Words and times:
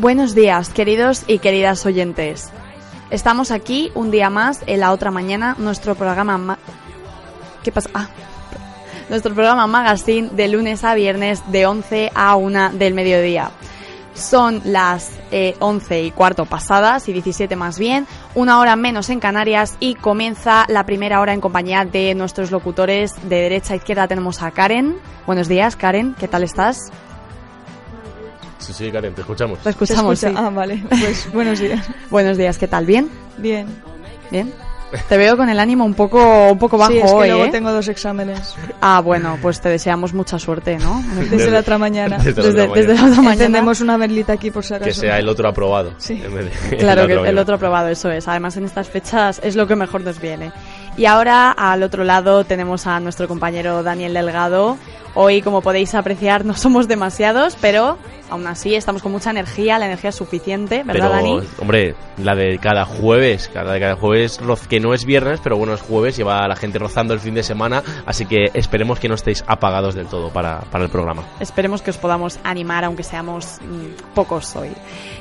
Buenos 0.00 0.34
días, 0.34 0.70
queridos 0.70 1.24
y 1.26 1.38
queridas 1.40 1.84
oyentes. 1.84 2.50
Estamos 3.10 3.50
aquí 3.50 3.90
un 3.94 4.10
día 4.10 4.30
más 4.30 4.60
en 4.66 4.80
la 4.80 4.92
otra 4.92 5.10
mañana, 5.10 5.56
nuestro 5.58 5.94
programa... 5.94 6.38
ma- 6.38 6.58
¿Qué 7.62 7.70
pasa? 7.72 7.90
Ah, 7.92 8.08
nuestro 9.10 9.34
programa 9.34 9.66
Magazine 9.66 10.30
de 10.32 10.48
lunes 10.48 10.84
a 10.84 10.94
viernes 10.94 11.42
de 11.52 11.66
11 11.66 12.12
a 12.14 12.36
1 12.36 12.70
del 12.72 12.94
mediodía. 12.94 13.50
Son 14.14 14.62
las 14.64 15.10
eh, 15.30 15.54
11 15.60 16.02
y 16.04 16.10
cuarto 16.12 16.44
pasadas 16.46 17.08
y 17.08 17.12
17 17.12 17.54
más 17.56 17.78
bien, 17.78 18.06
una 18.34 18.58
hora 18.58 18.76
menos 18.76 19.08
en 19.10 19.20
Canarias 19.20 19.76
y 19.80 19.94
comienza 19.96 20.64
la 20.68 20.84
primera 20.86 21.20
hora 21.20 21.32
en 21.34 21.40
compañía 21.40 21.84
de 21.84 22.14
nuestros 22.14 22.50
locutores 22.50 23.14
de 23.28 23.36
derecha 23.36 23.74
a 23.74 23.76
izquierda. 23.76 24.08
Tenemos 24.08 24.42
a 24.42 24.50
Karen. 24.50 24.96
Buenos 25.26 25.48
días, 25.48 25.76
Karen, 25.76 26.14
¿qué 26.18 26.26
tal 26.28 26.42
estás? 26.42 26.90
Sí, 28.60 28.72
sí, 28.72 28.90
Karen, 28.92 29.14
te 29.14 29.22
escuchamos. 29.22 29.58
Te 29.58 29.64
¿Se 29.64 29.70
escuchamos. 29.70 30.22
escucha? 30.22 30.38
sí. 30.40 30.44
Ah, 30.46 30.50
vale. 30.50 30.82
Pues 30.88 31.32
buenos 31.32 31.58
días. 31.58 31.86
Buenos 32.10 32.36
días, 32.36 32.58
¿qué 32.58 32.68
tal? 32.68 32.86
¿Bien? 32.86 33.08
Bien. 33.38 33.66
¿Bien? 34.30 34.52
Te 35.08 35.16
veo 35.16 35.36
con 35.36 35.48
el 35.48 35.60
ánimo 35.60 35.84
un 35.84 35.94
poco, 35.94 36.48
un 36.50 36.58
poco 36.58 36.76
bajo 36.76 36.90
sí, 36.90 36.98
es 36.98 37.04
que 37.04 37.10
hoy, 37.12 37.28
luego 37.28 37.44
¿eh? 37.44 37.50
tengo 37.50 37.70
dos 37.70 37.86
exámenes. 37.86 38.56
Ah, 38.80 39.00
bueno, 39.00 39.38
pues 39.40 39.60
te 39.60 39.68
deseamos 39.68 40.12
mucha 40.14 40.36
suerte, 40.38 40.78
¿no? 40.78 41.00
Desde, 41.30 41.48
la 41.50 41.60
otra 41.60 41.78
mañana. 41.78 42.18
desde 42.18 42.42
la 42.42 42.48
Desde, 42.48 42.62
otra 42.62 42.74
desde 42.74 42.88
mañana. 42.88 43.00
la 43.06 43.06
otra 43.12 43.22
mañana. 43.22 43.32
Encendemos 43.34 43.80
una 43.80 43.96
velita 43.96 44.32
aquí 44.32 44.50
por 44.50 44.64
si 44.64 44.74
acaso. 44.74 44.88
Que 44.88 44.94
sea 44.94 45.18
el 45.20 45.28
otro 45.28 45.48
aprobado. 45.48 45.92
Sí. 45.98 46.20
en 46.24 46.34
vez 46.34 46.70
de- 46.70 46.76
Claro 46.78 47.06
la 47.06 47.22
que 47.22 47.28
el 47.28 47.38
otro 47.38 47.54
aprobado, 47.54 47.86
eso 47.88 48.10
es. 48.10 48.26
Además, 48.26 48.56
en 48.56 48.64
estas 48.64 48.88
fechas 48.88 49.40
es 49.44 49.54
lo 49.54 49.66
que 49.68 49.76
mejor 49.76 50.00
nos 50.00 50.20
viene. 50.20 50.50
Y 51.00 51.06
ahora, 51.06 51.50
al 51.50 51.82
otro 51.82 52.04
lado, 52.04 52.44
tenemos 52.44 52.86
a 52.86 53.00
nuestro 53.00 53.26
compañero 53.26 53.82
Daniel 53.82 54.12
Delgado. 54.12 54.76
Hoy, 55.14 55.40
como 55.40 55.62
podéis 55.62 55.94
apreciar, 55.94 56.44
no 56.44 56.52
somos 56.54 56.88
demasiados, 56.88 57.56
pero 57.58 57.96
aún 58.28 58.46
así 58.46 58.74
estamos 58.74 59.02
con 59.02 59.10
mucha 59.10 59.30
energía, 59.30 59.78
la 59.78 59.86
energía 59.86 60.10
es 60.10 60.16
suficiente, 60.16 60.82
¿verdad, 60.84 60.92
Pero, 60.92 61.08
Dani? 61.08 61.40
hombre, 61.58 61.94
la 62.18 62.34
de 62.34 62.58
cada 62.58 62.84
jueves, 62.84 63.50
cada 63.52 63.72
de 63.72 63.80
cada 63.80 63.96
jueves, 63.96 64.40
que 64.68 64.78
no 64.78 64.94
es 64.94 65.04
viernes, 65.04 65.40
pero 65.42 65.56
bueno, 65.56 65.74
es 65.74 65.80
jueves, 65.80 66.16
lleva 66.16 66.44
a 66.44 66.48
la 66.48 66.54
gente 66.54 66.78
rozando 66.78 67.12
el 67.12 67.20
fin 67.20 67.34
de 67.34 67.42
semana, 67.42 67.82
así 68.06 68.26
que 68.26 68.50
esperemos 68.54 69.00
que 69.00 69.08
no 69.08 69.14
estéis 69.14 69.42
apagados 69.48 69.94
del 69.94 70.06
todo 70.06 70.30
para, 70.30 70.60
para 70.70 70.84
el 70.84 70.90
programa. 70.90 71.24
Esperemos 71.40 71.82
que 71.82 71.90
os 71.90 71.96
podamos 71.96 72.38
animar, 72.44 72.84
aunque 72.84 73.02
seamos 73.02 73.58
mm, 73.62 74.14
pocos 74.14 74.54
hoy. 74.54 74.70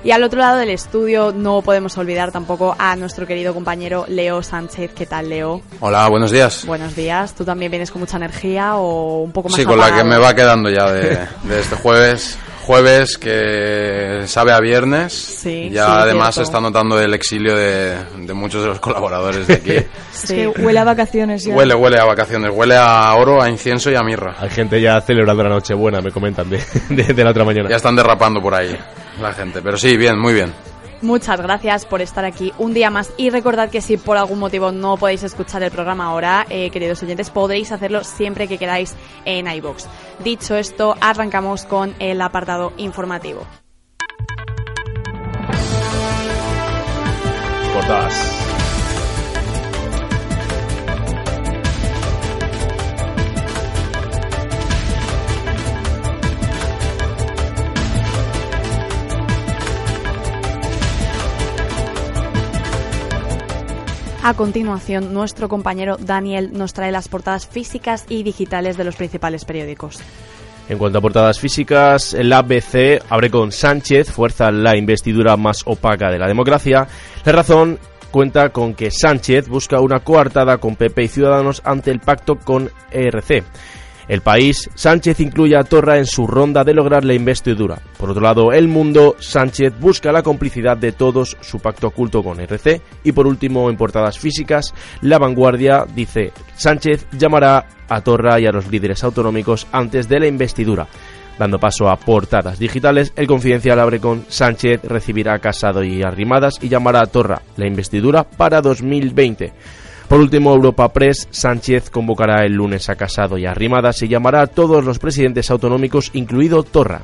Y 0.04 0.12
al 0.12 0.24
otro 0.24 0.40
lado 0.40 0.60
del 0.60 0.70
estudio 0.70 1.34
no 1.36 1.62
podemos 1.62 1.98
olvidar 1.98 2.32
tampoco 2.32 2.76
a 2.78 2.96
nuestro 2.96 3.26
querido 3.26 3.54
compañero 3.54 4.06
Leo 4.08 4.44
Sánchez. 4.44 4.94
¿Qué 4.94 5.06
tal, 5.06 5.30
Leo? 5.30 5.62
Hola, 5.82 6.08
buenos 6.10 6.32
días. 6.32 6.66
Buenos 6.66 6.96
días. 6.96 7.34
¿Tú 7.34 7.46
también 7.46 7.72
vienes 7.72 7.90
con 7.92 8.02
mucha 8.02 8.18
energía 8.18 8.76
o 8.76 9.22
un 9.24 9.32
poco 9.32 9.50
más 9.50 9.56
Sí, 9.58 9.66
con 9.66 9.78
la 9.80 9.96
que 9.96 10.04
me 10.04 10.18
va 10.18 10.34
quedando 10.36 10.70
ya 10.70 10.92
de, 10.92 11.10
de 11.44 11.60
este 11.60 11.76
jueves. 11.76 12.38
Jueves 12.66 13.18
que 13.18 14.24
sabe 14.28 14.52
a 14.52 14.60
viernes. 14.60 15.12
Sí, 15.14 15.70
ya 15.72 15.86
sí, 15.86 15.92
además 15.92 16.36
se 16.36 16.44
está 16.44 16.60
notando 16.60 17.00
el 17.00 17.14
exilio 17.16 17.56
de, 17.56 17.96
de 18.18 18.34
muchos 18.34 18.62
de 18.62 18.68
los 18.68 18.80
colaboradores 18.80 19.48
de 19.48 19.54
aquí. 19.56 19.72
Es 20.14 20.28
Sí. 20.28 20.36
que 20.36 20.48
huele 20.50 20.80
a 20.80 20.84
vacaciones 20.84 21.46
ya. 21.46 21.56
huele, 21.56 21.74
huele 21.74 21.98
a 22.00 22.04
vacaciones, 22.06 22.52
huele 22.54 22.76
a 22.76 23.14
oro, 23.16 23.42
a 23.42 23.50
incienso 23.50 23.90
y 23.90 23.96
a 23.96 24.04
mirra. 24.04 24.36
Hay 24.40 24.50
gente 24.50 24.80
ya 24.82 25.00
celebrando 25.02 25.44
la 25.44 25.50
Nochebuena, 25.50 26.02
me 26.02 26.12
comentan, 26.12 26.50
de, 26.50 26.62
de- 26.90 27.14
de 27.14 27.24
la 27.24 27.30
otra 27.32 27.46
mañana. 27.46 27.70
Ya 27.70 27.78
están 27.78 27.96
derrapando 27.96 28.42
por 28.42 28.54
ahí 28.54 28.78
la 29.22 29.32
gente. 29.34 29.62
Pero 29.64 29.78
sí, 29.78 29.96
bien, 29.98 30.20
muy 30.20 30.34
bien. 30.34 30.54
Muchas 31.02 31.40
gracias 31.40 31.86
por 31.86 32.02
estar 32.02 32.26
aquí 32.26 32.52
un 32.58 32.74
día 32.74 32.90
más 32.90 33.14
y 33.16 33.30
recordad 33.30 33.70
que 33.70 33.82
si 33.82 33.96
por 33.96 34.18
algún 34.18 34.40
motivo 34.40 34.72
no 34.72 34.98
podéis 34.98 35.24
escuchar 35.24 35.64
el 35.64 35.72
programa 35.72 36.06
ahora, 36.06 36.46
eh, 36.50 36.70
queridos 36.72 37.02
oyentes, 37.04 37.30
podréis 37.30 37.72
hacerlo 37.72 38.04
siempre 38.04 38.50
que 38.50 38.58
queráis 38.58 38.96
en 39.24 39.48
iBox. 39.48 39.88
Dicho 40.24 40.56
esto, 40.56 40.96
arrancamos 41.00 41.64
con 41.66 41.96
el 42.00 42.22
apartado 42.22 42.74
informativo. 42.78 43.46
A 64.22 64.34
continuación, 64.34 65.14
nuestro 65.14 65.48
compañero 65.48 65.96
Daniel 65.98 66.52
nos 66.52 66.74
trae 66.74 66.92
las 66.92 67.08
portadas 67.08 67.48
físicas 67.48 68.06
y 68.10 68.24
digitales 68.24 68.76
de 68.76 68.84
los 68.84 68.98
principales 68.98 69.46
periódicos. 69.46 70.00
En 70.68 70.78
cuanto 70.78 70.98
a 71.00 71.02
portadas 71.02 71.40
físicas, 71.40 72.14
el 72.14 72.32
ABC 72.34 73.02
abre 73.10 73.32
con 73.32 73.54
Sánchez, 73.54 74.12
fuerza 74.12 74.52
la 74.52 74.76
investidura 74.76 75.38
más 75.38 75.62
opaca 75.66 76.12
de 76.12 76.20
la 76.20 76.28
democracia. 76.28 76.86
La 77.24 77.32
razón 77.32 77.80
cuenta 78.12 78.50
con 78.50 78.74
que 78.74 78.92
Sánchez 78.92 79.48
busca 79.48 79.80
una 79.80 80.02
coartada 80.02 80.58
con 80.58 80.76
PP 80.76 81.04
y 81.04 81.08
Ciudadanos 81.08 81.62
ante 81.64 81.90
el 81.90 82.02
pacto 82.02 82.36
con 82.36 82.70
ERC. 82.92 83.46
El 84.10 84.22
país, 84.22 84.72
Sánchez 84.74 85.20
incluye 85.20 85.56
a 85.56 85.64
Torra 85.64 86.00
en 86.00 86.08
su 86.08 86.26
ronda 86.26 86.64
de 86.64 86.74
lograr 86.74 87.06
la 87.06 87.14
investidura. 87.14 87.78
Por 87.96 88.10
otro 88.10 88.24
lado, 88.24 88.52
El 88.52 88.68
Mundo, 88.68 89.16
Sánchez 89.20 89.80
busca 89.80 90.12
la 90.12 90.24
complicidad 90.24 90.76
de 90.76 90.94
todos, 90.94 91.38
su 91.42 91.60
pacto 91.60 91.88
oculto 91.88 92.24
con 92.24 92.42
ERC. 92.42 92.82
Y 93.04 93.12
por 93.12 93.28
último, 93.28 93.70
en 93.70 93.78
portadas 93.78 94.18
físicas, 94.18 94.74
La 95.02 95.20
Vanguardia 95.20 95.86
dice, 95.94 96.34
Sánchez 96.56 97.06
llamará 97.12 97.68
a 97.88 98.02
Torra 98.02 98.40
y 98.40 98.48
a 98.48 98.52
los 98.52 98.68
líderes 98.72 99.04
autonómicos 99.04 99.68
antes 99.72 100.10
de 100.10 100.20
la 100.20 100.28
investidura. 100.28 100.88
Dando 101.38 101.60
paso 101.60 101.88
a 101.88 101.96
portadas 101.96 102.58
digitales, 102.58 103.14
el 103.16 103.28
Confidencial 103.28 103.80
abre 103.80 104.00
con 104.00 104.26
Sánchez 104.28 104.82
recibirá 104.86 105.36
a 105.36 105.40
Casado 105.40 105.84
y 105.84 106.02
Arrimadas 106.02 106.56
y 106.62 106.68
llamará 106.68 107.02
a 107.02 107.06
Torra 107.06 107.44
la 107.58 107.68
investidura 107.68 108.24
para 108.24 108.60
2020. 108.60 109.54
Por 110.10 110.22
último, 110.22 110.56
Europa 110.56 110.92
Press, 110.92 111.28
Sánchez 111.30 111.92
convocará 111.92 112.44
el 112.44 112.54
lunes 112.54 112.90
a 112.90 112.96
Casado 112.96 113.38
y 113.38 113.46
Arrimadas 113.46 114.02
y 114.02 114.08
llamará 114.08 114.42
a 114.42 114.48
todos 114.48 114.84
los 114.84 114.98
presidentes 114.98 115.52
autonómicos, 115.52 116.10
incluido 116.14 116.64
Torra. 116.64 117.04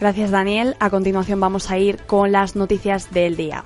Gracias, 0.00 0.30
Daniel. 0.30 0.74
A 0.80 0.88
continuación 0.88 1.40
vamos 1.40 1.70
a 1.70 1.76
ir 1.76 1.98
con 2.06 2.32
las 2.32 2.56
noticias 2.56 3.10
del 3.12 3.36
día. 3.36 3.64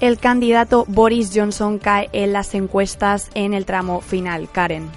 El 0.00 0.18
candidato 0.18 0.84
Boris 0.88 1.30
Johnson 1.34 1.78
cae 1.78 2.08
en 2.12 2.32
las 2.32 2.54
encuestas 2.54 3.30
en 3.34 3.54
el 3.54 3.64
tramo 3.64 4.00
final. 4.00 4.48
Karen. 4.50 4.88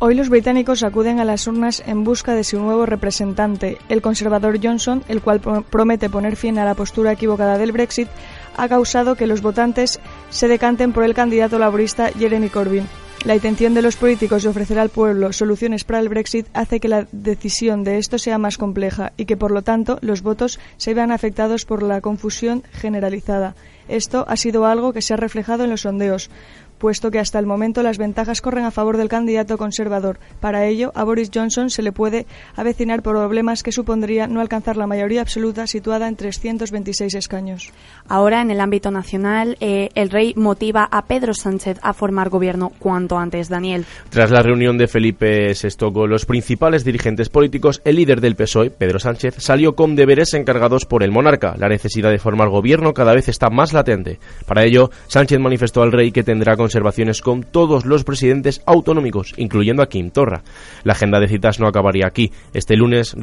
Hoy 0.00 0.14
los 0.14 0.28
británicos 0.28 0.84
acuden 0.84 1.18
a 1.18 1.24
las 1.24 1.46
urnas 1.48 1.82
en 1.86 2.04
busca 2.04 2.34
de 2.34 2.44
su 2.44 2.60
nuevo 2.60 2.86
representante. 2.86 3.78
El 3.88 4.00
conservador 4.02 4.58
Johnson, 4.62 5.02
el 5.08 5.22
cual 5.22 5.40
pro- 5.40 5.62
promete 5.62 6.08
poner 6.08 6.36
fin 6.36 6.58
a 6.58 6.64
la 6.64 6.74
postura 6.74 7.12
equivocada 7.12 7.58
del 7.58 7.72
Brexit, 7.72 8.08
ha 8.56 8.68
causado 8.68 9.16
que 9.16 9.26
los 9.26 9.42
votantes 9.42 9.98
se 10.30 10.46
decanten 10.46 10.92
por 10.92 11.02
el 11.04 11.14
candidato 11.14 11.58
laborista 11.58 12.10
Jeremy 12.16 12.48
Corbyn. 12.48 12.86
La 13.24 13.34
intención 13.34 13.74
de 13.74 13.82
los 13.82 13.96
políticos 13.96 14.44
de 14.44 14.50
ofrecer 14.50 14.78
al 14.78 14.90
pueblo 14.90 15.32
soluciones 15.32 15.82
para 15.82 15.98
el 15.98 16.08
Brexit 16.08 16.46
hace 16.54 16.78
que 16.78 16.86
la 16.86 17.08
decisión 17.10 17.82
de 17.82 17.98
esto 17.98 18.18
sea 18.18 18.38
más 18.38 18.56
compleja 18.58 19.12
y 19.16 19.24
que, 19.24 19.36
por 19.36 19.50
lo 19.50 19.62
tanto, 19.62 19.98
los 20.00 20.22
votos 20.22 20.60
se 20.76 20.94
vean 20.94 21.10
afectados 21.10 21.64
por 21.64 21.82
la 21.82 22.00
confusión 22.00 22.62
generalizada. 22.70 23.56
Esto 23.88 24.24
ha 24.28 24.36
sido 24.36 24.66
algo 24.66 24.92
que 24.92 25.02
se 25.02 25.14
ha 25.14 25.16
reflejado 25.16 25.64
en 25.64 25.70
los 25.70 25.82
sondeos, 25.82 26.30
puesto 26.78 27.10
que 27.10 27.18
hasta 27.18 27.38
el 27.38 27.46
momento 27.46 27.82
las 27.82 27.98
ventajas 27.98 28.40
corren 28.40 28.64
a 28.64 28.70
favor 28.70 28.96
del 28.96 29.08
candidato 29.08 29.58
conservador. 29.58 30.18
Para 30.40 30.66
ello, 30.66 30.92
a 30.94 31.04
Boris 31.04 31.30
Johnson 31.34 31.70
se 31.70 31.82
le 31.82 31.92
puede 31.92 32.26
avecinar 32.56 33.02
problemas 33.02 33.62
que 33.62 33.72
supondría 33.72 34.26
no 34.26 34.40
alcanzar 34.40 34.76
la 34.76 34.86
mayoría 34.86 35.20
absoluta 35.20 35.66
situada 35.66 36.08
en 36.08 36.16
326 36.16 37.14
escaños. 37.14 37.72
Ahora, 38.08 38.40
en 38.42 38.50
el 38.50 38.60
ámbito 38.60 38.90
nacional, 38.90 39.56
eh, 39.60 39.90
el 39.94 40.10
rey 40.10 40.32
motiva 40.36 40.88
a 40.90 41.06
Pedro 41.06 41.34
Sánchez 41.34 41.78
a 41.82 41.92
formar 41.92 42.28
gobierno 42.28 42.72
cuanto 42.78 43.18
antes. 43.18 43.48
Daniel. 43.48 43.84
Tras 44.10 44.30
la 44.30 44.42
reunión 44.42 44.78
de 44.78 44.88
Felipe 44.88 45.52
VI 45.52 45.92
con 45.92 46.10
los 46.10 46.26
principales 46.26 46.84
dirigentes 46.84 47.28
políticos, 47.28 47.80
el 47.84 47.96
líder 47.96 48.20
del 48.20 48.36
PSOE, 48.36 48.70
Pedro 48.70 48.98
Sánchez, 48.98 49.36
salió 49.38 49.74
con 49.74 49.94
deberes 49.96 50.34
encargados 50.34 50.86
por 50.86 51.02
el 51.02 51.12
monarca. 51.12 51.54
La 51.56 51.68
necesidad 51.68 52.10
de 52.10 52.18
formar 52.18 52.48
gobierno 52.48 52.94
cada 52.94 53.14
vez 53.14 53.28
está 53.28 53.50
más 53.50 53.72
latente. 53.72 54.18
Para 54.46 54.64
ello, 54.64 54.90
Sánchez 55.06 55.38
manifestó 55.38 55.82
al 55.82 55.92
rey 55.92 56.10
que 56.10 56.22
tendrá 56.22 56.56
conservaciones 56.68 57.22
con 57.22 57.44
todos 57.44 57.86
los 57.86 58.04
presidentes 58.04 58.60
autonómicos, 58.66 59.32
incluyendo 59.38 59.82
a 59.82 59.88
Kim 59.88 60.10
Torra. 60.10 60.42
La 60.84 60.92
agenda 60.92 61.18
de 61.18 61.26
citas 61.26 61.58
no 61.60 61.66
acabaría 61.66 62.06
aquí. 62.06 62.30
Este 62.52 62.76
lunes 62.76 63.16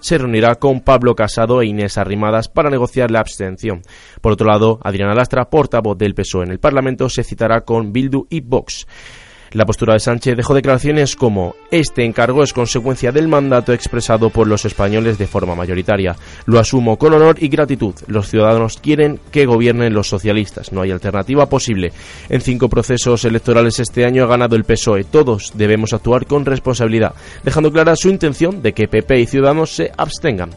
se 0.00 0.18
reunirá 0.18 0.54
con 0.56 0.80
Pablo 0.80 1.14
Casado 1.14 1.62
e 1.62 1.66
Inés 1.66 1.96
Arrimadas 1.96 2.48
para 2.48 2.70
negociar 2.70 3.12
la 3.12 3.20
abstención. 3.20 3.82
Por 4.20 4.32
otro 4.32 4.48
lado, 4.48 4.80
Adriana 4.82 5.14
Lastra, 5.14 5.44
portavoz 5.44 5.96
del 5.96 6.14
PSOE 6.14 6.46
en 6.46 6.50
el 6.50 6.58
Parlamento, 6.58 7.08
se 7.08 7.22
citará 7.22 7.60
con 7.60 7.92
Bildu 7.92 8.26
y 8.28 8.40
Vox. 8.40 8.88
La 9.54 9.66
postura 9.66 9.92
de 9.92 10.00
Sánchez 10.00 10.34
dejó 10.34 10.54
declaraciones 10.54 11.14
como 11.14 11.54
este 11.70 12.06
encargo 12.06 12.42
es 12.42 12.54
consecuencia 12.54 13.12
del 13.12 13.28
mandato 13.28 13.74
expresado 13.74 14.30
por 14.30 14.46
los 14.46 14.64
españoles 14.64 15.18
de 15.18 15.26
forma 15.26 15.54
mayoritaria. 15.54 16.16
Lo 16.46 16.58
asumo 16.58 16.96
con 16.96 17.12
honor 17.12 17.36
y 17.38 17.48
gratitud. 17.48 17.94
Los 18.06 18.30
ciudadanos 18.30 18.78
quieren 18.78 19.20
que 19.30 19.44
gobiernen 19.44 19.92
los 19.92 20.08
socialistas. 20.08 20.72
No 20.72 20.80
hay 20.80 20.90
alternativa 20.90 21.50
posible. 21.50 21.92
En 22.30 22.40
cinco 22.40 22.70
procesos 22.70 23.26
electorales 23.26 23.78
este 23.78 24.06
año 24.06 24.24
ha 24.24 24.28
ganado 24.28 24.56
el 24.56 24.64
PSOE. 24.64 25.04
Todos 25.04 25.52
debemos 25.54 25.92
actuar 25.92 26.24
con 26.26 26.46
responsabilidad, 26.46 27.14
dejando 27.44 27.70
clara 27.70 27.94
su 27.94 28.08
intención 28.08 28.62
de 28.62 28.72
que 28.72 28.88
PP 28.88 29.20
y 29.20 29.26
Ciudadanos 29.26 29.70
se 29.70 29.92
abstengan. 29.98 30.50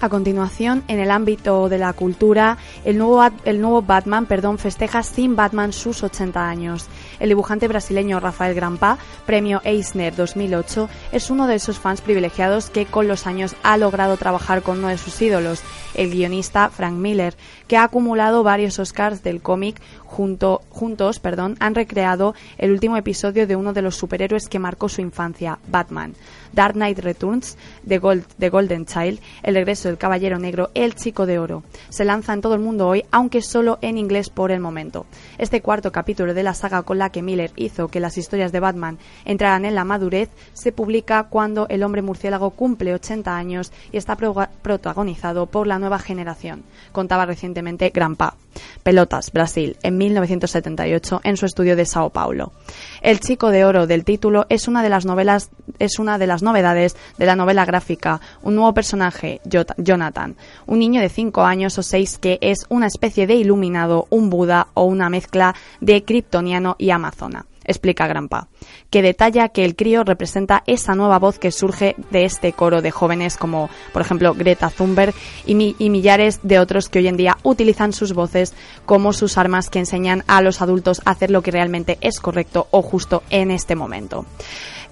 A 0.00 0.08
continuación, 0.10 0.84
en 0.88 1.00
el 1.00 1.10
ámbito 1.10 1.68
de 1.70 1.78
la 1.78 1.94
cultura, 1.94 2.58
el 2.84 2.98
nuevo, 2.98 3.24
el 3.44 3.60
nuevo 3.60 3.80
Batman 3.80 4.26
perdón, 4.26 4.58
festeja 4.58 5.02
sin 5.02 5.34
Batman 5.34 5.72
sus 5.72 6.02
80 6.02 6.46
años. 6.46 6.88
El 7.20 7.28
dibujante 7.28 7.68
brasileño 7.68 8.20
Rafael 8.20 8.54
Grampa, 8.54 8.98
premio 9.26 9.60
Eisner 9.64 10.14
2008, 10.14 10.88
es 11.12 11.30
uno 11.30 11.46
de 11.46 11.56
esos 11.56 11.78
fans 11.78 12.00
privilegiados 12.00 12.70
que 12.70 12.86
con 12.86 13.08
los 13.08 13.26
años 13.26 13.56
ha 13.62 13.76
logrado 13.76 14.16
trabajar 14.16 14.62
con 14.62 14.78
uno 14.78 14.88
de 14.88 14.98
sus 14.98 15.20
ídolos, 15.22 15.62
el 15.94 16.10
guionista 16.10 16.70
Frank 16.70 16.94
Miller, 16.94 17.34
que 17.68 17.76
ha 17.76 17.84
acumulado 17.84 18.42
varios 18.42 18.78
Oscars 18.78 19.22
del 19.22 19.40
cómic 19.40 19.80
junto, 20.14 20.62
juntos 20.70 21.18
perdón, 21.18 21.56
han 21.58 21.74
recreado 21.74 22.34
el 22.56 22.70
último 22.70 22.96
episodio 22.96 23.48
de 23.48 23.56
uno 23.56 23.72
de 23.72 23.82
los 23.82 23.96
superhéroes 23.96 24.48
que 24.48 24.60
marcó 24.60 24.88
su 24.88 25.00
infancia, 25.00 25.58
Batman. 25.66 26.14
Dark 26.54 26.74
Knight 26.74 27.00
Returns, 27.00 27.58
The, 27.86 27.98
Gold, 27.98 28.24
The 28.38 28.48
Golden 28.48 28.86
Child, 28.86 29.18
El 29.42 29.56
regreso 29.56 29.88
del 29.88 29.98
Caballero 29.98 30.38
Negro, 30.38 30.70
El 30.74 30.94
Chico 30.94 31.26
de 31.26 31.38
Oro. 31.38 31.64
Se 31.88 32.04
lanza 32.04 32.32
en 32.32 32.40
todo 32.40 32.54
el 32.54 32.60
mundo 32.60 32.86
hoy, 32.86 33.04
aunque 33.10 33.42
solo 33.42 33.78
en 33.82 33.98
inglés 33.98 34.30
por 34.30 34.52
el 34.52 34.60
momento. 34.60 35.06
Este 35.36 35.60
cuarto 35.60 35.90
capítulo 35.90 36.32
de 36.32 36.42
la 36.42 36.54
saga 36.54 36.82
con 36.82 36.98
la 36.98 37.10
que 37.10 37.22
Miller 37.22 37.50
hizo 37.56 37.88
que 37.88 37.98
las 37.98 38.16
historias 38.16 38.52
de 38.52 38.60
Batman 38.60 38.98
entraran 39.24 39.64
en 39.64 39.74
la 39.74 39.84
madurez 39.84 40.30
se 40.52 40.70
publica 40.70 41.24
cuando 41.24 41.66
el 41.68 41.82
hombre 41.82 42.02
murciélago 42.02 42.50
cumple 42.50 42.94
80 42.94 43.36
años 43.36 43.72
y 43.90 43.96
está 43.96 44.16
protagonizado 44.16 45.46
por 45.46 45.66
la 45.66 45.80
nueva 45.80 45.98
generación, 45.98 46.62
contaba 46.92 47.26
recientemente 47.26 47.90
Grampa. 47.90 48.36
Pelotas, 48.84 49.32
Brasil, 49.32 49.76
en 49.82 49.98
1978, 50.04 51.20
en 51.24 51.36
su 51.36 51.46
estudio 51.46 51.76
de 51.76 51.86
Sao 51.86 52.10
Paulo. 52.10 52.52
El 53.00 53.20
chico 53.20 53.50
de 53.50 53.64
oro 53.64 53.86
del 53.86 54.04
título 54.04 54.46
es 54.48 54.68
una 54.68 54.82
de 54.82 54.88
las 54.88 55.04
novelas, 55.04 55.50
es 55.78 55.98
una 55.98 56.18
de 56.18 56.26
las 56.26 56.42
novedades 56.42 56.96
de 57.18 57.26
la 57.26 57.36
novela 57.36 57.64
gráfica, 57.64 58.20
un 58.42 58.54
nuevo 58.54 58.74
personaje, 58.74 59.40
Jonathan, 59.76 60.36
un 60.66 60.78
niño 60.78 61.00
de 61.00 61.08
5 61.08 61.42
años 61.42 61.78
o 61.78 61.82
6 61.82 62.18
que 62.18 62.38
es 62.40 62.66
una 62.68 62.86
especie 62.86 63.26
de 63.26 63.34
iluminado, 63.34 64.06
un 64.10 64.30
Buda 64.30 64.68
o 64.74 64.84
una 64.84 65.08
mezcla 65.08 65.54
de 65.80 66.04
kryptoniano 66.04 66.76
y 66.78 66.90
amazona 66.90 67.46
explica 67.64 68.06
Grampa, 68.06 68.48
que 68.90 69.02
detalla 69.02 69.48
que 69.48 69.64
el 69.64 69.76
crío 69.76 70.04
representa 70.04 70.62
esa 70.66 70.94
nueva 70.94 71.18
voz 71.18 71.38
que 71.38 71.50
surge 71.50 71.96
de 72.10 72.24
este 72.24 72.52
coro 72.52 72.82
de 72.82 72.90
jóvenes 72.90 73.36
como, 73.36 73.68
por 73.92 74.02
ejemplo, 74.02 74.34
Greta 74.34 74.70
Thunberg 74.70 75.14
y, 75.46 75.54
millares 75.54 76.40
de 76.42 76.58
otros 76.58 76.88
que 76.88 76.98
hoy 76.98 77.08
en 77.08 77.16
día 77.16 77.36
utilizan 77.42 77.92
sus 77.92 78.12
voces 78.12 78.54
como 78.86 79.12
sus 79.12 79.38
armas 79.38 79.70
que 79.70 79.78
enseñan 79.78 80.24
a 80.26 80.42
los 80.42 80.60
adultos 80.62 81.02
a 81.04 81.10
hacer 81.10 81.30
lo 81.30 81.42
que 81.42 81.50
realmente 81.50 81.98
es 82.00 82.20
correcto 82.20 82.68
o 82.70 82.82
justo 82.82 83.22
en 83.30 83.50
este 83.50 83.76
momento. 83.76 84.26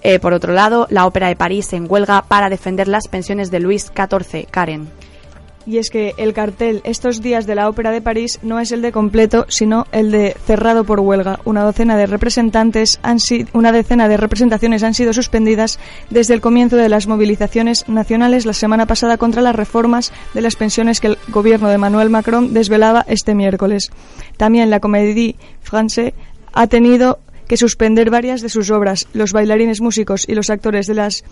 Eh, 0.01 0.19
por 0.19 0.33
otro 0.33 0.53
lado, 0.53 0.87
la 0.89 1.05
Ópera 1.05 1.27
de 1.27 1.35
París 1.35 1.71
en 1.73 1.85
huelga 1.89 2.23
para 2.23 2.49
defender 2.49 2.87
las 2.87 3.07
pensiones 3.07 3.51
de 3.51 3.61
Luis 3.61 3.91
XIV. 3.95 4.47
Karen 4.49 4.89
y 5.65 5.77
es 5.77 5.89
que 5.89 6.13
el 6.17 6.33
cartel 6.33 6.81
estos 6.83 7.21
días 7.21 7.45
de 7.45 7.55
la 7.55 7.69
Ópera 7.69 7.91
de 7.91 8.01
París 8.01 8.39
no 8.41 8.59
es 8.59 8.71
el 8.71 8.81
de 8.81 8.91
completo, 8.91 9.45
sino 9.49 9.85
el 9.91 10.11
de 10.11 10.35
cerrado 10.45 10.83
por 10.83 10.99
huelga. 10.99 11.39
Una 11.45 11.63
docena 11.63 11.97
de 11.97 12.05
representantes 12.05 12.99
han 13.03 13.17
una 13.53 13.71
decena 13.71 14.07
de 14.07 14.17
representaciones 14.17 14.83
han 14.83 14.93
sido 14.93 15.13
suspendidas 15.13 15.79
desde 16.09 16.33
el 16.33 16.41
comienzo 16.41 16.75
de 16.75 16.89
las 16.89 17.07
movilizaciones 17.07 17.87
nacionales 17.87 18.45
la 18.45 18.53
semana 18.53 18.85
pasada 18.85 19.17
contra 19.17 19.41
las 19.41 19.55
reformas 19.55 20.11
de 20.33 20.41
las 20.41 20.55
pensiones 20.55 20.99
que 20.99 21.07
el 21.07 21.17
gobierno 21.29 21.69
de 21.69 21.77
Manuel 21.77 22.09
Macron 22.09 22.53
desvelaba 22.53 23.05
este 23.07 23.35
miércoles. 23.35 23.91
También 24.37 24.69
la 24.69 24.79
Comédie 24.79 25.35
Française 25.63 26.13
ha 26.53 26.67
tenido 26.67 27.19
que 27.47 27.57
suspender 27.57 28.09
varias 28.09 28.41
de 28.41 28.49
sus 28.49 28.71
obras. 28.71 29.07
Los 29.13 29.33
bailarines, 29.33 29.81
músicos 29.81 30.27
y 30.27 30.33
los 30.33 30.49
actores 30.49 30.87
de 30.87 30.93
las 30.93 31.23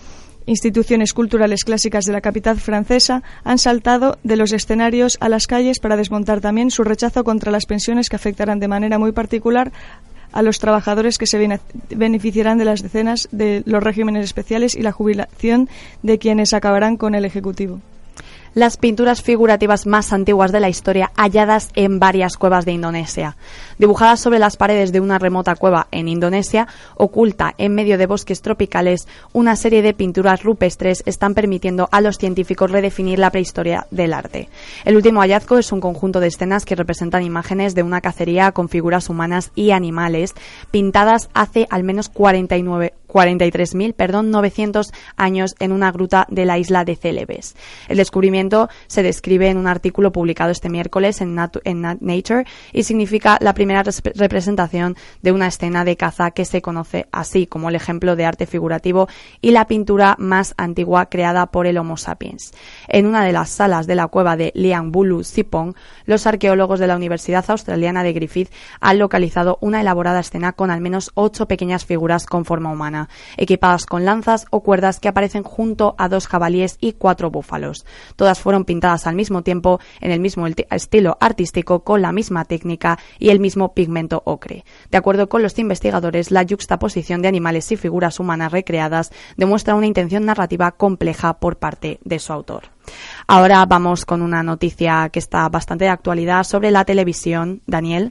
instituciones 0.45 1.13
culturales 1.13 1.63
clásicas 1.63 2.05
de 2.05 2.13
la 2.13 2.21
capital 2.21 2.59
francesa 2.59 3.23
han 3.43 3.57
saltado 3.57 4.17
de 4.23 4.37
los 4.37 4.53
escenarios 4.53 5.17
a 5.19 5.29
las 5.29 5.47
calles 5.47 5.79
para 5.79 5.97
desmontar 5.97 6.41
también 6.41 6.71
su 6.71 6.83
rechazo 6.83 7.23
contra 7.23 7.51
las 7.51 7.65
pensiones 7.65 8.09
que 8.09 8.15
afectarán 8.15 8.59
de 8.59 8.67
manera 8.67 8.99
muy 8.99 9.11
particular 9.11 9.71
a 10.31 10.41
los 10.41 10.59
trabajadores 10.59 11.17
que 11.17 11.27
se 11.27 11.59
beneficiarán 11.89 12.57
de 12.57 12.65
las 12.65 12.81
decenas 12.81 13.27
de 13.31 13.63
los 13.65 13.83
regímenes 13.83 14.23
especiales 14.23 14.75
y 14.75 14.81
la 14.81 14.91
jubilación 14.91 15.69
de 16.03 16.19
quienes 16.19 16.53
acabarán 16.53 16.97
con 16.97 17.15
el 17.15 17.25
Ejecutivo 17.25 17.81
las 18.53 18.77
pinturas 18.77 19.21
figurativas 19.21 19.85
más 19.85 20.11
antiguas 20.11 20.51
de 20.51 20.59
la 20.59 20.69
historia 20.69 21.11
halladas 21.15 21.69
en 21.75 21.99
varias 21.99 22.37
cuevas 22.37 22.65
de 22.65 22.73
Indonesia. 22.73 23.37
Dibujadas 23.81 24.19
sobre 24.19 24.37
las 24.37 24.57
paredes 24.57 24.91
de 24.91 24.99
una 24.99 25.17
remota 25.17 25.55
cueva 25.55 25.87
en 25.89 26.07
Indonesia, 26.07 26.67
oculta 26.97 27.55
en 27.57 27.73
medio 27.73 27.97
de 27.97 28.05
bosques 28.05 28.43
tropicales, 28.43 29.07
una 29.33 29.55
serie 29.55 29.81
de 29.81 29.95
pinturas 29.95 30.43
rupestres 30.43 31.01
están 31.07 31.33
permitiendo 31.33 31.89
a 31.91 31.99
los 31.99 32.19
científicos 32.19 32.69
redefinir 32.69 33.17
la 33.17 33.31
prehistoria 33.31 33.87
del 33.89 34.13
arte. 34.13 34.49
El 34.85 34.97
último 34.97 35.21
hallazgo 35.21 35.57
es 35.57 35.71
un 35.71 35.81
conjunto 35.81 36.19
de 36.19 36.27
escenas 36.27 36.63
que 36.63 36.75
representan 36.75 37.23
imágenes 37.23 37.73
de 37.73 37.81
una 37.81 38.01
cacería 38.01 38.51
con 38.51 38.69
figuras 38.69 39.09
humanas 39.09 39.51
y 39.55 39.71
animales 39.71 40.35
pintadas 40.69 41.31
hace 41.33 41.65
al 41.71 41.83
menos 41.83 42.07
49 42.09 42.93
43.000, 43.11 43.93
perdón, 43.93 44.31
900 44.31 44.91
años 45.17 45.55
en 45.59 45.71
una 45.71 45.91
gruta 45.91 46.25
de 46.29 46.45
la 46.45 46.57
isla 46.57 46.85
de 46.85 46.95
Celebes. 46.95 47.55
El 47.87 47.97
descubrimiento 47.97 48.69
se 48.87 49.03
describe 49.03 49.49
en 49.49 49.57
un 49.57 49.67
artículo 49.67 50.11
publicado 50.11 50.51
este 50.51 50.69
miércoles 50.69 51.21
en, 51.21 51.35
Nature 51.35 52.45
y 52.73 52.83
significa 52.83 53.37
la 53.41 53.53
primera 53.53 53.70
representación 53.73 54.95
de 55.21 55.31
una 55.31 55.47
escena 55.47 55.83
de 55.85 55.97
caza 55.97 56.31
que 56.31 56.45
se 56.45 56.61
conoce 56.61 57.07
así 57.11 57.47
como 57.47 57.69
el 57.69 57.75
ejemplo 57.75 58.15
de 58.15 58.25
arte 58.25 58.45
figurativo 58.45 59.07
y 59.41 59.51
la 59.51 59.67
pintura 59.67 60.15
más 60.19 60.53
antigua 60.57 61.07
creada 61.07 61.47
por 61.47 61.67
el 61.67 61.77
Homo 61.77 61.97
sapiens. 61.97 62.53
En 62.87 63.05
una 63.05 63.23
de 63.23 63.31
las 63.31 63.49
salas 63.49 63.87
de 63.87 63.95
la 63.95 64.07
cueva 64.07 64.35
de 64.35 64.51
Liangbulu 64.55 65.23
Sipong, 65.23 65.73
los 66.05 66.27
arqueólogos 66.27 66.79
de 66.79 66.87
la 66.87 66.95
Universidad 66.95 67.45
Australiana 67.47 68.03
de 68.03 68.13
Griffith 68.13 68.51
han 68.79 68.99
localizado 68.99 69.57
una 69.61 69.81
elaborada 69.81 70.19
escena 70.19 70.53
con 70.53 70.71
al 70.71 70.81
menos 70.81 71.11
ocho 71.15 71.47
pequeñas 71.47 71.85
figuras 71.85 72.25
con 72.25 72.45
forma 72.45 72.71
humana 72.71 73.09
equipadas 73.37 73.85
con 73.85 74.05
lanzas 74.05 74.45
o 74.49 74.61
cuerdas 74.61 74.99
que 74.99 75.07
aparecen 75.07 75.43
junto 75.43 75.95
a 75.97 76.09
dos 76.09 76.27
jabalíes 76.27 76.77
y 76.79 76.93
cuatro 76.93 77.31
búfalos. 77.31 77.85
Todas 78.15 78.39
fueron 78.39 78.65
pintadas 78.65 79.07
al 79.07 79.15
mismo 79.15 79.43
tiempo, 79.43 79.79
en 79.99 80.11
el 80.11 80.19
mismo 80.19 80.47
estilo 80.47 81.17
artístico, 81.19 81.83
con 81.83 82.01
la 82.01 82.11
misma 82.11 82.45
técnica 82.45 82.97
y 83.19 83.29
el 83.29 83.39
mismo 83.39 83.60
pigmento 83.69 84.21
ocre. 84.25 84.65
De 84.89 84.97
acuerdo 84.97 85.29
con 85.29 85.41
los 85.41 85.57
investigadores, 85.59 86.31
la 86.31 86.43
yuxtaposición 86.43 87.21
de 87.21 87.27
animales 87.27 87.71
y 87.71 87.77
figuras 87.77 88.19
humanas 88.19 88.51
recreadas 88.51 89.11
demuestra 89.37 89.75
una 89.75 89.87
intención 89.87 90.25
narrativa 90.25 90.71
compleja 90.71 91.39
por 91.39 91.57
parte 91.57 91.99
de 92.03 92.19
su 92.19 92.33
autor. 92.33 92.63
Ahora 93.27 93.65
vamos 93.65 94.05
con 94.05 94.21
una 94.21 94.43
noticia 94.43 95.09
que 95.09 95.19
está 95.19 95.47
bastante 95.49 95.85
de 95.85 95.91
actualidad 95.91 96.43
sobre 96.43 96.71
la 96.71 96.85
televisión. 96.85 97.61
Daniel. 97.65 98.09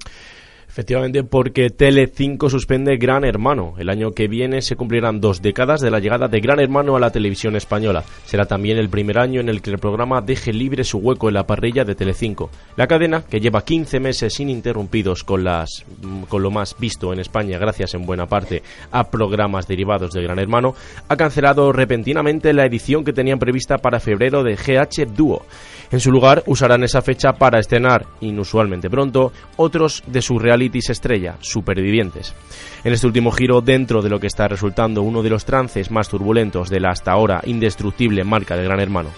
Efectivamente, 0.71 1.25
porque 1.25 1.67
Tele5 1.67 2.49
suspende 2.49 2.97
Gran 2.97 3.25
Hermano. 3.25 3.75
El 3.77 3.91
año 3.91 4.13
que 4.13 4.29
viene 4.29 4.63
se 4.63 4.77
cumplirán 4.77 5.21
dos 5.21 5.43
décadas 5.43 5.81
de 5.81 5.91
la 5.91 5.99
llegada 5.99 6.29
de 6.29 6.39
Gran 6.39 6.61
Hermano 6.61 6.95
a 6.95 7.01
la 7.01 7.11
televisión 7.11 7.57
española. 7.57 8.05
Será 8.25 8.45
también 8.45 8.79
el 8.79 8.89
primer 8.89 9.19
año 9.19 9.41
en 9.41 9.49
el 9.49 9.63
que 9.63 9.71
el 9.71 9.79
programa 9.79 10.21
deje 10.21 10.53
libre 10.53 10.85
su 10.85 10.99
hueco 10.99 11.27
en 11.27 11.35
la 11.35 11.45
parrilla 11.45 11.85
de 11.85 11.97
Tele5. 11.97 12.51
La 12.77 12.87
cadena, 12.87 13.25
que 13.29 13.41
lleva 13.41 13.65
15 13.65 13.99
meses 13.99 14.39
ininterrumpidos 14.39 15.25
con, 15.25 15.43
las, 15.43 15.85
con 16.29 16.41
lo 16.41 16.53
más 16.53 16.77
visto 16.79 17.13
en 17.13 17.19
España, 17.19 17.59
gracias 17.59 17.95
en 17.95 18.07
buena 18.07 18.27
parte 18.27 18.63
a 18.93 19.11
programas 19.11 19.67
derivados 19.67 20.13
de 20.13 20.23
Gran 20.23 20.39
Hermano, 20.39 20.77
ha 21.09 21.17
cancelado 21.17 21.73
repentinamente 21.73 22.53
la 22.53 22.65
edición 22.65 23.03
que 23.03 23.13
tenían 23.13 23.41
prevista 23.41 23.79
para 23.79 23.99
febrero 23.99 24.45
de 24.45 24.55
GH 24.55 25.17
Duo. 25.17 25.45
En 25.91 25.99
su 25.99 26.13
lugar, 26.13 26.45
usarán 26.47 26.85
esa 26.85 27.03
fecha 27.03 27.33
para 27.33 27.59
estrenar, 27.59 28.07
inusualmente 28.21 28.89
pronto, 28.89 29.33
otros 29.57 30.05
de 30.07 30.23
sus 30.23 30.41
estrella, 30.67 31.37
Supervivientes. 31.41 32.35
En 32.85 32.93
este 32.93 33.07
último 33.07 33.31
giro, 33.31 33.61
dentro 33.61 34.03
de 34.03 34.11
lo 34.11 34.21
que 34.21 34.27
está 34.27 34.49
resultando 34.49 35.03
uno 35.03 35.23
de 35.23 35.31
los 35.31 35.45
trances 35.45 35.91
más 35.91 36.09
turbulentos 36.09 36.69
de 36.69 36.81
la 36.81 36.91
hasta 36.91 37.13
ahora 37.13 37.41
indestructible 37.47 38.25
marca 38.25 38.57
de 38.57 38.65
Gran 38.65 38.81
Hermano. 38.81 39.11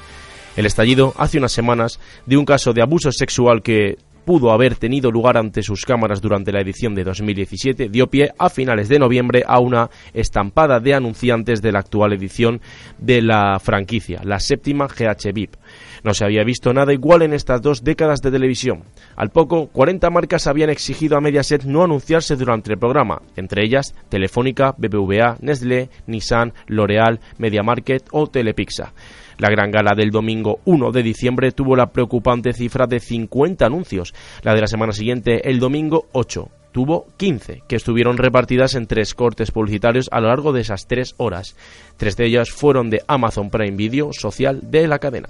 El 0.57 0.67
estallido, 0.67 1.15
hace 1.17 1.39
unas 1.39 1.53
semanas, 1.53 1.99
de 2.27 2.37
un 2.37 2.45
caso 2.45 2.73
de 2.73 2.83
abuso 2.83 3.11
sexual 3.11 3.63
que 3.63 3.97
pudo 4.25 4.53
haber 4.53 4.77
tenido 4.77 5.11
lugar 5.11 5.37
ante 5.37 5.63
sus 5.63 5.85
cámaras 5.85 6.21
durante 6.21 6.53
la 6.53 6.61
edición 6.61 6.95
de 6.95 7.05
2017 7.05 7.89
dio 7.89 8.07
pie 8.09 8.33
a 8.39 8.49
finales 8.49 8.89
de 8.89 8.99
noviembre 8.99 9.43
a 9.47 9.59
una 9.61 9.91
estampada 10.13 10.81
de 10.81 10.95
anunciantes 10.95 11.61
de 11.61 11.73
la 11.73 11.81
actual 11.81 12.13
edición 12.13 12.61
de 12.99 13.23
la 13.23 13.59
franquicia, 13.59 14.21
la 14.25 14.39
séptima 14.39 14.87
GH 14.87 15.33
VIP. 15.33 15.57
No 16.04 16.14
se 16.14 16.25
había 16.25 16.42
visto 16.42 16.73
nada 16.73 16.92
igual 16.92 17.23
en 17.23 17.32
estas 17.32 17.62
dos 17.62 17.85
décadas 17.85 18.21
de 18.23 18.32
televisión. 18.32 18.82
Al 19.14 19.30
poco, 19.30 19.68
40 19.68 20.11
marcas 20.11 20.49
habían 20.49 20.71
exigido 20.71 21.16
a 21.16 21.21
Mediaset 21.21 21.64
no 21.64 21.85
anunciarse 21.85 22.35
durante 22.37 22.73
el 22.73 22.78
programa, 22.78 23.23
entre 23.37 23.64
ellas 23.64 23.94
Telefónica, 24.09 24.75
BBVA, 24.76 25.37
Nestlé, 25.40 25.90
Nissan, 26.06 26.54
L'Oreal, 26.66 27.21
MediaMarket 27.38 28.09
o 28.11 28.26
Telepixa. 28.26 28.92
La 29.38 29.49
gran 29.49 29.71
gala 29.71 29.94
del 29.97 30.11
domingo 30.11 30.61
1 30.64 30.90
de 30.90 31.02
diciembre 31.02 31.52
tuvo 31.52 31.76
la 31.76 31.90
preocupante 31.92 32.52
cifra 32.52 32.87
de 32.87 33.00
50 33.00 33.64
anuncios. 33.64 34.12
La 34.42 34.54
de 34.54 34.61
la 34.61 34.66
semana 34.66 34.92
siguiente, 34.92 35.49
el 35.49 35.59
domingo 35.59 36.06
8, 36.12 36.49
tuvo 36.73 37.06
15, 37.16 37.62
que 37.68 37.76
estuvieron 37.76 38.18
repartidas 38.18 38.75
en 38.75 38.87
tres 38.87 39.14
cortes 39.14 39.50
publicitarios 39.50 40.09
a 40.11 40.21
lo 40.21 40.28
largo 40.28 40.52
de 40.52 40.62
esas 40.62 40.87
tres 40.87 41.14
horas. 41.16 41.56
Tres 41.97 42.16
de 42.16 42.26
ellas 42.26 42.50
fueron 42.50 42.90
de 42.90 43.02
Amazon 43.06 43.50
Prime 43.50 43.76
Video 43.76 44.12
social 44.12 44.61
de 44.62 44.88
la 44.88 44.99
cadena. 44.99 45.28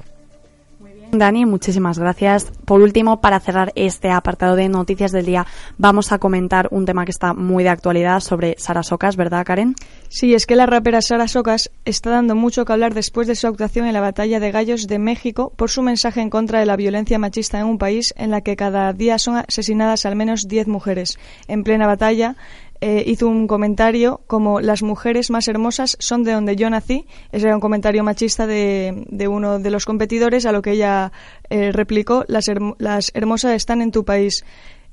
Dani, 1.14 1.44
muchísimas 1.44 1.98
gracias. 1.98 2.50
Por 2.64 2.80
último, 2.80 3.20
para 3.20 3.38
cerrar 3.38 3.70
este 3.74 4.10
apartado 4.10 4.56
de 4.56 4.70
noticias 4.70 5.12
del 5.12 5.26
día, 5.26 5.46
vamos 5.76 6.10
a 6.10 6.18
comentar 6.18 6.68
un 6.70 6.86
tema 6.86 7.04
que 7.04 7.10
está 7.10 7.34
muy 7.34 7.64
de 7.64 7.68
actualidad 7.68 8.20
sobre 8.20 8.54
Sara 8.56 8.82
Socas, 8.82 9.16
¿verdad, 9.16 9.44
Karen? 9.44 9.74
Sí, 10.08 10.32
es 10.32 10.46
que 10.46 10.56
la 10.56 10.64
rapera 10.64 11.02
Sara 11.02 11.28
Socas 11.28 11.70
está 11.84 12.08
dando 12.08 12.34
mucho 12.34 12.64
que 12.64 12.72
hablar 12.72 12.94
después 12.94 13.26
de 13.26 13.36
su 13.36 13.46
actuación 13.46 13.86
en 13.86 13.92
la 13.92 14.00
Batalla 14.00 14.40
de 14.40 14.52
Gallos 14.52 14.86
de 14.86 14.98
México 14.98 15.52
por 15.54 15.68
su 15.68 15.82
mensaje 15.82 16.22
en 16.22 16.30
contra 16.30 16.60
de 16.60 16.66
la 16.66 16.76
violencia 16.76 17.18
machista 17.18 17.60
en 17.60 17.66
un 17.66 17.76
país 17.76 18.14
en 18.16 18.30
la 18.30 18.40
que 18.40 18.56
cada 18.56 18.90
día 18.94 19.18
son 19.18 19.36
asesinadas 19.36 20.06
al 20.06 20.16
menos 20.16 20.48
10 20.48 20.66
mujeres. 20.68 21.18
En 21.46 21.62
plena 21.62 21.86
batalla, 21.86 22.36
eh, 22.84 23.04
hizo 23.06 23.28
un 23.28 23.46
comentario 23.46 24.22
como 24.26 24.60
las 24.60 24.82
mujeres 24.82 25.30
más 25.30 25.46
hermosas 25.46 25.96
son 26.00 26.24
de 26.24 26.32
donde 26.32 26.56
yo 26.56 26.68
nací. 26.68 27.06
Ese 27.30 27.46
era 27.46 27.54
un 27.54 27.60
comentario 27.60 28.02
machista 28.02 28.48
de, 28.48 29.04
de 29.06 29.28
uno 29.28 29.60
de 29.60 29.70
los 29.70 29.84
competidores, 29.84 30.46
a 30.46 30.52
lo 30.52 30.62
que 30.62 30.72
ella 30.72 31.12
eh, 31.48 31.70
replicó, 31.70 32.24
las, 32.26 32.50
las 32.78 33.12
hermosas 33.14 33.52
están 33.52 33.82
en 33.82 33.92
tu 33.92 34.04
país. 34.04 34.44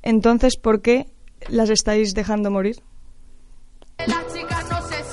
Entonces, 0.02 0.56
¿por 0.56 0.82
qué 0.82 1.08
las 1.48 1.68
estáis 1.68 2.14
dejando 2.14 2.52
morir? 2.52 2.76
No 4.06 4.14
se 4.88 5.09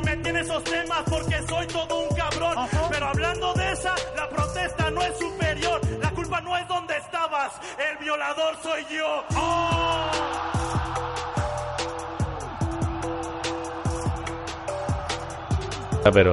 me 0.00 0.16
metí 0.16 0.28
en 0.30 0.36
esos 0.36 0.64
temas 0.64 1.02
porque 1.08 1.40
soy 1.48 1.66
todo 1.66 1.98
un 2.00 2.16
cabrón. 2.16 2.68
Pero 2.90 3.06
hablando 3.06 3.54
de 3.54 3.72
esa, 3.72 3.94
la 4.16 4.28
protesta 4.28 4.90
no 4.90 5.02
es 5.02 5.18
superior. 5.18 5.80
La 6.00 6.10
culpa 6.10 6.40
no 6.40 6.56
es 6.56 6.66
donde 6.68 6.96
estabas. 6.96 7.52
El 7.78 7.98
violador 7.98 8.56
soy 8.62 8.84
yo. 8.90 9.24
¡Oh! 9.36 10.10
Pero 16.12 16.32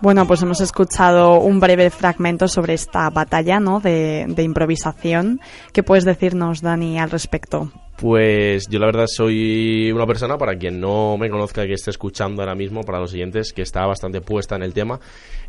Bueno, 0.00 0.26
pues 0.26 0.42
hemos 0.42 0.60
escuchado 0.60 1.40
un 1.40 1.58
breve 1.58 1.90
fragmento 1.90 2.48
sobre 2.48 2.74
esta 2.74 3.08
batalla 3.08 3.60
¿no? 3.60 3.80
de, 3.80 4.26
de 4.28 4.42
improvisación. 4.42 5.40
¿Qué 5.72 5.82
puedes 5.82 6.04
decirnos, 6.04 6.60
Dani, 6.60 6.98
al 6.98 7.10
respecto? 7.10 7.72
Pues 7.96 8.68
yo 8.68 8.78
la 8.78 8.86
verdad 8.86 9.06
soy 9.06 9.90
una 9.90 10.06
persona, 10.06 10.36
para 10.36 10.58
quien 10.58 10.78
no 10.78 11.16
me 11.16 11.30
conozca 11.30 11.66
que 11.66 11.72
esté 11.72 11.90
escuchando 11.90 12.42
ahora 12.42 12.54
mismo, 12.54 12.82
para 12.82 13.00
los 13.00 13.10
siguientes, 13.10 13.54
que 13.54 13.62
está 13.62 13.86
bastante 13.86 14.20
puesta 14.20 14.54
en 14.54 14.62
el 14.62 14.74
tema. 14.74 15.00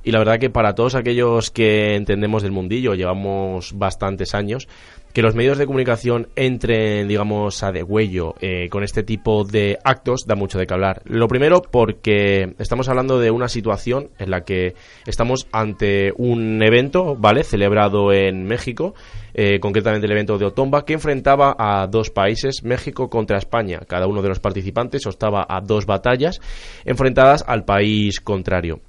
Y 0.02 0.12
la 0.12 0.20
verdad 0.20 0.40
que 0.40 0.50
para 0.50 0.74
todos 0.74 0.96
aquellos 0.96 1.52
que 1.52 1.96
entendemos 1.96 2.44
del 2.44 2.54
mundillo, 2.54 2.94
llevamos 2.94 3.74
bastantes 3.78 4.34
años, 4.34 4.70
que 5.14 5.22
los 5.22 5.36
medios 5.36 5.58
de 5.58 5.66
comunicación 5.66 6.28
entren, 6.36 7.08
digamos, 7.08 7.64
a 7.64 7.72
degüello 7.72 8.36
eh, 8.40 8.70
con 8.70 8.84
este 8.84 9.04
tipo 9.04 9.44
de 9.44 9.78
actos 9.84 10.26
da 10.28 10.36
mucho 10.36 10.60
de 10.60 10.68
qué 10.68 10.74
hablar. 10.74 11.02
Lo 11.06 11.28
primero 11.28 11.62
porque 11.62 12.54
estamos 12.60 12.88
hablando 12.88 13.20
de 13.20 13.32
una 13.32 13.48
situación 13.48 14.10
en 14.20 14.30
la 14.30 14.42
que 14.42 14.76
estamos 15.06 15.48
ante 15.52 16.12
un 16.18 16.62
evento, 16.62 17.16
¿vale?, 17.16 17.44
celebrado 17.44 18.14
en 18.14 18.44
México, 18.44 18.94
eh, 19.34 19.60
concretamente 19.60 20.06
el 20.06 20.12
evento 20.12 20.38
de 20.38 20.46
Otomba, 20.46 20.86
que 20.86 20.94
enfrentaba 20.94 21.56
a 21.58 21.88
dos 21.88 22.10
países, 22.12 22.64
México 22.64 23.10
contra 23.10 23.38
España. 23.38 23.80
Cada 23.88 24.08
uno 24.08 24.22
de 24.22 24.30
los 24.30 24.40
participantes 24.40 25.06
estaba 25.06 25.46
a 25.50 25.62
dos 25.62 25.86
batallas 25.86 26.40
enfrentadas 26.86 27.44
al 27.48 27.66
país 27.66 28.20
contrario. 28.20 28.80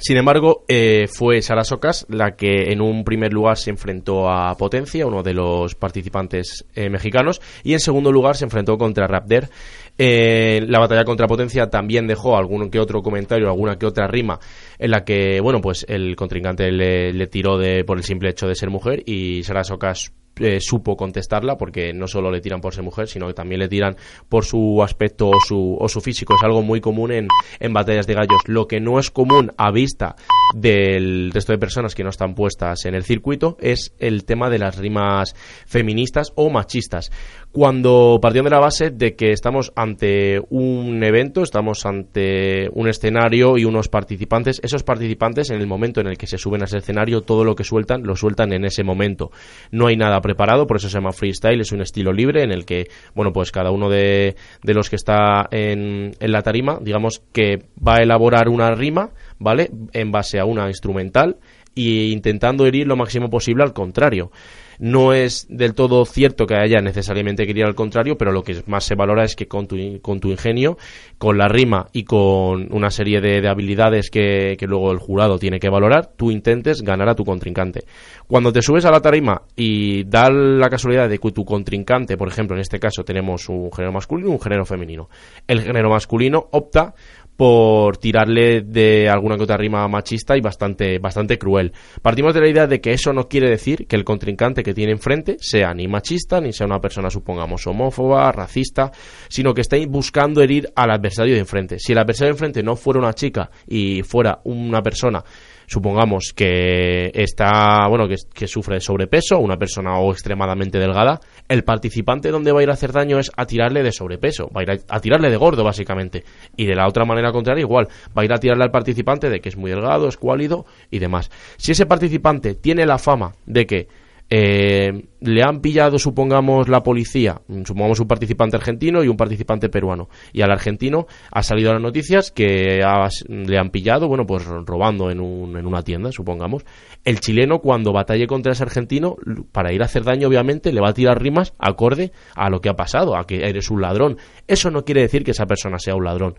Sin 0.00 0.16
embargo, 0.16 0.64
eh, 0.68 1.08
fue 1.12 1.42
Sara 1.42 1.64
Socas 1.64 2.06
la 2.08 2.36
que 2.36 2.70
en 2.70 2.80
un 2.80 3.02
primer 3.02 3.32
lugar 3.32 3.56
se 3.56 3.70
enfrentó 3.70 4.30
a 4.30 4.54
Potencia, 4.56 5.04
uno 5.04 5.24
de 5.24 5.34
los 5.34 5.74
participantes 5.74 6.64
eh, 6.76 6.88
mexicanos, 6.88 7.40
y 7.64 7.72
en 7.72 7.80
segundo 7.80 8.12
lugar 8.12 8.36
se 8.36 8.44
enfrentó 8.44 8.78
contra 8.78 9.08
Rapder. 9.08 9.50
Eh, 9.98 10.64
la 10.68 10.78
batalla 10.78 11.04
contra 11.04 11.26
Potencia 11.26 11.68
también 11.68 12.06
dejó 12.06 12.36
algún 12.36 12.70
que 12.70 12.78
otro 12.78 13.02
comentario, 13.02 13.48
alguna 13.48 13.76
que 13.76 13.86
otra 13.86 14.06
rima, 14.06 14.38
en 14.78 14.92
la 14.92 15.04
que, 15.04 15.40
bueno, 15.40 15.60
pues 15.60 15.84
el 15.88 16.14
contrincante 16.14 16.70
le, 16.70 17.12
le 17.12 17.26
tiró 17.26 17.58
de, 17.58 17.82
por 17.82 17.98
el 17.98 18.04
simple 18.04 18.30
hecho 18.30 18.46
de 18.46 18.54
ser 18.54 18.70
mujer 18.70 19.02
y 19.04 19.42
Sara 19.42 19.64
Socas 19.64 20.12
eh, 20.40 20.58
supo 20.60 20.96
contestarla 20.96 21.56
porque 21.56 21.92
no 21.92 22.06
solo 22.06 22.30
le 22.30 22.40
tiran 22.40 22.60
por 22.60 22.74
ser 22.74 22.84
mujer, 22.84 23.08
sino 23.08 23.26
que 23.26 23.34
también 23.34 23.60
le 23.60 23.68
tiran 23.68 23.96
por 24.28 24.44
su 24.44 24.82
aspecto 24.82 25.28
o 25.28 25.40
su, 25.46 25.76
o 25.78 25.88
su 25.88 26.00
físico. 26.00 26.34
Es 26.34 26.42
algo 26.42 26.62
muy 26.62 26.80
común 26.80 27.12
en, 27.12 27.28
en 27.60 27.72
batallas 27.72 28.06
de 28.06 28.14
gallos. 28.14 28.42
Lo 28.46 28.66
que 28.66 28.80
no 28.80 28.98
es 28.98 29.10
común 29.10 29.52
a 29.56 29.70
vista 29.70 30.16
del 30.54 31.30
resto 31.32 31.52
de 31.52 31.58
personas 31.58 31.94
que 31.94 32.04
no 32.04 32.10
están 32.10 32.34
puestas 32.34 32.84
en 32.84 32.94
el 32.94 33.04
circuito 33.04 33.56
es 33.60 33.94
el 33.98 34.24
tema 34.24 34.50
de 34.50 34.58
las 34.58 34.76
rimas 34.78 35.34
feministas 35.66 36.32
o 36.34 36.50
machistas. 36.50 37.10
Cuando 37.50 38.18
partiendo 38.20 38.50
de 38.50 38.56
la 38.56 38.60
base 38.60 38.90
de 38.90 39.16
que 39.16 39.32
estamos 39.32 39.72
ante 39.74 40.38
un 40.50 41.02
evento, 41.02 41.42
estamos 41.42 41.86
ante 41.86 42.68
un 42.74 42.88
escenario 42.88 43.56
y 43.56 43.64
unos 43.64 43.88
participantes, 43.88 44.60
esos 44.62 44.82
participantes 44.82 45.48
en 45.50 45.58
el 45.58 45.66
momento 45.66 46.02
en 46.02 46.08
el 46.08 46.18
que 46.18 46.26
se 46.26 46.36
suben 46.36 46.60
a 46.60 46.66
ese 46.66 46.78
escenario, 46.78 47.22
todo 47.22 47.44
lo 47.44 47.54
que 47.54 47.64
sueltan, 47.64 48.02
lo 48.02 48.16
sueltan 48.16 48.52
en 48.52 48.66
ese 48.66 48.84
momento. 48.84 49.30
No 49.70 49.86
hay 49.86 49.96
nada 49.96 50.20
preparado, 50.20 50.66
por 50.66 50.76
eso 50.76 50.90
se 50.90 50.98
llama 50.98 51.12
freestyle, 51.12 51.62
es 51.62 51.72
un 51.72 51.80
estilo 51.80 52.12
libre 52.12 52.42
en 52.42 52.52
el 52.52 52.66
que, 52.66 52.88
bueno, 53.14 53.32
pues 53.32 53.50
cada 53.50 53.70
uno 53.70 53.88
de, 53.88 54.36
de 54.62 54.74
los 54.74 54.90
que 54.90 54.96
está 54.96 55.48
en, 55.50 56.12
en 56.20 56.32
la 56.32 56.42
tarima, 56.42 56.78
digamos 56.82 57.22
que 57.32 57.64
va 57.84 57.96
a 57.96 58.02
elaborar 58.02 58.50
una 58.50 58.74
rima, 58.74 59.10
¿vale? 59.38 59.70
En 59.94 60.10
base 60.12 60.38
a 60.38 60.44
una 60.44 60.68
instrumental 60.68 61.38
e 61.86 62.10
intentando 62.10 62.66
herir 62.66 62.86
lo 62.86 62.96
máximo 62.96 63.30
posible 63.30 63.62
al 63.62 63.72
contrario. 63.72 64.30
No 64.78 65.12
es 65.12 65.46
del 65.48 65.74
todo 65.74 66.04
cierto 66.04 66.46
que 66.46 66.54
haya 66.54 66.80
necesariamente 66.80 67.44
que 67.44 67.50
ir 67.52 67.64
al 67.64 67.74
contrario, 67.74 68.16
pero 68.16 68.30
lo 68.30 68.44
que 68.44 68.62
más 68.66 68.84
se 68.84 68.94
valora 68.94 69.24
es 69.24 69.34
que 69.34 69.48
con 69.48 69.66
tu, 69.66 69.76
con 70.00 70.20
tu 70.20 70.30
ingenio, 70.30 70.78
con 71.18 71.36
la 71.36 71.48
rima 71.48 71.88
y 71.92 72.04
con 72.04 72.72
una 72.72 72.90
serie 72.90 73.20
de, 73.20 73.40
de 73.40 73.48
habilidades 73.48 74.08
que, 74.08 74.56
que 74.56 74.66
luego 74.66 74.92
el 74.92 74.98
jurado 74.98 75.38
tiene 75.38 75.58
que 75.58 75.68
valorar, 75.68 76.12
tú 76.16 76.30
intentes 76.30 76.82
ganar 76.82 77.08
a 77.08 77.16
tu 77.16 77.24
contrincante. 77.24 77.84
Cuando 78.28 78.52
te 78.52 78.62
subes 78.62 78.84
a 78.84 78.92
la 78.92 79.00
tarima 79.00 79.42
y 79.56 80.04
da 80.04 80.30
la 80.30 80.68
casualidad 80.68 81.08
de 81.08 81.18
que 81.18 81.32
tu 81.32 81.44
contrincante, 81.44 82.16
por 82.16 82.28
ejemplo, 82.28 82.54
en 82.54 82.60
este 82.60 82.78
caso 82.78 83.02
tenemos 83.02 83.48
un 83.48 83.72
género 83.72 83.92
masculino 83.92 84.28
y 84.28 84.32
un 84.32 84.40
género 84.40 84.64
femenino. 84.64 85.08
El 85.48 85.62
género 85.62 85.90
masculino 85.90 86.48
opta 86.52 86.94
por 87.38 87.98
tirarle 87.98 88.62
de 88.62 89.08
alguna 89.08 89.36
que 89.36 89.44
otra 89.44 89.56
rima 89.56 89.86
machista 89.86 90.36
y 90.36 90.40
bastante, 90.40 90.98
bastante 90.98 91.38
cruel. 91.38 91.72
Partimos 92.02 92.34
de 92.34 92.40
la 92.40 92.48
idea 92.48 92.66
de 92.66 92.80
que 92.80 92.90
eso 92.90 93.12
no 93.12 93.28
quiere 93.28 93.48
decir 93.48 93.86
que 93.86 93.94
el 93.94 94.02
contrincante 94.02 94.64
que 94.64 94.74
tiene 94.74 94.90
enfrente 94.90 95.36
sea 95.38 95.72
ni 95.72 95.86
machista, 95.86 96.40
ni 96.40 96.52
sea 96.52 96.66
una 96.66 96.80
persona, 96.80 97.10
supongamos, 97.10 97.64
homófoba, 97.68 98.32
racista, 98.32 98.90
sino 99.28 99.54
que 99.54 99.60
esté 99.60 99.86
buscando 99.86 100.42
herir 100.42 100.72
al 100.74 100.90
adversario 100.90 101.34
de 101.34 101.38
enfrente. 101.38 101.78
Si 101.78 101.92
el 101.92 101.98
adversario 101.98 102.32
de 102.32 102.38
enfrente 102.38 102.62
no 102.64 102.74
fuera 102.74 102.98
una 102.98 103.12
chica 103.12 103.48
y 103.68 104.02
fuera 104.02 104.40
una 104.42 104.82
persona 104.82 105.22
supongamos 105.68 106.32
que 106.34 107.10
está, 107.14 107.86
bueno, 107.88 108.08
que, 108.08 108.16
que, 108.32 108.48
sufre 108.48 108.76
de 108.76 108.80
sobrepeso, 108.80 109.38
una 109.38 109.56
persona 109.56 109.98
o 109.98 110.10
extremadamente 110.10 110.78
delgada, 110.78 111.20
el 111.46 111.62
participante 111.62 112.30
donde 112.30 112.52
va 112.52 112.60
a 112.60 112.62
ir 112.62 112.70
a 112.70 112.72
hacer 112.72 112.90
daño 112.90 113.18
es 113.18 113.30
a 113.36 113.44
tirarle 113.44 113.82
de 113.82 113.92
sobrepeso, 113.92 114.48
va 114.48 114.62
a 114.62 114.64
ir 114.64 114.70
a, 114.70 114.96
a, 114.96 115.00
tirarle 115.00 115.30
de 115.30 115.36
gordo 115.36 115.62
básicamente. 115.62 116.24
Y 116.56 116.66
de 116.66 116.74
la 116.74 116.88
otra 116.88 117.04
manera 117.04 117.30
contraria 117.30 117.60
igual, 117.60 117.88
va 118.16 118.22
a 118.22 118.24
ir 118.24 118.32
a 118.32 118.38
tirarle 118.38 118.64
al 118.64 118.70
participante 118.70 119.28
de 119.28 119.40
que 119.40 119.50
es 119.50 119.56
muy 119.56 119.70
delgado, 119.70 120.08
es 120.08 120.16
cuálido 120.16 120.64
y 120.90 120.98
demás. 120.98 121.30
Si 121.58 121.72
ese 121.72 121.86
participante 121.86 122.54
tiene 122.54 122.86
la 122.86 122.98
fama 122.98 123.34
de 123.44 123.66
que 123.66 123.88
eh, 124.30 125.08
le 125.20 125.42
han 125.42 125.60
pillado, 125.60 125.98
supongamos, 125.98 126.68
la 126.68 126.82
policía, 126.82 127.40
supongamos 127.64 127.98
un 127.98 128.06
participante 128.06 128.56
argentino 128.56 129.02
y 129.02 129.08
un 129.08 129.16
participante 129.16 129.68
peruano. 129.68 130.08
Y 130.32 130.42
al 130.42 130.50
argentino 130.50 131.06
ha 131.30 131.42
salido 131.42 131.70
a 131.70 131.74
las 131.74 131.82
noticias 131.82 132.30
que 132.30 132.80
le 133.26 133.58
han 133.58 133.70
pillado, 133.70 134.06
bueno, 134.06 134.26
pues 134.26 134.44
robando 134.44 135.10
en, 135.10 135.20
un, 135.20 135.56
en, 135.56 135.66
una 135.66 135.82
tienda, 135.82 136.12
supongamos. 136.12 136.64
El 137.04 137.20
chileno, 137.20 137.60
cuando 137.60 137.92
batalle 137.92 138.26
contra 138.26 138.52
ese 138.52 138.64
argentino, 138.64 139.16
para 139.50 139.72
ir 139.72 139.82
a 139.82 139.86
hacer 139.86 140.04
daño, 140.04 140.28
obviamente, 140.28 140.72
le 140.72 140.80
va 140.80 140.90
a 140.90 140.94
tirar 140.94 141.20
rimas 141.22 141.54
acorde 141.58 142.12
a 142.34 142.50
lo 142.50 142.60
que 142.60 142.68
ha 142.68 142.74
pasado, 142.74 143.16
a 143.16 143.26
que 143.26 143.48
eres 143.48 143.70
un 143.70 143.80
ladrón. 143.80 144.18
Eso 144.46 144.70
no 144.70 144.84
quiere 144.84 145.02
decir 145.02 145.24
que 145.24 145.30
esa 145.30 145.46
persona 145.46 145.78
sea 145.78 145.94
un 145.94 146.04
ladrón. 146.04 146.34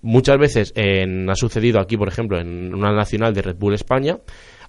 Muchas 0.00 0.38
veces 0.38 0.72
ha 0.76 1.34
sucedido 1.34 1.80
aquí, 1.80 1.96
por 1.96 2.08
ejemplo, 2.08 2.38
en 2.38 2.74
una 2.74 2.92
nacional 2.92 3.34
de 3.34 3.42
Red 3.42 3.56
Bull 3.56 3.74
España, 3.74 4.18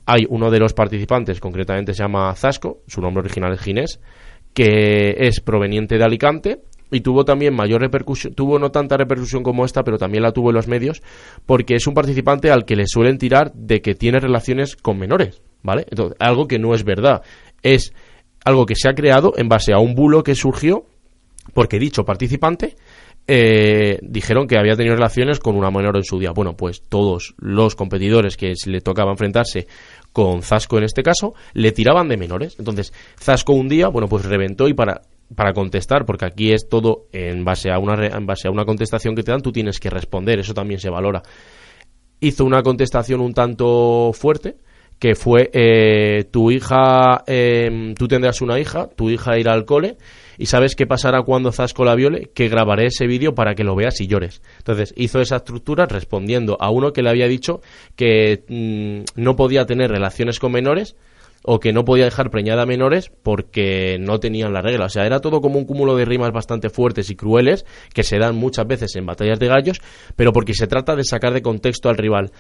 hay 0.05 0.25
uno 0.29 0.49
de 0.49 0.59
los 0.59 0.73
participantes, 0.73 1.39
concretamente 1.39 1.93
se 1.93 2.03
llama 2.03 2.33
Zasco, 2.35 2.79
su 2.87 3.01
nombre 3.01 3.21
original 3.21 3.53
es 3.53 3.59
Ginés, 3.59 3.99
que 4.53 5.15
es 5.17 5.39
proveniente 5.39 5.97
de 5.97 6.03
Alicante 6.03 6.61
y 6.91 7.01
tuvo 7.01 7.23
también 7.23 7.55
mayor 7.55 7.81
repercusión, 7.81 8.33
tuvo 8.33 8.57
no 8.57 8.71
tanta 8.71 8.97
repercusión 8.97 9.43
como 9.43 9.65
esta, 9.65 9.83
pero 9.83 9.97
también 9.97 10.23
la 10.23 10.31
tuvo 10.31 10.49
en 10.49 10.55
los 10.55 10.67
medios, 10.67 11.01
porque 11.45 11.75
es 11.75 11.85
un 11.85 11.93
participante 11.93 12.49
al 12.49 12.65
que 12.65 12.75
le 12.75 12.87
suelen 12.87 13.17
tirar 13.17 13.53
de 13.53 13.81
que 13.81 13.93
tiene 13.93 14.19
relaciones 14.19 14.75
con 14.75 14.97
menores, 14.97 15.41
¿vale? 15.61 15.85
Entonces, 15.89 16.17
algo 16.19 16.47
que 16.47 16.57
no 16.57 16.73
es 16.73 16.83
verdad, 16.83 17.21
es 17.61 17.93
algo 18.43 18.65
que 18.65 18.75
se 18.75 18.89
ha 18.89 18.93
creado 18.93 19.33
en 19.37 19.49
base 19.49 19.73
a 19.73 19.79
un 19.79 19.93
bulo 19.93 20.23
que 20.23 20.33
surgió 20.33 20.85
porque 21.53 21.79
dicho 21.79 22.05
participante 22.05 22.75
eh, 23.31 23.99
dijeron 24.01 24.47
que 24.47 24.57
había 24.57 24.75
tenido 24.75 24.95
relaciones 24.95 25.39
con 25.39 25.55
una 25.55 25.69
menor 25.69 25.95
en 25.97 26.03
su 26.03 26.17
día. 26.17 26.31
Bueno, 26.31 26.57
pues 26.57 26.81
todos 26.81 27.35
los 27.37 27.75
competidores 27.75 28.35
que 28.35 28.53
le 28.65 28.81
tocaba 28.81 29.11
enfrentarse 29.11 29.67
con 30.11 30.41
Zasco 30.41 30.79
en 30.79 30.85
este 30.85 31.03
caso, 31.03 31.35
le 31.53 31.71
tiraban 31.71 32.07
de 32.07 32.17
menores. 32.17 32.55
Entonces, 32.57 32.91
Zasco 33.19 33.53
un 33.53 33.69
día, 33.69 33.87
bueno, 33.89 34.07
pues 34.07 34.25
reventó 34.25 34.67
y 34.67 34.73
para 34.73 35.01
para 35.35 35.53
contestar, 35.53 36.05
porque 36.05 36.25
aquí 36.25 36.51
es 36.51 36.67
todo 36.67 37.05
en 37.11 37.45
base 37.45 37.69
a 37.69 37.77
una 37.77 38.07
en 38.07 38.25
base 38.25 38.47
a 38.47 38.51
una 38.51 38.65
contestación 38.65 39.13
que 39.13 39.21
te 39.21 39.31
dan, 39.31 39.41
tú 39.41 39.51
tienes 39.51 39.79
que 39.79 39.91
responder, 39.91 40.39
eso 40.39 40.55
también 40.55 40.79
se 40.79 40.89
valora. 40.89 41.21
Hizo 42.19 42.45
una 42.45 42.63
contestación 42.63 43.21
un 43.21 43.35
tanto 43.35 44.11
fuerte, 44.11 44.55
que 44.97 45.13
fue 45.13 45.51
eh, 45.53 46.23
tu 46.31 46.49
hija, 46.49 47.23
eh, 47.27 47.93
tú 47.95 48.07
tendrás 48.07 48.41
una 48.41 48.59
hija, 48.59 48.89
tu 48.89 49.11
hija 49.11 49.37
irá 49.37 49.53
al 49.53 49.65
cole 49.65 49.97
y 50.39 50.45
sabes 50.45 50.77
qué 50.77 50.87
pasará 50.87 51.21
cuando 51.21 51.51
Zasco 51.51 51.83
la 51.83 51.95
viole, 51.95 52.29
que 52.33 52.47
grabaré 52.47 52.85
ese 52.85 53.07
vídeo 53.07 53.35
para 53.35 53.55
que 53.55 53.65
lo 53.65 53.75
veas 53.75 53.99
y 53.99 54.07
llores. 54.07 54.41
Entonces 54.59 54.93
hizo 54.95 55.19
esa 55.19 55.35
estructura 55.35 55.85
respondiendo 55.85 56.55
a 56.61 56.71
uno 56.71 56.93
que 56.93 57.03
le 57.03 57.09
había 57.09 57.27
dicho 57.27 57.59
que 57.97 58.45
mm, 58.47 59.21
no 59.21 59.35
podía 59.35 59.65
tener 59.65 59.91
relaciones 59.91 60.39
con 60.39 60.53
menores 60.53 60.95
o 61.43 61.59
que 61.59 61.73
no 61.73 61.83
podía 61.83 62.05
dejar 62.05 62.29
preñada 62.29 62.61
a 62.61 62.65
menores 62.65 63.11
porque 63.21 63.97
no 63.99 64.21
tenían 64.21 64.53
la 64.53 64.61
regla. 64.61 64.85
O 64.85 64.89
sea, 64.89 65.05
era 65.05 65.19
todo 65.19 65.41
como 65.41 65.59
un 65.59 65.65
cúmulo 65.65 65.97
de 65.97 66.05
rimas 66.05 66.31
bastante 66.31 66.69
fuertes 66.69 67.09
y 67.09 67.17
crueles 67.17 67.65
que 67.93 68.03
se 68.03 68.17
dan 68.17 68.37
muchas 68.37 68.65
veces 68.65 68.95
en 68.95 69.05
batallas 69.05 69.39
de 69.39 69.47
gallos, 69.47 69.81
pero 70.15 70.31
porque 70.31 70.53
se 70.53 70.67
trata 70.67 70.95
de 70.95 71.03
sacar 71.03 71.33
de 71.33 71.41
contexto 71.41 71.89
al 71.89 71.97
rival. 71.97 72.31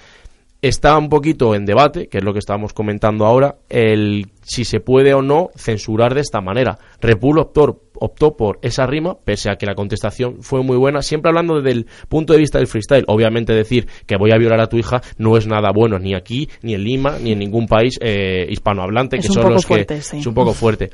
Está 0.61 0.97
un 0.97 1.07
poquito 1.07 1.55
en 1.55 1.65
debate, 1.65 2.07
que 2.07 2.17
es 2.17 2.23
lo 2.23 2.33
que 2.33 2.39
estábamos 2.39 2.73
comentando 2.73 3.25
ahora, 3.25 3.59
el 3.69 4.27
si 4.41 4.65
se 4.65 4.81
puede 4.81 5.13
o 5.13 5.21
no 5.21 5.51
censurar 5.55 6.13
de 6.13 6.19
esta 6.19 6.41
manera. 6.41 6.77
Repul 6.99 7.39
optó, 7.39 7.83
optó 7.95 8.35
por 8.35 8.59
esa 8.61 8.85
rima, 8.85 9.15
pese 9.23 9.49
a 9.49 9.55
que 9.55 9.65
la 9.65 9.73
contestación 9.73 10.41
fue 10.41 10.61
muy 10.61 10.75
buena, 10.75 11.01
siempre 11.01 11.29
hablando 11.29 11.61
desde 11.61 11.71
el 11.71 11.87
punto 12.09 12.33
de 12.33 12.39
vista 12.39 12.57
del 12.57 12.67
freestyle. 12.67 13.05
Obviamente 13.07 13.53
decir 13.53 13.87
que 14.05 14.17
voy 14.17 14.31
a 14.33 14.37
violar 14.37 14.59
a 14.59 14.67
tu 14.67 14.77
hija 14.77 15.01
no 15.17 15.37
es 15.37 15.47
nada 15.47 15.71
bueno, 15.73 15.97
ni 15.97 16.13
aquí, 16.13 16.49
ni 16.61 16.73
en 16.73 16.83
Lima, 16.83 17.17
ni 17.19 17.31
en 17.31 17.39
ningún 17.39 17.65
país 17.65 17.97
eh, 18.01 18.45
hispanohablante, 18.49 19.15
Es 19.15 19.27
que 19.27 19.33
son 19.33 19.53
los 19.53 19.65
que... 19.65 19.75
fuerte, 19.75 20.01
sí. 20.01 20.17
Es 20.17 20.27
un 20.27 20.33
poco 20.33 20.53
fuerte. 20.53 20.89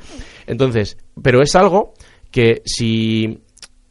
Entonces, 0.46 0.96
pero 1.20 1.42
es 1.42 1.56
algo 1.56 1.92
que 2.30 2.62
si 2.64 3.40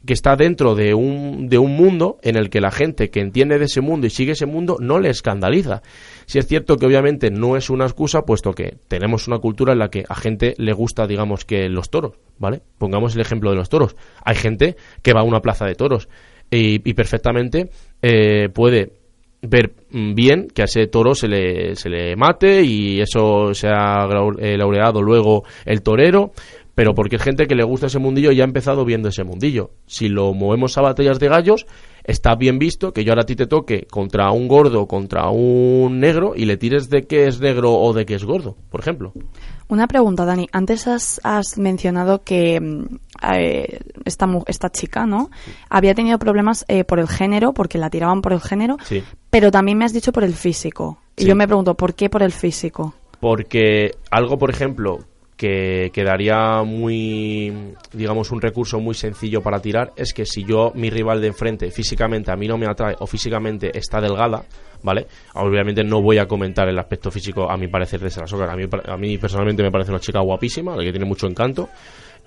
que 0.05 0.13
está 0.13 0.35
dentro 0.35 0.75
de 0.75 0.93
un, 0.93 1.47
de 1.47 1.57
un 1.57 1.75
mundo 1.75 2.17
en 2.21 2.35
el 2.37 2.49
que 2.49 2.61
la 2.61 2.71
gente 2.71 3.09
que 3.09 3.19
entiende 3.19 3.59
de 3.59 3.65
ese 3.65 3.81
mundo 3.81 4.07
y 4.07 4.09
sigue 4.09 4.33
ese 4.33 4.45
mundo 4.45 4.77
no 4.79 4.99
le 4.99 5.09
escandaliza. 5.09 5.81
Si 6.25 6.39
es 6.39 6.47
cierto 6.47 6.77
que 6.77 6.85
obviamente 6.85 7.31
no 7.31 7.57
es 7.57 7.69
una 7.69 7.85
excusa, 7.85 8.23
puesto 8.23 8.53
que 8.53 8.77
tenemos 8.87 9.27
una 9.27 9.39
cultura 9.39 9.73
en 9.73 9.79
la 9.79 9.89
que 9.89 10.03
a 10.07 10.15
gente 10.15 10.53
le 10.57 10.73
gusta, 10.73 11.07
digamos, 11.07 11.45
que 11.45 11.69
los 11.69 11.89
toros, 11.89 12.13
¿vale? 12.37 12.61
Pongamos 12.77 13.15
el 13.15 13.21
ejemplo 13.21 13.49
de 13.49 13.57
los 13.57 13.69
toros. 13.69 13.95
Hay 14.23 14.35
gente 14.35 14.75
que 15.01 15.13
va 15.13 15.21
a 15.21 15.23
una 15.23 15.41
plaza 15.41 15.65
de 15.65 15.75
toros 15.75 16.09
y, 16.49 16.75
y 16.87 16.93
perfectamente 16.93 17.69
eh, 18.01 18.49
puede 18.49 18.91
ver 19.41 19.73
mm, 19.91 20.13
bien 20.13 20.47
que 20.53 20.61
a 20.61 20.65
ese 20.65 20.87
toro 20.87 21.15
se 21.15 21.27
le, 21.27 21.75
se 21.75 21.89
le 21.89 22.15
mate 22.15 22.63
y 22.63 22.99
eso 22.99 23.53
se 23.53 23.67
ha 23.67 24.07
eh, 24.39 24.57
laureado 24.57 25.01
luego 25.01 25.43
el 25.65 25.81
torero, 25.81 26.31
pero 26.75 26.93
porque 26.93 27.15
es 27.15 27.21
gente 27.23 27.47
que 27.47 27.55
le 27.55 27.63
gusta 27.63 27.87
ese 27.87 27.99
mundillo 27.99 28.31
y 28.31 28.41
ha 28.41 28.43
empezado 28.43 28.83
viendo 28.85 29.09
ese 29.09 29.23
mundillo. 29.23 29.71
Si 29.87 30.09
lo 30.09 30.33
movemos 30.33 30.77
a 30.77 30.81
batallas 30.81 31.19
de 31.19 31.29
gallos, 31.29 31.65
está 32.03 32.35
bien 32.35 32.59
visto 32.59 32.91
que 32.91 33.03
yo 33.05 33.11
ahora 33.13 33.21
a 33.23 33.25
ti 33.25 33.35
te 33.35 33.47
toque 33.47 33.87
contra 33.89 34.29
un 34.31 34.47
gordo, 34.47 34.85
contra 34.85 35.29
un 35.29 35.99
negro 35.99 36.33
y 36.35 36.45
le 36.45 36.57
tires 36.57 36.89
de 36.89 37.03
que 37.07 37.27
es 37.27 37.39
negro 37.39 37.73
o 37.73 37.93
de 37.93 38.05
que 38.05 38.15
es 38.15 38.25
gordo, 38.25 38.57
por 38.69 38.81
ejemplo. 38.81 39.13
Una 39.67 39.87
pregunta, 39.87 40.25
Dani. 40.25 40.47
Antes 40.51 40.85
has, 40.87 41.19
has 41.23 41.57
mencionado 41.57 42.23
que 42.23 42.59
mm, 42.61 42.85
eh, 43.33 43.79
esta, 44.03 44.27
esta 44.47 44.69
chica, 44.69 45.05
¿no? 45.05 45.31
Había 45.69 45.95
tenido 45.95 46.19
problemas 46.19 46.65
eh, 46.67 46.83
por 46.83 46.99
el 46.99 47.07
género, 47.07 47.53
porque 47.53 47.77
la 47.77 47.89
tiraban 47.89 48.21
por 48.21 48.33
el 48.33 48.41
género, 48.41 48.77
Sí. 48.83 49.01
pero 49.29 49.49
también 49.49 49.77
me 49.77 49.85
has 49.85 49.93
dicho 49.93 50.11
por 50.11 50.23
el 50.23 50.33
físico. 50.33 50.99
Y 51.17 51.21
Sí. 51.23 51.27
yo 51.29 51.35
me 51.35 51.47
pregunto, 51.47 51.75
¿por 51.75 51.95
qué 51.95 52.09
por 52.09 52.21
el 52.21 52.31
físico? 52.33 52.93
porque 53.21 53.91
algo, 54.11 54.37
por 54.37 54.51
ejemplo, 54.51 54.99
que 55.37 55.91
quedaría 55.93 56.63
muy, 56.63 57.73
digamos, 57.91 58.31
un 58.31 58.41
recurso 58.41 58.79
muy 58.79 58.95
sencillo 58.95 59.41
para 59.41 59.59
tirar 59.59 59.91
es 59.97 60.13
que 60.13 60.25
si 60.25 60.45
yo, 60.45 60.71
mi 60.75 60.89
rival 60.89 61.21
de 61.21 61.27
enfrente, 61.27 61.71
físicamente 61.71 62.31
a 62.31 62.35
mí 62.35 62.47
no 62.47 62.57
me 62.57 62.67
atrae 62.67 62.95
o 62.99 63.07
físicamente 63.07 63.77
está 63.77 63.99
delgada, 63.99 64.45
¿vale? 64.81 65.07
Obviamente 65.33 65.83
no 65.83 66.01
voy 66.01 66.19
a 66.19 66.25
comentar 66.25 66.69
el 66.69 66.79
aspecto 66.79 67.11
físico, 67.11 67.49
a 67.49 67.57
mi 67.57 67.67
parecer, 67.67 67.99
de 67.99 68.09
Sarah 68.09 68.27
Soccer. 68.27 68.49
A 68.49 68.55
mí, 68.55 68.63
a 68.85 68.97
mí 68.97 69.17
personalmente 69.17 69.61
me 69.61 69.71
parece 69.71 69.91
una 69.91 69.99
chica 69.99 70.21
guapísima, 70.21 70.77
que 70.77 70.91
tiene 70.91 71.05
mucho 71.05 71.27
encanto. 71.27 71.69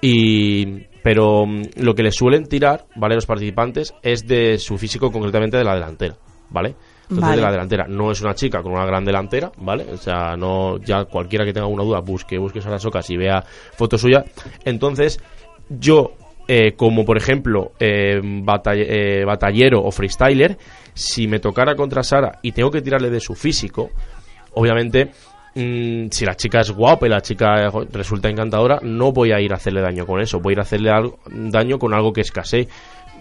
Y, 0.01 0.85
pero 1.03 1.47
mm, 1.47 1.62
lo 1.77 1.94
que 1.94 2.03
le 2.03 2.12
suelen 2.12 2.47
tirar, 2.47 2.87
¿vale? 2.94 3.14
Los 3.14 3.27
participantes 3.27 3.94
es 4.03 4.27
de 4.27 4.59
su 4.59 4.77
físico, 4.77 5.11
concretamente 5.11 5.57
de 5.57 5.64
la 5.64 5.75
delantera, 5.75 6.16
¿vale? 6.51 6.75
Entonces, 7.11 7.21
Vale. 7.23 7.37
de 7.37 7.42
la 7.42 7.51
delantera. 7.53 7.87
No 7.88 8.11
es 8.11 8.21
una 8.21 8.35
chica 8.35 8.62
con 8.62 8.73
una 8.73 8.85
gran 8.85 9.05
delantera, 9.05 9.51
¿vale? 9.59 9.87
O 9.92 9.97
sea, 9.97 10.37
no, 10.37 10.77
ya 10.79 11.05
cualquiera 11.07 11.44
que 11.44 11.53
tenga 11.55 11.66
una 11.66 11.83
duda, 11.83 12.01
busque, 12.01 12.37
busque 12.38 12.61
Sara 12.61 12.79
Socas 12.79 13.09
y 13.11 13.16
vea 13.16 13.42
fotos 13.77 14.01
suyas. 14.03 14.25
Entonces, 14.64 15.18
yo, 15.71 16.12
eh, 16.47 16.73
como 16.77 17.05
por 17.07 17.16
ejemplo, 17.16 17.73
eh, 17.81 18.21
batall- 18.23 18.85
eh, 18.87 19.25
batallero 19.25 19.83
o 19.83 19.90
freestyler, 19.90 20.59
si 20.92 21.27
me 21.27 21.38
tocara 21.40 21.75
contra 21.77 22.03
Sara 22.03 22.38
y 22.42 22.53
tengo 22.53 22.71
que 22.71 22.83
tirarle 22.83 23.09
de 23.09 23.21
su 23.21 23.35
físico, 23.35 23.88
obviamente, 24.55 25.11
mm, 25.55 26.09
si 26.11 26.25
la 26.27 26.35
chica 26.35 26.61
es 26.61 26.71
guapa 26.71 27.07
y 27.07 27.11
la 27.11 27.21
chica 27.23 27.71
resulta 27.92 28.29
encantadora, 28.29 28.81
no 28.83 29.12
voy 29.12 29.33
a 29.33 29.40
ir 29.40 29.53
a 29.53 29.57
hacerle 29.57 29.81
daño 29.81 30.05
con 30.07 30.21
eso, 30.21 30.40
voy 30.40 30.53
a 30.53 30.55
ir 30.55 30.59
a 30.59 30.62
hacerle 30.62 30.90
algo- 30.90 31.18
daño 31.27 31.79
con 31.79 31.94
algo 31.94 32.12
que 32.12 32.21
escasee. 32.21 32.68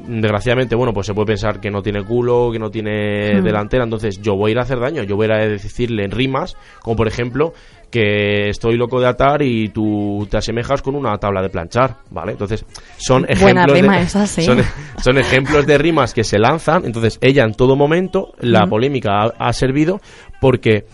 Desgraciadamente, 0.05 0.75
bueno, 0.75 0.93
pues 0.93 1.07
se 1.07 1.13
puede 1.13 1.27
pensar 1.27 1.59
que 1.59 1.69
no 1.71 1.81
tiene 1.81 2.03
culo, 2.03 2.49
que 2.51 2.59
no 2.59 2.69
tiene 2.69 3.39
Hmm. 3.39 3.43
delantera, 3.43 3.83
entonces 3.83 4.21
yo 4.21 4.35
voy 4.35 4.49
a 4.49 4.51
ir 4.53 4.59
a 4.59 4.61
hacer 4.61 4.79
daño, 4.79 5.03
yo 5.03 5.15
voy 5.15 5.25
a 5.25 5.27
ir 5.27 5.33
a 5.33 5.47
decirle 5.47 6.03
en 6.03 6.11
rimas, 6.11 6.55
como 6.81 6.95
por 6.95 7.07
ejemplo, 7.07 7.53
que 7.89 8.49
estoy 8.49 8.75
loco 8.77 8.99
de 8.99 9.07
atar 9.07 9.41
y 9.41 9.69
tú 9.69 10.27
te 10.29 10.37
asemejas 10.37 10.81
con 10.81 10.95
una 10.95 11.17
tabla 11.17 11.41
de 11.41 11.49
planchar, 11.49 11.97
¿vale? 12.11 12.33
Entonces, 12.33 12.65
son 12.97 13.23
Buena 13.39 13.63
ejemplos 13.63 13.79
rima 13.79 13.97
de, 13.97 14.03
esa, 14.03 14.27
sí. 14.27 14.43
son, 14.43 14.59
son 15.01 15.17
ejemplos 15.17 15.65
de 15.65 15.77
rimas 15.77 16.13
que 16.13 16.23
se 16.23 16.37
lanzan, 16.37 16.85
entonces 16.85 17.17
ella 17.21 17.43
en 17.43 17.53
todo 17.53 17.75
momento, 17.75 18.33
la 18.39 18.65
polémica 18.67 19.23
ha, 19.23 19.33
ha 19.39 19.53
servido 19.53 19.99
porque 20.41 20.85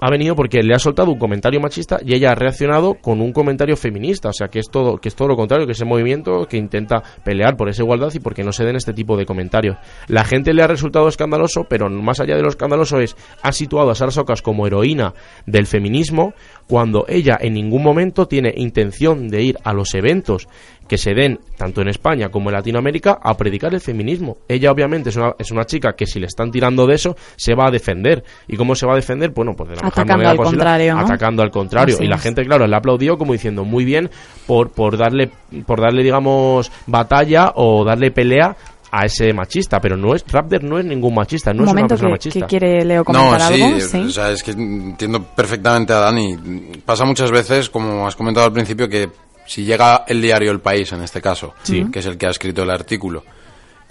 ha 0.00 0.10
venido 0.10 0.34
porque 0.34 0.62
le 0.62 0.74
ha 0.74 0.78
soltado 0.78 1.10
un 1.10 1.18
comentario 1.18 1.60
machista 1.60 1.98
y 2.04 2.14
ella 2.14 2.32
ha 2.32 2.34
reaccionado 2.34 2.94
con 2.94 3.20
un 3.20 3.32
comentario 3.32 3.76
feminista, 3.76 4.28
o 4.28 4.32
sea 4.32 4.48
que 4.48 4.58
es 4.58 4.68
todo 4.70 4.98
que 4.98 5.08
es 5.08 5.14
todo 5.14 5.28
lo 5.28 5.36
contrario, 5.36 5.66
que 5.66 5.72
ese 5.72 5.84
movimiento 5.84 6.46
que 6.46 6.56
intenta 6.56 7.02
pelear 7.24 7.56
por 7.56 7.68
esa 7.68 7.82
igualdad 7.82 8.12
y 8.14 8.20
porque 8.20 8.44
no 8.44 8.52
se 8.52 8.64
den 8.64 8.76
este 8.76 8.92
tipo 8.92 9.16
de 9.16 9.26
comentarios. 9.26 9.76
La 10.08 10.24
gente 10.24 10.52
le 10.52 10.62
ha 10.62 10.66
resultado 10.66 11.08
escandaloso, 11.08 11.64
pero 11.68 11.88
más 11.90 12.20
allá 12.20 12.36
de 12.36 12.42
lo 12.42 12.48
escandaloso 12.48 13.00
es 13.00 13.16
ha 13.42 13.52
situado 13.52 13.90
a 13.90 13.94
Sara 13.94 14.10
Socas 14.10 14.42
como 14.42 14.66
heroína 14.66 15.14
del 15.46 15.66
feminismo 15.66 16.34
cuando 16.66 17.04
ella 17.08 17.38
en 17.40 17.54
ningún 17.54 17.82
momento 17.82 18.26
tiene 18.26 18.52
intención 18.56 19.28
de 19.28 19.42
ir 19.42 19.58
a 19.64 19.72
los 19.72 19.94
eventos 19.94 20.48
que 20.88 20.98
se 20.98 21.14
den 21.14 21.40
tanto 21.56 21.80
en 21.80 21.88
España 21.88 22.28
como 22.28 22.50
en 22.50 22.56
Latinoamérica 22.56 23.18
a 23.22 23.36
predicar 23.36 23.72
el 23.74 23.80
feminismo. 23.80 24.38
Ella 24.48 24.70
obviamente 24.70 25.08
es 25.10 25.16
una, 25.16 25.34
es 25.38 25.50
una 25.50 25.64
chica 25.64 25.94
que 25.94 26.06
si 26.06 26.20
le 26.20 26.26
están 26.26 26.50
tirando 26.50 26.86
de 26.86 26.94
eso 26.94 27.16
se 27.36 27.54
va 27.54 27.68
a 27.68 27.70
defender. 27.70 28.22
¿Y 28.48 28.56
cómo 28.56 28.74
se 28.74 28.86
va 28.86 28.92
a 28.92 28.96
defender? 28.96 29.30
Bueno, 29.30 29.54
pues 29.56 29.70
de 29.70 29.76
la 29.76 29.82
mejor 29.82 29.92
Atacando 29.92 30.12
manera 30.12 30.30
al 30.30 30.36
posible, 30.36 30.58
contrario, 30.58 30.94
¿no? 30.94 31.00
atacando 31.00 31.42
al 31.42 31.50
contrario. 31.50 31.94
Así 31.94 32.04
y 32.04 32.08
la 32.08 32.16
es. 32.16 32.22
gente, 32.22 32.44
claro, 32.44 32.66
le 32.66 32.74
ha 32.74 32.78
aplaudido 32.78 33.16
como 33.16 33.32
diciendo 33.32 33.64
muy 33.64 33.84
bien 33.84 34.10
por, 34.46 34.70
por 34.70 34.96
darle, 34.98 35.30
por 35.66 35.80
darle, 35.80 36.02
digamos, 36.02 36.70
batalla 36.86 37.52
o 37.54 37.84
darle 37.84 38.10
pelea 38.10 38.56
a 38.96 39.06
ese 39.06 39.32
machista, 39.32 39.80
pero 39.80 39.96
no 39.96 40.14
es 40.14 40.24
Raptor 40.30 40.62
no 40.62 40.78
es 40.78 40.84
ningún 40.84 41.14
machista, 41.14 41.52
no 41.52 41.62
Un 41.62 41.68
es 41.68 41.74
una 41.74 41.86
persona 41.88 42.08
que, 42.08 42.12
machista. 42.12 42.40
que 42.40 42.46
quiere 42.46 42.84
Leo 42.84 43.04
comentar 43.04 43.40
no, 43.50 43.56
sí, 43.56 43.62
algo. 43.62 43.80
Sí. 43.80 43.98
o 43.98 44.10
sea, 44.10 44.30
es 44.30 44.42
que 44.42 44.52
entiendo 44.52 45.22
perfectamente 45.24 45.92
a 45.92 45.98
Dani. 45.98 46.36
Pasa 46.84 47.04
muchas 47.04 47.30
veces, 47.30 47.68
como 47.70 48.06
has 48.06 48.14
comentado 48.16 48.46
al 48.46 48.52
principio, 48.52 48.88
que 48.88 49.10
si 49.46 49.64
llega 49.64 50.04
el 50.06 50.22
diario 50.22 50.50
El 50.52 50.60
País, 50.60 50.92
en 50.92 51.02
este 51.02 51.20
caso, 51.20 51.54
que 51.64 51.98
es 51.98 52.06
el 52.06 52.16
que 52.16 52.26
ha 52.26 52.30
escrito 52.30 52.62
el 52.62 52.70
artículo, 52.70 53.24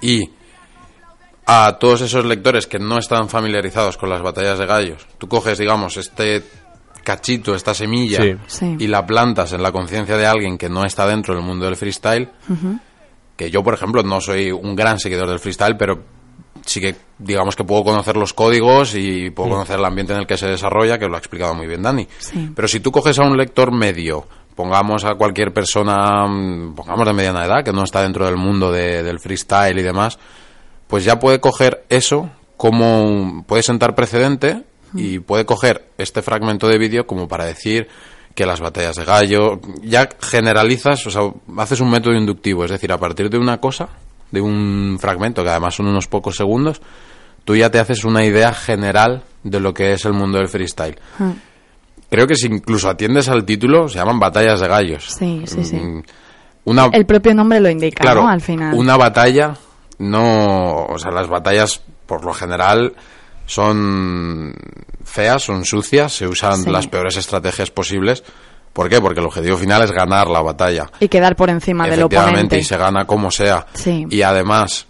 y 0.01 0.29
a 1.45 1.77
todos 1.79 2.01
esos 2.01 2.23
lectores 2.25 2.67
que 2.67 2.79
no 2.79 2.97
están 2.97 3.27
familiarizados 3.27 3.97
con 3.97 4.09
las 4.09 4.21
batallas 4.21 4.57
de 4.57 4.65
gallos, 4.65 5.05
tú 5.17 5.27
coges, 5.27 5.57
digamos, 5.57 5.97
este 5.97 6.41
cachito, 7.03 7.53
esta 7.53 7.73
semilla, 7.73 8.21
Sí. 8.21 8.35
Sí. 8.47 8.75
y 8.79 8.87
la 8.87 9.05
plantas 9.05 9.51
en 9.51 9.61
la 9.61 9.73
conciencia 9.73 10.15
de 10.15 10.25
alguien 10.25 10.57
que 10.57 10.69
no 10.69 10.85
está 10.85 11.05
dentro 11.05 11.35
del 11.35 11.43
mundo 11.43 11.65
del 11.65 11.75
freestyle, 11.75 12.29
que 13.35 13.49
yo, 13.51 13.63
por 13.63 13.73
ejemplo, 13.73 14.03
no 14.03 14.21
soy 14.21 14.51
un 14.51 14.75
gran 14.75 14.99
seguidor 14.99 15.27
del 15.29 15.39
freestyle, 15.39 15.75
pero 15.77 16.03
sí 16.65 16.79
que 16.79 16.95
digamos 17.17 17.55
que 17.55 17.63
puedo 17.63 17.83
conocer 17.83 18.15
los 18.15 18.33
códigos 18.33 18.95
y 18.95 19.29
puedo 19.31 19.49
conocer 19.49 19.79
el 19.79 19.85
ambiente 19.85 20.13
en 20.13 20.19
el 20.19 20.27
que 20.27 20.37
se 20.37 20.47
desarrolla, 20.47 20.97
que 20.97 21.07
lo 21.07 21.15
ha 21.15 21.19
explicado 21.19 21.53
muy 21.53 21.67
bien 21.67 21.81
Dani. 21.81 22.07
Sí. 22.19 22.51
Pero 22.55 22.67
si 22.67 22.79
tú 22.79 22.91
coges 22.91 23.19
a 23.19 23.23
un 23.23 23.35
lector 23.37 23.71
medio, 23.71 24.25
pongamos 24.55 25.03
a 25.03 25.15
cualquier 25.15 25.51
persona, 25.51 26.25
mm, 26.27 26.75
pongamos 26.75 27.05
de 27.07 27.13
mediana 27.13 27.45
edad, 27.45 27.63
que 27.65 27.73
no 27.73 27.83
está 27.83 28.01
dentro 28.03 28.25
del 28.25 28.37
mundo 28.37 28.71
de- 28.71 29.03
del 29.03 29.19
freestyle 29.19 29.77
y 29.77 29.81
demás, 29.83 30.19
pues 30.87 31.03
ya 31.03 31.19
puede 31.19 31.39
coger 31.39 31.83
eso 31.89 32.29
como 32.55 33.03
un- 33.03 33.43
puede 33.43 33.63
sentar 33.63 33.95
precedente 33.95 34.63
y 34.95 35.17
puede 35.19 35.43
coger 35.43 35.89
este 35.97 36.21
fragmento 36.21 36.67
de 36.67 36.77
vídeo 36.77 37.07
como 37.07 37.27
para 37.27 37.45
decir 37.45 37.87
que 38.35 38.45
las 38.45 38.59
batallas 38.59 38.95
de 38.95 39.05
gallo 39.05 39.59
ya 39.83 40.09
generalizas, 40.19 41.05
o 41.05 41.11
sea, 41.11 41.21
haces 41.57 41.79
un 41.79 41.89
método 41.89 42.15
inductivo, 42.15 42.65
es 42.65 42.71
decir, 42.71 42.91
a 42.91 42.97
partir 42.97 43.29
de 43.29 43.37
una 43.37 43.59
cosa, 43.59 43.89
de 44.31 44.41
un 44.41 44.97
fragmento 44.99 45.43
que 45.43 45.49
además 45.49 45.75
son 45.75 45.87
unos 45.87 46.07
pocos 46.07 46.35
segundos, 46.35 46.81
tú 47.45 47.55
ya 47.55 47.69
te 47.69 47.79
haces 47.79 48.03
una 48.03 48.23
idea 48.25 48.53
general 48.53 49.23
de 49.43 49.59
lo 49.59 49.73
que 49.73 49.93
es 49.93 50.05
el 50.05 50.13
mundo 50.13 50.39
del 50.39 50.47
freestyle. 50.47 50.97
Creo 52.09 52.27
que 52.27 52.35
si 52.35 52.47
incluso 52.47 52.89
atiendes 52.89 53.29
al 53.29 53.45
título, 53.45 53.87
se 53.87 53.97
llaman 53.97 54.19
batallas 54.19 54.59
de 54.59 54.67
gallos. 54.67 55.05
Sí, 55.17 55.43
sí, 55.45 55.63
sí. 55.63 55.75
Mm, 55.75 56.03
Una, 56.65 56.85
El 56.93 57.05
propio 57.05 57.33
nombre 57.33 57.59
lo 57.59 57.69
indica, 57.69 58.01
claro, 58.01 58.23
¿no? 58.23 58.29
Al 58.29 58.41
final. 58.41 58.73
una 58.73 58.95
batalla 58.97 59.55
no, 59.99 60.85
o 60.85 60.97
sea, 60.97 61.11
las 61.11 61.27
batallas 61.27 61.81
por 62.05 62.25
lo 62.25 62.33
general 62.33 62.93
son 63.45 64.53
feas, 65.03 65.43
son 65.43 65.65
sucias, 65.65 66.13
se 66.13 66.27
usan 66.27 66.63
Sí. 66.63 66.69
las 66.71 66.87
peores 66.87 67.17
estrategias 67.17 67.71
posibles. 67.71 68.23
¿Por 68.73 68.89
qué? 68.89 68.99
Porque 68.99 69.19
el 69.19 69.25
objetivo 69.27 69.57
final 69.57 69.83
es 69.83 69.91
ganar 69.91 70.27
la 70.27 70.41
batalla. 70.41 70.89
Y 70.99 71.07
quedar 71.07 71.35
por 71.35 71.49
encima 71.49 71.83
del 71.85 71.99
Efectivamente, 71.99 72.33
oponente. 72.39 72.59
y 72.59 72.63
se 72.63 72.77
gana 72.77 73.05
como 73.05 73.29
sea. 73.29 73.67
Sí. 73.73 74.07
Y 74.09 74.23
además, 74.23 74.87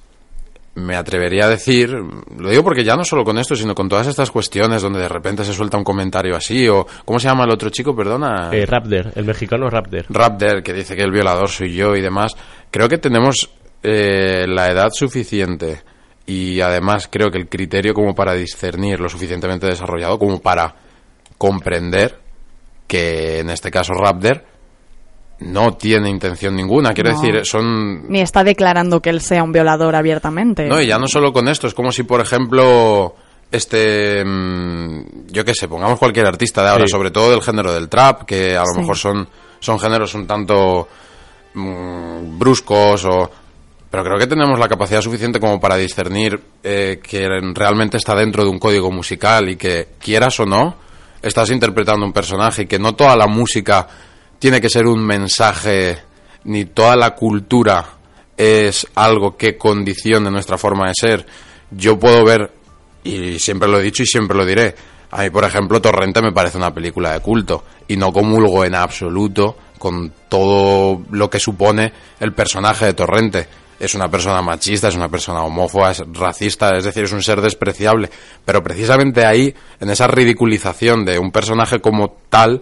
me 0.75 0.95
atrevería 0.95 1.45
a 1.45 1.49
decir, 1.49 1.89
lo 2.37 2.49
digo 2.49 2.63
porque 2.63 2.85
ya 2.85 2.95
no 2.95 3.03
solo 3.03 3.25
con 3.25 3.37
esto, 3.37 3.55
sino 3.57 3.75
con 3.75 3.89
todas 3.89 4.07
estas 4.07 4.31
cuestiones 4.31 4.81
donde 4.81 4.99
de 5.01 5.09
repente 5.09 5.43
se 5.43 5.53
suelta 5.53 5.77
un 5.77 5.83
comentario 5.83 6.35
así, 6.35 6.67
o 6.69 6.87
¿cómo 7.03 7.19
se 7.19 7.27
llama 7.27 7.43
el 7.43 7.51
otro 7.51 7.69
chico? 7.71 7.93
Perdona. 7.93 8.49
Eh, 8.53 8.65
Raptor, 8.65 9.11
el 9.15 9.25
mexicano 9.25 9.69
Raptor. 9.69 10.05
Raptor, 10.09 10.63
que 10.63 10.71
dice 10.73 10.95
que 10.95 11.03
el 11.03 11.11
violador 11.11 11.49
soy 11.49 11.73
yo 11.73 11.93
y 11.97 12.01
demás. 12.01 12.35
Creo 12.71 12.87
que 12.87 12.97
tenemos 12.99 13.49
eh, 13.83 14.45
la 14.47 14.71
edad 14.71 14.89
suficiente 14.93 15.81
y 16.25 16.61
además 16.61 17.07
creo 17.11 17.29
que 17.31 17.37
el 17.37 17.49
criterio 17.49 17.93
como 17.93 18.15
para 18.15 18.33
discernir 18.33 18.99
lo 18.99 19.09
suficientemente 19.09 19.67
desarrollado 19.67 20.17
como 20.17 20.39
para 20.41 20.73
comprender 21.37 22.19
que 22.87 23.39
en 23.39 23.49
este 23.49 23.69
caso 23.71 23.93
Raptor 23.93 24.43
no 25.39 25.73
tiene 25.73 26.09
intención 26.09 26.55
ninguna. 26.55 26.93
Quiero 26.93 27.11
No. 27.11 27.19
decir, 27.19 27.45
son 27.45 28.07
Ni 28.09 28.21
está 28.21 28.43
declarando 28.43 29.01
que 29.01 29.09
él 29.09 29.19
sea 29.19 29.43
un 29.43 29.51
violador 29.51 29.95
abiertamente. 29.95 30.67
no, 30.67 30.79
y 30.81 30.87
ya 30.87 30.97
no 30.97 31.07
solo 31.07 31.33
con 31.33 31.47
esto, 31.49 31.67
es 31.67 31.73
como 31.73 31.91
si, 31.91 32.03
por 32.03 32.21
ejemplo, 32.21 33.15
este, 33.51 34.23
mm, 34.23 35.27
yo 35.31 35.43
qué 35.43 35.53
sé, 35.53 35.67
pongamos 35.67 35.99
cualquier 35.99 36.27
artista 36.27 36.63
de 36.63 36.69
ahora, 36.69 36.85
Sí. 36.87 36.91
sobre 36.91 37.11
todo 37.11 37.31
del 37.31 37.41
género 37.41 37.73
del 37.73 37.89
trap, 37.89 38.23
que 38.23 38.55
a 38.55 38.59
lo 38.61 38.65
Sí. 38.73 38.79
mejor 38.79 38.97
son, 38.97 39.27
son 39.59 39.79
géneros 39.79 40.13
un 40.15 40.25
tanto 40.27 40.87
mm, 41.55 42.39
bruscos 42.39 43.05
o... 43.05 43.29
Pero 43.93 44.05
creo 44.05 44.17
que 44.17 44.25
tenemos 44.25 44.57
la 44.57 44.67
capacidad 44.67 45.01
suficiente 45.01 45.39
como 45.39 45.59
para 45.59 45.77
discernir 45.77 46.41
eh, 46.63 46.99
que 46.99 47.27
realmente 47.53 47.97
está 47.97 48.15
dentro 48.15 48.43
de 48.43 48.49
un 48.49 48.57
código 48.57 48.89
musical 48.89 49.51
y 49.51 49.55
que, 49.55 49.89
quieras 49.99 50.39
o 50.39 50.47
no, 50.47 50.77
estás 51.21 51.51
interpretando 51.51 52.03
un 52.03 52.11
personaje 52.11 52.63
y 52.63 52.65
que 52.65 52.79
no 52.79 52.95
toda 52.95 53.15
la 53.15 53.27
música 53.27 53.87
tiene 54.39 54.59
que 54.59 54.67
ser 54.67 54.87
un 54.87 55.05
mensaje, 55.05 55.99
ni 56.45 56.65
toda 56.65 56.95
la 56.95 57.13
cultura 57.13 57.85
es 58.35 58.87
algo 58.95 59.37
que 59.37 59.59
condicione 59.59 60.31
nuestra 60.31 60.57
forma 60.57 60.87
de 60.87 60.93
ser. 60.95 61.27
Yo 61.69 61.99
puedo 61.99 62.25
ver, 62.25 62.51
y 63.03 63.37
siempre 63.37 63.69
lo 63.69 63.79
he 63.79 63.83
dicho 63.83 64.01
y 64.01 64.07
siempre 64.07 64.35
lo 64.35 64.43
diré, 64.43 64.73
a 65.11 65.21
mí, 65.21 65.29
por 65.29 65.43
ejemplo, 65.43 65.79
Torrente 65.79 66.19
me 66.23 66.31
parece 66.31 66.57
una 66.57 66.73
película 66.73 67.13
de 67.13 67.19
culto 67.19 67.63
y 67.87 67.95
no 67.95 68.11
comulgo 68.11 68.65
en 68.65 68.73
absoluto 68.73 69.55
con 69.77 70.11
todo 70.29 71.03
lo 71.11 71.29
que 71.29 71.39
supone 71.39 71.93
el 72.19 72.33
personaje 72.33 72.85
de 72.85 72.93
Torrente. 72.95 73.47
Es 73.83 73.95
una 73.95 74.09
persona 74.09 74.41
machista, 74.41 74.87
es 74.87 74.95
una 74.95 75.09
persona 75.09 75.43
homófoba, 75.43 75.91
es 75.91 76.03
racista, 76.13 76.77
es 76.77 76.85
decir, 76.85 77.03
es 77.03 77.11
un 77.11 77.21
ser 77.21 77.41
despreciable. 77.41 78.09
Pero 78.45 78.63
precisamente 78.63 79.25
ahí, 79.25 79.53
en 79.81 79.89
esa 79.89 80.07
ridiculización 80.07 81.03
de 81.03 81.19
un 81.19 81.31
personaje 81.31 81.81
como 81.81 82.15
tal, 82.29 82.61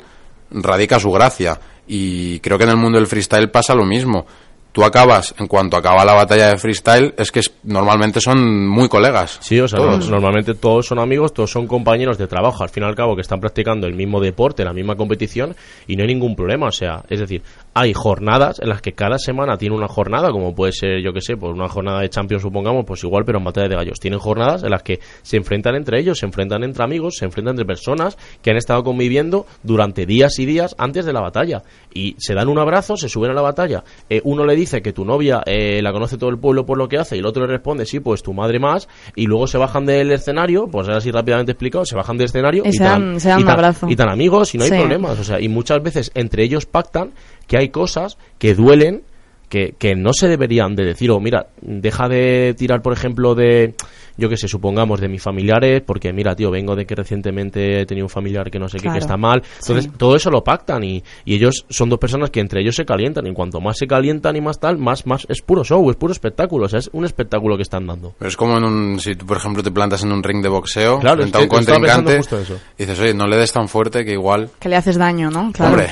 radica 0.50 1.00
su 1.00 1.12
gracia. 1.12 1.60
Y 1.88 2.40
creo 2.40 2.58
que 2.58 2.64
en 2.64 2.72
el 2.72 2.78
mundo 2.78 2.98
del 2.98 3.08
freestyle 3.08 3.50
pasa 3.52 3.76
lo 3.76 3.86
mismo. 3.86 4.26
Tú 4.72 4.86
acabas, 4.86 5.36
en 5.38 5.48
cuanto 5.48 5.76
acaba 5.76 6.06
la 6.06 6.14
batalla 6.14 6.48
de 6.48 6.58
freestyle, 6.58 7.14
es 7.18 7.30
que 7.30 7.42
es- 7.42 7.52
normalmente 7.64 8.22
son 8.22 8.66
muy 8.70 8.88
colegas. 8.88 9.38
Sí, 9.42 9.60
o 9.60 9.68
sea, 9.68 9.78
Todos. 9.80 10.06
no- 10.06 10.12
normalmente 10.12 10.54
todos 10.54 10.88
son 10.88 10.98
amigos, 11.00 11.34
todos 11.34 11.52
son 11.52 11.68
compañeros 11.68 12.18
de 12.18 12.26
trabajo, 12.28 12.64
al 12.64 12.70
fin 12.70 12.84
y 12.84 12.86
al 12.86 12.96
cabo 12.96 13.14
que 13.16 13.22
están 13.22 13.42
practicando 13.42 13.86
el 13.86 13.96
mismo 13.96 14.22
deporte, 14.22 14.64
la 14.64 14.72
misma 14.72 14.96
competición 14.96 15.56
y 15.88 15.98
no 15.98 16.04
hay 16.04 16.08
ningún 16.08 16.38
problema, 16.38 16.68
o 16.68 16.72
sea, 16.72 17.04
es 17.10 17.20
decir, 17.20 17.42
hay 17.74 17.94
jornadas 17.94 18.60
en 18.60 18.68
las 18.68 18.82
que 18.82 18.92
cada 18.92 19.18
semana 19.18 19.58
tiene 19.58 19.76
una 19.76 19.88
jornada, 19.88 20.32
como 20.32 20.54
puede 20.54 20.74
ser, 20.74 21.02
yo 21.02 21.14
que 21.14 21.22
sé, 21.22 21.38
pues 21.38 21.54
una 21.54 21.70
jornada 21.70 22.02
de 22.02 22.10
Champions 22.10 22.42
supongamos, 22.44 22.84
pues 22.86 23.02
igual, 23.04 23.24
pero 23.26 23.38
en 23.38 23.46
batalla 23.46 23.70
de 23.70 23.76
gallos. 23.76 24.00
Tienen 24.00 24.20
jornadas 24.20 24.64
en 24.64 24.72
las 24.72 24.84
que 24.84 25.00
se 25.22 25.38
enfrentan 25.38 25.76
entre 25.76 26.00
ellos, 26.00 26.20
se 26.20 26.26
enfrentan 26.26 26.64
entre 26.66 26.84
amigos, 26.84 27.16
se 27.18 27.26
enfrentan 27.26 27.54
entre 27.54 27.66
personas 27.66 28.18
que 28.42 28.52
han 28.52 28.58
estado 28.58 28.84
conviviendo 28.84 29.46
durante 29.64 30.06
días 30.06 30.38
y 30.40 30.46
días 30.46 30.76
antes 30.78 31.06
de 31.06 31.14
la 31.14 31.22
batalla 31.22 31.64
y 31.94 32.16
se 32.20 32.34
dan 32.34 32.50
un 32.50 32.60
abrazo, 32.60 32.98
se 32.98 33.08
suben 33.08 33.32
a 33.32 33.34
la 33.34 33.42
batalla, 33.42 33.84
Eh, 34.10 34.20
uno 34.26 34.46
le 34.46 34.56
dice 34.56 34.82
que 34.82 34.92
tu 34.92 35.06
novia 35.06 35.42
eh, 35.46 35.82
la 35.82 35.94
conoce 35.94 36.18
todo 36.18 36.30
el 36.30 36.38
pueblo 36.38 36.66
por 36.66 36.78
lo 36.78 36.90
que 36.90 36.98
hace 36.98 37.16
y 37.16 37.20
el 37.20 37.26
otro 37.26 37.46
le 37.46 37.54
responde, 37.54 37.86
sí, 37.86 38.00
pues 38.02 38.22
tu 38.22 38.34
madre 38.34 38.60
más 38.60 38.90
y 39.16 39.28
luego 39.28 39.48
se 39.48 39.58
bajan 39.58 39.86
del 39.86 40.12
escenario, 40.12 40.68
pues 40.68 40.90
así 40.90 41.10
rápidamente 41.12 41.54
explicado, 41.54 41.86
se 41.86 41.96
bajan 41.96 42.18
del 42.18 42.26
escenario 42.26 42.64
Y 42.66 42.74
se 42.74 42.80
tan- 42.84 43.12
dan- 43.12 43.20
se 43.22 43.30
dan 43.30 43.40
y 43.40 43.42
un 43.44 43.48
tan- 43.48 43.56
abrazo. 43.56 43.88
y 43.90 43.96
tan 43.96 44.10
amigos 44.10 44.54
y 44.56 44.58
no 44.58 44.66
hay 44.66 44.72
Sí. 44.72 44.76
problemas, 44.78 45.18
o 45.20 45.24
sea, 45.24 45.40
y 45.40 45.48
muchas 45.48 45.82
veces 45.82 46.12
entre 46.16 46.44
ellos 46.44 46.66
pactan 46.66 47.12
que 47.52 47.58
hay 47.58 47.68
cosas 47.68 48.18
que 48.40 48.56
duelen 48.56 49.04
que, 49.52 49.76
que 49.78 49.96
no 49.96 50.14
se 50.14 50.30
deberían 50.30 50.76
de 50.78 50.86
decir, 50.86 51.12
o 51.12 51.20
mira, 51.20 51.48
deja 51.62 52.08
de 52.08 52.56
tirar, 52.58 52.82
por 52.82 52.94
ejemplo, 52.94 53.36
de, 53.36 53.76
yo 54.16 54.30
que 54.30 54.38
sé, 54.38 54.48
supongamos, 54.48 55.02
de 55.02 55.10
mis 55.10 55.22
familiares, 55.22 55.84
porque 55.86 56.14
mira, 56.14 56.34
tío, 56.38 56.50
vengo 56.50 56.74
de 56.74 56.86
que 56.86 56.96
recientemente 56.96 57.82
he 57.82 57.86
tenido 57.86 58.06
un 58.06 58.10
familiar 58.10 58.50
que 58.50 58.60
no 58.60 58.70
sé 58.70 58.78
qué, 58.80 58.90
que 58.90 58.98
está 59.00 59.18
mal. 59.18 59.44
Entonces, 59.60 59.86
Sí. 59.86 59.92
todo 59.98 60.16
eso 60.16 60.30
lo 60.32 60.42
pactan 60.44 60.84
y, 60.86 61.04
y 61.26 61.36
ellos 61.36 61.66
son 61.70 61.90
dos 61.90 62.00
personas 62.00 62.30
que 62.30 62.40
entre 62.40 62.62
ellos 62.62 62.76
se 62.78 62.86
calientan, 62.86 63.28
y 63.28 63.34
cuanto 63.34 63.60
más 63.60 63.78
se 63.78 63.88
calientan 63.88 64.38
y 64.38 64.42
más 64.42 64.58
tal, 64.58 64.78
más, 64.78 65.06
más 65.06 65.26
es 65.28 65.42
puro 65.42 65.66
show, 65.66 65.90
es 65.90 65.98
puro 65.98 66.14
espectáculo, 66.14 66.66
o 66.68 66.70
sea, 66.70 66.80
es 66.80 66.90
un 66.94 67.04
espectáculo 67.04 67.58
que 67.58 67.64
están 67.64 67.86
dando. 67.86 68.16
Pero 68.18 68.30
es 68.30 68.38
como 68.38 68.58
en 68.58 68.64
un, 68.64 69.00
si 69.02 69.16
tú, 69.16 69.26
por 69.26 69.36
ejemplo, 69.36 69.62
te 69.62 69.72
plantas 69.72 70.02
en 70.04 70.14
un 70.14 70.24
ring 70.24 70.42
de 70.42 70.48
boxeo, 70.48 71.00
Claro, 71.02 71.18
frente 71.24 71.38
a 71.38 71.42
es 71.42 71.44
un 71.44 71.50
contrincante, 71.50 72.18
justo 72.18 72.40
eso. 72.40 72.58
y 72.78 72.84
dices, 72.86 73.00
oye, 73.02 73.14
no 73.14 73.28
le 73.28 73.36
des 73.36 73.52
tan 73.52 73.68
fuerte 73.68 74.06
que 74.06 74.14
igual 74.14 74.50
Que 74.60 74.70
le 74.70 74.78
haces 74.78 74.98
daño, 74.98 75.30
¿no? 75.30 75.52
Claro. 75.52 75.72
Hombre. 75.74 75.90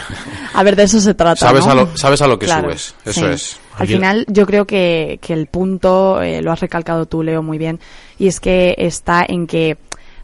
A 0.54 0.64
ver, 0.64 0.76
de 0.78 0.84
eso 0.84 1.00
se 1.02 1.14
trata. 1.14 1.36
sabes, 1.36 1.66
¿no? 1.66 1.72
a 1.72 1.76
lo, 1.76 1.98
sabes 1.98 2.22
a 2.22 2.28
lo 2.28 2.40
que 2.40 2.46
Claro, 2.46 2.70
subes. 2.70 2.96
Eso 3.06 3.20
sí. 3.22 3.26
es. 3.34 3.49
Al 3.78 3.88
final, 3.88 4.26
yo 4.28 4.46
creo 4.46 4.66
que, 4.66 5.20
que 5.22 5.34
el 5.34 5.48
punto, 5.48 6.22
eh, 6.22 6.42
lo 6.42 6.52
has 6.52 6.60
recalcado 6.60 7.06
tú, 7.06 7.24
Leo, 7.24 7.42
muy 7.42 7.58
bien, 7.58 7.80
y 8.18 8.28
es 8.28 8.40
que 8.40 8.76
está 8.78 9.26
en 9.28 9.48
que 9.48 9.78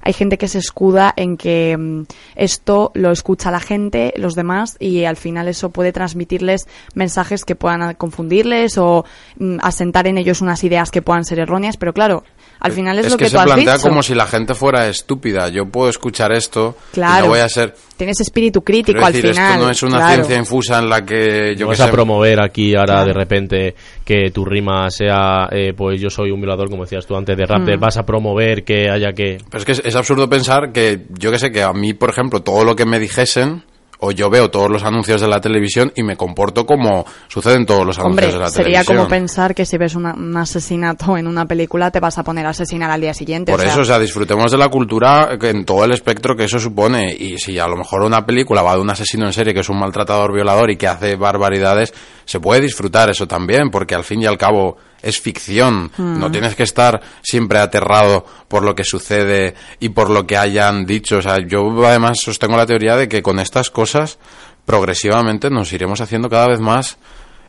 hay 0.05 0.13
gente 0.13 0.37
que 0.37 0.47
se 0.47 0.59
escuda 0.59 1.11
en 1.17 1.35
que 1.35 1.75
mm, 1.75 2.03
esto 2.35 2.91
lo 2.93 3.11
escucha 3.11 3.49
la 3.49 3.59
gente, 3.59 4.13
los 4.17 4.35
demás, 4.35 4.77
y 4.79 5.03
al 5.05 5.17
final 5.17 5.47
eso 5.47 5.71
puede 5.71 5.91
transmitirles 5.91 6.67
mensajes 6.93 7.43
que 7.43 7.55
puedan 7.55 7.95
confundirles 7.95 8.77
o 8.77 9.03
mm, 9.39 9.57
asentar 9.61 10.05
en 10.07 10.19
ellos 10.19 10.41
unas 10.41 10.63
ideas 10.63 10.91
que 10.91 11.01
puedan 11.01 11.25
ser 11.25 11.39
erróneas, 11.39 11.77
pero 11.77 11.91
claro, 11.91 12.23
al 12.59 12.71
final 12.71 12.99
es, 12.99 13.11
lo 13.11 13.17
que, 13.17 13.25
se 13.25 13.31
tú 13.31 13.39
has 13.39 13.45
plantea 13.45 13.73
dicho. 13.75 13.89
como 13.89 14.01
si 14.03 14.15
la 14.15 14.27
gente 14.27 14.55
fuera 14.55 14.87
estúpida. 14.87 15.49
Yo 15.49 15.65
puedo 15.67 15.89
escuchar 15.89 16.31
esto 16.31 16.75
y 16.91 16.95
Claro. 16.95 17.25
no 17.25 17.29
voy 17.31 17.39
a 17.39 17.49
ser... 17.49 17.75
Tienes 17.97 18.19
espíritu 18.19 18.61
crítico 18.61 18.93
Quiero 18.99 19.05
al 19.07 19.13
decir, 19.13 19.29
final. 19.31 19.51
esto 19.53 19.63
no 19.65 19.71
es 19.71 19.83
una 19.83 19.97
claro. 19.97 20.13
ciencia 20.15 20.37
infusa 20.37 20.79
en 20.79 20.89
la 20.89 21.05
que 21.05 21.51
yo 21.55 21.59
que 21.59 21.63
vas 21.65 21.79
a 21.79 21.85
sé, 21.85 21.91
promover 21.91 22.41
aquí 22.41 22.75
ahora 22.75 22.93
Claro. 22.95 23.07
de 23.07 23.13
repente 23.13 23.75
que 24.03 24.31
tu 24.31 24.43
rima 24.43 24.89
sea, 24.89 25.47
eh, 25.51 25.73
pues 25.75 26.01
yo 26.01 26.09
soy 26.09 26.29
un 26.31 26.41
violador, 26.41 26.69
como 26.69 26.83
decías 26.83 27.05
tú 27.05 27.15
antes 27.15 27.37
de 27.37 27.45
Raptor, 27.45 27.77
Mm. 27.77 27.79
vas 27.79 27.95
a 27.97 28.05
promover 28.05 28.63
que 28.65 28.89
haya 28.89 29.13
que... 29.13 29.37
Pero 29.49 29.59
es 29.59 29.65
que 29.65 29.71
es, 29.71 29.81
es 29.85 29.95
absurdo 29.95 30.27
pensar 30.29 30.71
que, 30.73 31.05
yo 31.17 31.31
que 31.31 31.39
sé, 31.39 31.51
que 31.51 31.63
a 31.63 31.71
mí, 31.71 31.93
por 31.93 32.09
ejemplo, 32.09 32.41
todo 32.41 32.65
lo 32.65 32.75
que 32.75 32.85
me 32.85 32.99
dijesen, 32.99 33.63
o 33.99 34.11
yo 34.11 34.29
veo 34.29 34.49
todos 34.49 34.69
los 34.69 34.83
anuncios 34.83 35.21
de 35.21 35.27
la 35.27 35.39
televisión 35.41 35.91
y 35.95 36.03
me 36.03 36.15
comporto 36.17 36.65
como 36.65 37.05
suceden 37.27 37.65
todos 37.65 37.85
los 37.85 37.97
Hombre, 37.99 38.25
anuncios 38.25 38.33
de 38.33 38.39
la 38.39 38.49
sería 38.49 38.65
televisión. 38.81 38.97
como 38.97 39.09
pensar 39.09 39.55
que 39.55 39.65
si 39.65 39.77
ves 39.77 39.95
una- 39.95 40.13
un 40.13 40.35
asesinato 40.37 41.17
en 41.17 41.27
una 41.27 41.45
película 41.45 41.91
te 41.91 41.99
vas 41.99 42.17
a 42.17 42.23
poner 42.23 42.45
a 42.45 42.49
asesinar 42.49 42.89
al 42.91 43.01
día 43.01 43.13
siguiente. 43.13 43.51
Por 43.51 43.59
o 43.61 43.63
sea, 43.63 43.71
eso, 43.71 43.81
o 43.81 43.85
sea, 43.85 43.99
disfrutemos 43.99 44.51
de 44.51 44.57
la 44.57 44.69
cultura 44.69 45.37
que 45.39 45.49
en 45.49 45.65
todo 45.65 45.83
el 45.85 45.91
espectro 45.91 46.35
que 46.35 46.45
eso 46.45 46.59
supone. 46.59 47.13
Y 47.17 47.37
si 47.37 47.57
a 47.59 47.67
lo 47.67 47.77
mejor 47.77 48.01
una 48.03 48.25
película 48.25 48.61
va 48.61 48.75
de 48.75 48.81
un 48.81 48.89
asesino 48.89 49.25
en 49.25 49.33
serie 49.33 49.53
que 49.53 49.59
es 49.61 49.69
un 49.69 49.79
maltratador 49.79 50.33
violador 50.33 50.69
y 50.71 50.77
que 50.77 50.87
hace 50.87 51.15
barbaridades, 51.15 51.93
se 52.25 52.39
puede 52.39 52.61
disfrutar 52.61 53.09
eso 53.09 53.27
también, 53.27 53.69
porque 53.69 53.95
al 53.95 54.03
fin 54.03 54.21
y 54.21 54.25
al 54.25 54.37
cabo 54.37 54.77
es 55.05 55.21
ficción. 55.21 55.91
Hmm. 55.95 56.19
No 56.19 56.31
tienes 56.31 56.55
que 56.55 56.63
estar 56.63 56.99
siempre 57.21 57.59
aterrado 57.59 58.25
por 58.47 58.63
lo 58.63 58.73
que 58.73 58.83
sucede 58.83 59.53
y 59.79 59.89
por 59.89 60.09
lo 60.09 60.25
que 60.25 60.35
hayan 60.35 60.85
dicho. 60.85 61.19
O 61.19 61.21
sea, 61.21 61.37
yo 61.47 61.85
además 61.85 62.17
sostengo 62.21 62.57
la 62.57 62.65
teoría 62.65 62.97
de 62.97 63.07
que 63.07 63.21
con 63.21 63.39
estas 63.39 63.69
cosas 63.69 64.17
progresivamente 64.65 65.51
nos 65.51 65.71
iremos 65.71 66.01
haciendo 66.01 66.27
cada 66.27 66.47
vez 66.47 66.59
más 66.59 66.97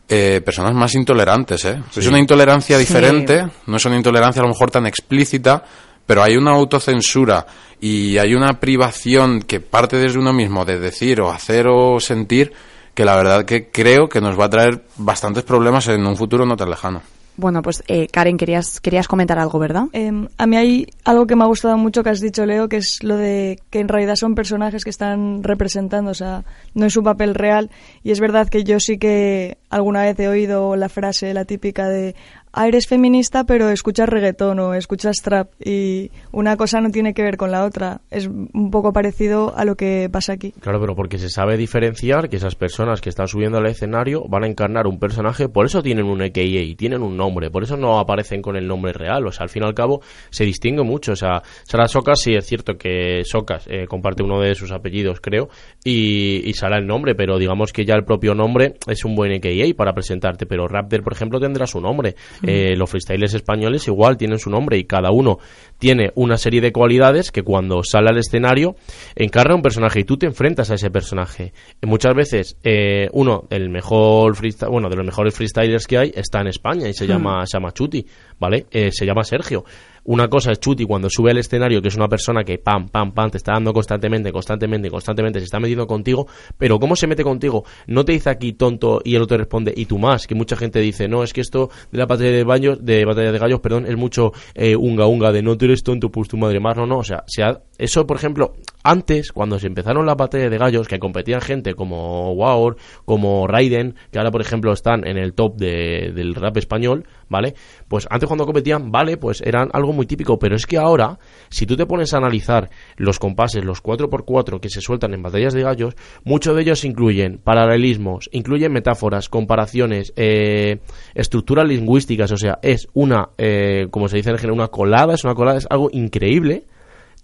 eh, 0.07 0.39
personas 0.45 0.73
más 0.75 0.93
intolerantes, 0.93 1.65
¿eh? 1.65 1.81
Es 1.95 2.07
una 2.07 2.19
intolerancia 2.19 2.77
diferente, 2.77 3.45
no 3.65 3.75
es 3.75 3.85
una 3.85 3.97
intolerancia 3.97 4.39
a 4.41 4.43
lo 4.43 4.49
mejor 4.49 4.71
tan 4.71 4.85
explícita, 4.85 5.65
pero 6.05 6.23
hay 6.23 6.37
una 6.37 6.51
autocensura 6.51 7.45
y 7.81 8.17
hay 8.17 8.35
una 8.35 8.59
privación 8.59 9.41
que 9.41 9.59
parte 9.59 9.97
desde 9.97 10.19
uno 10.19 10.31
mismo 10.31 10.63
de 10.63 10.79
decir 10.79 11.19
o 11.19 11.31
hacer 11.31 11.67
o 11.67 11.99
sentir 11.99 12.53
que 12.93 13.03
la 13.03 13.15
verdad 13.17 13.45
que 13.45 13.69
creo 13.69 14.07
que 14.07 14.21
nos 14.21 14.39
va 14.39 14.45
a 14.45 14.49
traer 14.49 14.85
bastantes 14.95 15.43
problemas 15.43 15.87
en 15.87 16.05
un 16.05 16.15
futuro 16.15 16.45
no 16.45 16.55
tan 16.55 16.69
lejano. 16.69 17.01
Bueno, 17.37 17.61
pues 17.61 17.83
eh, 17.87 18.07
Karen, 18.07 18.35
querías, 18.35 18.79
querías 18.79 19.07
comentar 19.07 19.37
algo, 19.37 19.59
¿verdad? 19.59 19.85
Em, 19.93 20.27
a 20.39 20.47
mí 20.47 20.57
hay 20.57 20.87
algo 21.05 21.27
que 21.27 21.35
me 21.35 21.43
ha 21.43 21.47
gustado 21.47 21.77
mucho 21.77 22.03
que 22.03 22.09
has 22.09 22.19
dicho, 22.19 22.45
Leo, 22.47 22.67
que 22.67 22.77
es 22.77 23.03
lo 23.03 23.15
de 23.15 23.59
que 23.69 23.79
en 23.79 23.87
realidad 23.87 24.15
son 24.15 24.33
personajes 24.33 24.83
que 24.83 24.89
están 24.89 25.43
representando, 25.43 26.09
o 26.09 26.15
sea, 26.15 26.45
no 26.73 26.87
es 26.87 26.93
su 26.93 27.03
papel 27.03 27.35
real. 27.35 27.69
Y 28.03 28.09
es 28.09 28.19
verdad 28.19 28.49
que 28.49 28.63
yo 28.63 28.79
sí 28.79 28.97
que 28.97 29.59
alguna 29.69 30.01
vez 30.01 30.19
he 30.19 30.27
oído 30.27 30.75
la 30.75 30.89
frase, 30.89 31.31
la 31.35 31.45
típica 31.45 31.87
de 31.87 32.15
ah, 32.53 32.67
eres 32.67 32.87
feminista, 32.87 33.43
pero 33.45 33.69
escuchas 33.69 34.09
reggaetón 34.09 34.59
o 34.59 34.73
escuchas 34.73 35.17
trap 35.23 35.49
y 35.63 36.11
una 36.31 36.57
cosa 36.57 36.81
no 36.81 36.89
tiene 36.89 37.13
que 37.13 37.23
ver 37.23 37.37
con 37.37 37.51
la 37.51 37.65
otra. 37.65 38.01
Es 38.09 38.27
un 38.27 38.71
poco 38.71 38.93
parecido 38.93 39.55
a 39.55 39.65
lo 39.65 39.75
que 39.75 40.09
pasa 40.11 40.33
aquí. 40.33 40.51
Claro, 40.59 40.79
pero 40.79 40.95
porque 40.95 41.17
se 41.17 41.29
sabe 41.29 41.57
diferenciar 41.57 42.29
que 42.29 42.37
esas 42.37 42.55
personas 42.55 43.01
que 43.01 43.09
están 43.09 43.27
subiendo 43.27 43.57
al 43.57 43.67
escenario 43.67 44.23
van 44.27 44.43
a 44.43 44.47
encarnar 44.47 44.87
un 44.87 44.99
personaje, 44.99 45.49
por 45.49 45.65
eso 45.65 45.81
tienen 45.81 46.05
un 46.05 46.21
EKA 46.21 46.75
tienen 46.77 47.01
un 47.01 47.17
nombre, 47.17 47.49
por 47.49 47.63
eso 47.63 47.77
no 47.77 47.99
aparecen 47.99 48.41
con 48.41 48.55
el 48.55 48.67
nombre 48.67 48.93
real. 48.93 49.25
O 49.27 49.31
sea, 49.31 49.43
al 49.43 49.49
fin 49.49 49.63
y 49.63 49.65
al 49.65 49.73
cabo 49.73 50.01
se 50.29 50.45
distingue 50.45 50.83
mucho. 50.83 51.13
O 51.13 51.15
sea, 51.15 51.41
Sara 51.63 51.87
Socas 51.87 52.19
sí 52.21 52.33
es 52.33 52.45
cierto 52.45 52.77
que 52.77 53.23
Socas 53.25 53.65
eh, 53.67 53.85
comparte 53.87 54.23
uno 54.23 54.39
de 54.39 54.55
sus 54.55 54.71
apellidos, 54.71 55.19
creo, 55.21 55.49
y, 55.83 56.47
y 56.47 56.53
Sara 56.53 56.77
el 56.77 56.87
nombre, 56.87 57.15
pero 57.15 57.37
digamos 57.37 57.73
que 57.73 57.85
ya 57.85 57.95
el 57.95 58.03
propio 58.03 58.33
nombre 58.33 58.75
es 58.87 59.05
un 59.05 59.15
buen 59.15 59.31
EKA 59.31 59.75
para 59.75 59.93
presentarte. 59.93 60.45
Pero 60.45 60.67
Raptor, 60.67 61.03
por 61.03 61.13
ejemplo, 61.13 61.39
tendrá 61.39 61.67
su 61.67 61.81
nombre. 61.81 62.15
Eh, 62.43 62.75
los 62.75 62.89
freestylers 62.89 63.33
españoles 63.33 63.87
igual 63.87 64.17
tienen 64.17 64.39
su 64.39 64.49
nombre 64.49 64.77
y 64.77 64.85
cada 64.85 65.11
uno 65.11 65.39
tiene 65.77 66.11
una 66.15 66.37
serie 66.37 66.61
de 66.61 66.71
cualidades 66.71 67.31
que 67.31 67.43
cuando 67.43 67.83
sale 67.83 68.09
al 68.09 68.17
escenario 68.17 68.75
encarna 69.15 69.55
un 69.55 69.61
personaje 69.61 70.01
y 70.01 70.03
tú 70.03 70.17
te 70.17 70.25
enfrentas 70.25 70.71
a 70.71 70.75
ese 70.75 70.89
personaje. 70.89 71.53
Muchas 71.81 72.13
veces 72.15 72.57
eh, 72.63 73.09
uno, 73.13 73.45
el 73.49 73.69
mejor 73.69 74.35
freestyle, 74.35 74.71
bueno, 74.71 74.89
de 74.89 74.95
los 74.95 75.05
mejores 75.05 75.35
freestylers 75.35 75.87
que 75.87 75.97
hay 75.97 76.11
está 76.15 76.41
en 76.41 76.47
España 76.47 76.87
y 76.87 76.93
se 76.93 77.07
llama, 77.07 77.45
se 77.45 77.57
llama 77.57 77.71
Chuti, 77.71 78.05
¿vale? 78.39 78.65
Eh, 78.71 78.91
se 78.91 79.05
llama 79.05 79.23
Sergio. 79.23 79.63
Una 80.07 80.27
cosa 80.29 80.51
es 80.53 80.59
Chuti 80.59 80.85
cuando 80.85 81.09
sube 81.09 81.31
al 81.31 81.37
escenario, 81.37 81.81
que 81.81 81.89
es 81.89 81.95
una 81.95 82.07
persona 82.07 82.43
que 82.43 82.57
pam, 82.57 82.87
pam, 82.87 83.11
pam, 83.13 83.29
te 83.29 83.37
está 83.37 83.51
dando 83.51 83.73
constantemente, 83.73 84.31
constantemente, 84.31 84.89
constantemente, 84.89 85.39
se 85.39 85.45
está 85.45 85.59
metiendo 85.59 85.85
contigo, 85.85 86.27
pero 86.57 86.79
¿cómo 86.79 86.95
se 86.95 87.07
mete 87.07 87.23
contigo? 87.23 87.65
No 87.87 88.05
te 88.05 88.13
dice 88.13 88.29
aquí 88.29 88.53
tonto 88.53 89.01
y 89.03 89.15
el 89.15 89.21
otro 89.21 89.37
responde 89.37 89.73
y 89.75 89.85
tú 89.85 89.97
más, 89.99 90.25
que 90.25 90.33
mucha 90.33 90.55
gente 90.55 90.79
dice, 90.79 91.09
no, 91.09 91.23
es 91.23 91.33
que 91.33 91.41
esto 91.41 91.69
de 91.91 91.97
la 91.97 92.05
batalla 92.05 92.31
de 92.31 92.43
baños, 92.45 92.83
de 92.85 93.03
batalla 93.03 93.33
de 93.33 93.37
gallos, 93.37 93.59
perdón, 93.59 93.85
es 93.85 93.97
mucho 93.97 94.31
eh, 94.55 94.75
unga 94.77 95.05
unga 95.07 95.31
de 95.31 95.41
no 95.41 95.57
tú 95.57 95.65
eres 95.65 95.83
tonto, 95.83 96.09
pues 96.09 96.29
tu 96.29 96.37
madre 96.37 96.59
más, 96.61 96.77
no, 96.77 96.85
no, 96.87 96.99
o 96.99 97.03
sea, 97.03 97.23
se 97.27 97.43
ha- 97.43 97.59
eso, 97.77 98.07
por 98.07 98.15
ejemplo, 98.17 98.55
antes, 98.83 99.31
cuando 99.31 99.59
se 99.59 99.67
empezaron 99.67 100.05
las 100.05 100.15
batallas 100.15 100.49
de 100.49 100.57
gallos, 100.57 100.87
que 100.87 100.99
competían 100.99 101.41
gente 101.41 101.73
como 101.73 102.31
Waor, 102.33 102.77
como 103.05 103.45
Raiden, 103.47 103.95
que 104.11 104.17
ahora, 104.17 104.31
por 104.31 104.41
ejemplo, 104.41 104.71
están 104.71 105.05
en 105.05 105.17
el 105.17 105.33
top 105.33 105.57
de- 105.57 106.11
del 106.15 106.35
rap 106.35 106.55
español, 106.57 107.05
¿vale? 107.27 107.53
Pues 107.87 108.07
antes 108.09 108.27
cuando 108.27 108.45
competían, 108.45 108.91
vale, 108.91 109.17
pues 109.17 109.41
eran 109.41 109.69
algo 109.73 109.91
muy 109.93 110.05
típico, 110.05 110.39
pero 110.39 110.55
es 110.55 110.65
que 110.65 110.77
ahora, 110.77 111.19
si 111.49 111.65
tú 111.65 111.75
te 111.75 111.85
pones 111.85 112.13
a 112.13 112.17
analizar 112.17 112.69
los 112.95 113.19
compases, 113.19 113.65
los 113.65 113.81
4x4 113.83 114.59
que 114.61 114.69
se 114.69 114.79
sueltan 114.81 115.13
en 115.13 115.21
batallas 115.21 115.53
de 115.53 115.63
gallos, 115.63 115.95
muchos 116.23 116.55
de 116.55 116.61
ellos 116.61 116.85
incluyen 116.85 117.39
paralelismos, 117.43 118.29
incluyen 118.31 118.71
metáforas, 118.71 119.27
comparaciones, 119.29 120.13
eh, 120.15 120.79
estructuras 121.13 121.67
lingüísticas, 121.67 122.31
o 122.31 122.37
sea, 122.37 122.59
es 122.61 122.87
una, 122.93 123.29
eh, 123.37 123.87
como 123.91 124.07
se 124.07 124.17
dice 124.17 124.29
en 124.29 124.35
el 124.35 124.39
género, 124.39 124.53
una 124.55 124.67
colada, 124.69 125.13
es 125.13 125.23
una 125.23 125.35
colada, 125.35 125.57
es 125.57 125.67
algo 125.69 125.89
increíble 125.91 126.65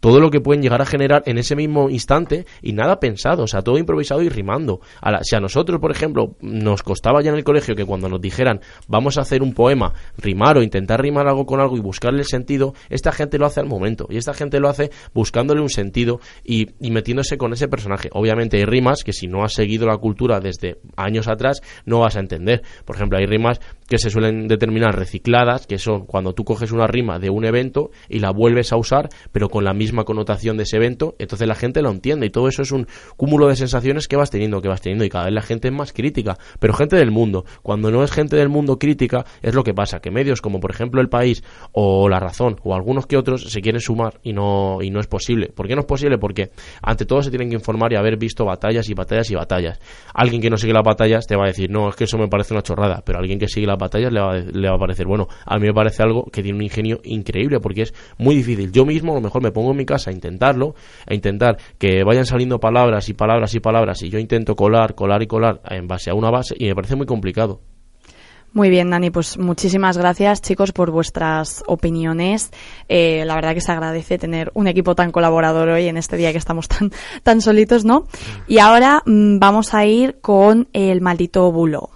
todo 0.03 0.19
lo 0.19 0.29
que 0.29 0.41
pueden 0.41 0.61
llegar 0.61 0.81
a 0.81 0.85
generar 0.85 1.23
en 1.27 1.37
ese 1.37 1.55
mismo 1.55 1.89
instante 1.89 2.45
y 2.61 2.73
nada 2.73 2.99
pensado, 2.99 3.43
o 3.43 3.47
sea, 3.47 3.61
todo 3.61 3.77
improvisado 3.77 4.21
y 4.21 4.27
rimando. 4.27 4.81
A 4.99 5.11
la- 5.11 5.23
si 5.23 5.33
a 5.37 5.39
nosotros, 5.39 5.79
por 5.79 5.91
ejemplo, 5.91 6.35
nos 6.41 6.83
costaba 6.83 7.21
ya 7.23 7.29
en 7.29 7.37
el 7.37 7.45
colegio 7.45 7.73
que 7.73 7.85
cuando 7.85 8.09
nos 8.09 8.19
dijeran 8.19 8.59
vamos 8.89 9.17
a 9.17 9.21
hacer 9.21 9.41
un 9.41 9.53
poema, 9.53 9.93
rimar 10.17 10.57
o 10.57 10.61
intentar 10.61 11.01
rimar 11.01 11.29
algo 11.29 11.45
con 11.45 11.61
algo 11.61 11.77
y 11.77 11.79
buscarle 11.79 12.19
el 12.19 12.25
sentido, 12.25 12.73
esta 12.89 13.13
gente 13.13 13.37
lo 13.37 13.45
hace 13.45 13.61
al 13.61 13.67
momento 13.67 14.05
y 14.09 14.17
esta 14.17 14.33
gente 14.33 14.59
lo 14.59 14.67
hace 14.67 14.91
buscándole 15.13 15.61
un 15.61 15.69
sentido 15.69 16.19
y, 16.43 16.67
y 16.81 16.91
metiéndose 16.91 17.37
con 17.37 17.53
ese 17.53 17.69
personaje. 17.69 18.09
Obviamente 18.11 18.57
hay 18.57 18.65
rimas 18.65 19.05
que 19.05 19.13
si 19.13 19.27
no 19.27 19.45
has 19.45 19.53
seguido 19.53 19.87
la 19.87 19.95
cultura 19.99 20.41
desde 20.41 20.79
años 20.97 21.29
atrás 21.29 21.61
no 21.85 21.99
vas 21.99 22.17
a 22.17 22.19
entender. 22.19 22.61
Por 22.83 22.97
ejemplo, 22.97 23.17
hay 23.19 23.25
rimas 23.25 23.61
que 23.87 23.97
se 23.97 24.09
suelen 24.09 24.49
determinar 24.49 24.97
recicladas, 24.97 25.65
que 25.65 25.77
son 25.77 26.05
cuando 26.05 26.33
tú 26.33 26.43
coges 26.43 26.73
una 26.73 26.87
rima 26.87 27.19
de 27.19 27.29
un 27.29 27.45
evento 27.45 27.91
y 28.09 28.19
la 28.19 28.31
vuelves 28.31 28.73
a 28.73 28.75
usar, 28.75 29.07
pero 29.31 29.47
con 29.47 29.63
la 29.63 29.73
misma 29.73 29.92
connotación 30.03 30.57
de 30.57 30.63
ese 30.63 30.77
evento, 30.77 31.15
entonces 31.19 31.47
la 31.47 31.55
gente 31.55 31.83
lo 31.83 31.91
entiende 31.91 32.25
y 32.25 32.29
todo 32.31 32.47
eso 32.47 32.63
es 32.63 32.71
un 32.71 32.87
cúmulo 33.15 33.47
de 33.47 33.55
sensaciones 33.55 34.07
que 34.07 34.15
vas 34.15 34.31
teniendo, 34.31 34.61
que 34.61 34.67
vas 34.67 34.81
teniendo 34.81 35.05
y 35.05 35.09
cada 35.09 35.25
vez 35.25 35.33
la 35.33 35.41
gente 35.43 35.67
es 35.67 35.73
más 35.73 35.93
crítica, 35.93 36.37
pero 36.59 36.73
gente 36.73 36.95
del 36.95 37.11
mundo, 37.11 37.45
cuando 37.61 37.91
no 37.91 38.03
es 38.03 38.11
gente 38.11 38.35
del 38.35 38.49
mundo 38.49 38.79
crítica, 38.79 39.25
es 39.41 39.53
lo 39.53 39.63
que 39.63 39.73
pasa, 39.73 39.99
que 39.99 40.09
medios 40.09 40.41
como 40.41 40.59
por 40.59 40.71
ejemplo 40.71 41.01
El 41.01 41.09
País 41.09 41.43
o 41.71 42.09
La 42.09 42.19
Razón 42.19 42.57
o 42.63 42.73
algunos 42.73 43.05
que 43.05 43.17
otros 43.17 43.51
se 43.51 43.61
quieren 43.61 43.81
sumar 43.81 44.19
y 44.23 44.33
no, 44.33 44.79
y 44.81 44.89
no 44.89 44.99
es 44.99 45.07
posible. 45.07 45.47
¿Por 45.47 45.67
qué 45.67 45.75
no 45.75 45.81
es 45.81 45.87
posible? 45.87 46.17
Porque 46.17 46.51
ante 46.81 47.05
todo 47.05 47.21
se 47.21 47.29
tienen 47.29 47.49
que 47.49 47.55
informar 47.55 47.93
y 47.93 47.95
haber 47.95 48.17
visto 48.17 48.45
batallas 48.45 48.89
y 48.89 48.93
batallas 48.93 49.29
y 49.29 49.35
batallas. 49.35 49.79
Alguien 50.13 50.41
que 50.41 50.49
no 50.49 50.57
sigue 50.57 50.73
las 50.73 50.83
batallas 50.83 51.27
te 51.27 51.35
va 51.35 51.45
a 51.45 51.47
decir, 51.47 51.69
no, 51.69 51.89
es 51.89 51.95
que 51.95 52.05
eso 52.05 52.17
me 52.17 52.27
parece 52.27 52.53
una 52.53 52.63
chorrada, 52.63 53.03
pero 53.05 53.19
alguien 53.19 53.39
que 53.39 53.47
sigue 53.47 53.67
las 53.67 53.77
batallas 53.77 54.11
le 54.11 54.19
va, 54.19 54.37
le 54.37 54.69
va 54.69 54.75
a 54.75 54.79
parecer, 54.79 55.05
bueno, 55.05 55.27
a 55.45 55.57
mí 55.57 55.67
me 55.67 55.73
parece 55.73 56.03
algo 56.03 56.25
que 56.31 56.41
tiene 56.41 56.57
un 56.57 56.63
ingenio 56.63 56.99
increíble 57.03 57.59
porque 57.59 57.83
es 57.83 57.93
muy 58.17 58.35
difícil. 58.35 58.71
Yo 58.71 58.85
mismo 58.85 59.11
a 59.11 59.15
lo 59.15 59.21
mejor 59.21 59.41
me 59.41 59.51
pongo 59.51 59.71
en 59.71 59.77
mi 59.77 59.82
casa 59.85 60.09
a 60.09 60.13
intentarlo, 60.13 60.75
a 61.07 61.13
intentar 61.13 61.57
que 61.77 62.03
vayan 62.03 62.25
saliendo 62.25 62.59
palabras 62.59 63.09
y 63.09 63.13
palabras 63.13 63.53
y 63.55 63.59
palabras 63.59 64.01
y 64.03 64.09
yo 64.09 64.19
intento 64.19 64.55
colar, 64.55 64.95
colar 64.95 65.21
y 65.21 65.27
colar 65.27 65.61
en 65.69 65.87
base 65.87 66.09
a 66.09 66.13
una 66.13 66.29
base 66.29 66.55
y 66.57 66.65
me 66.65 66.75
parece 66.75 66.95
muy 66.95 67.05
complicado. 67.05 67.61
Muy 68.53 68.69
bien, 68.69 68.91
Dani, 68.91 69.09
pues 69.09 69.39
muchísimas 69.39 69.97
gracias, 69.97 70.39
chicos, 70.39 70.73
por 70.73 70.91
vuestras 70.91 71.63
opiniones. 71.65 72.51
Eh, 72.87 73.23
la 73.25 73.33
verdad 73.33 73.55
que 73.55 73.61
se 73.61 73.71
agradece 73.71 74.19
tener 74.19 74.51
un 74.53 74.67
equipo 74.67 74.93
tan 74.93 75.11
colaborador 75.11 75.69
hoy 75.69 75.87
en 75.87 75.97
este 75.97 76.17
día 76.17 76.31
que 76.31 76.37
estamos 76.37 76.67
tan, 76.67 76.91
tan 77.23 77.41
solitos, 77.41 77.83
¿no? 77.83 78.05
Y 78.47 78.59
ahora 78.59 79.01
mm, 79.07 79.39
vamos 79.39 79.73
a 79.73 79.85
ir 79.85 80.19
con 80.21 80.67
el 80.71 81.01
maldito 81.01 81.51
bulo. 81.51 81.89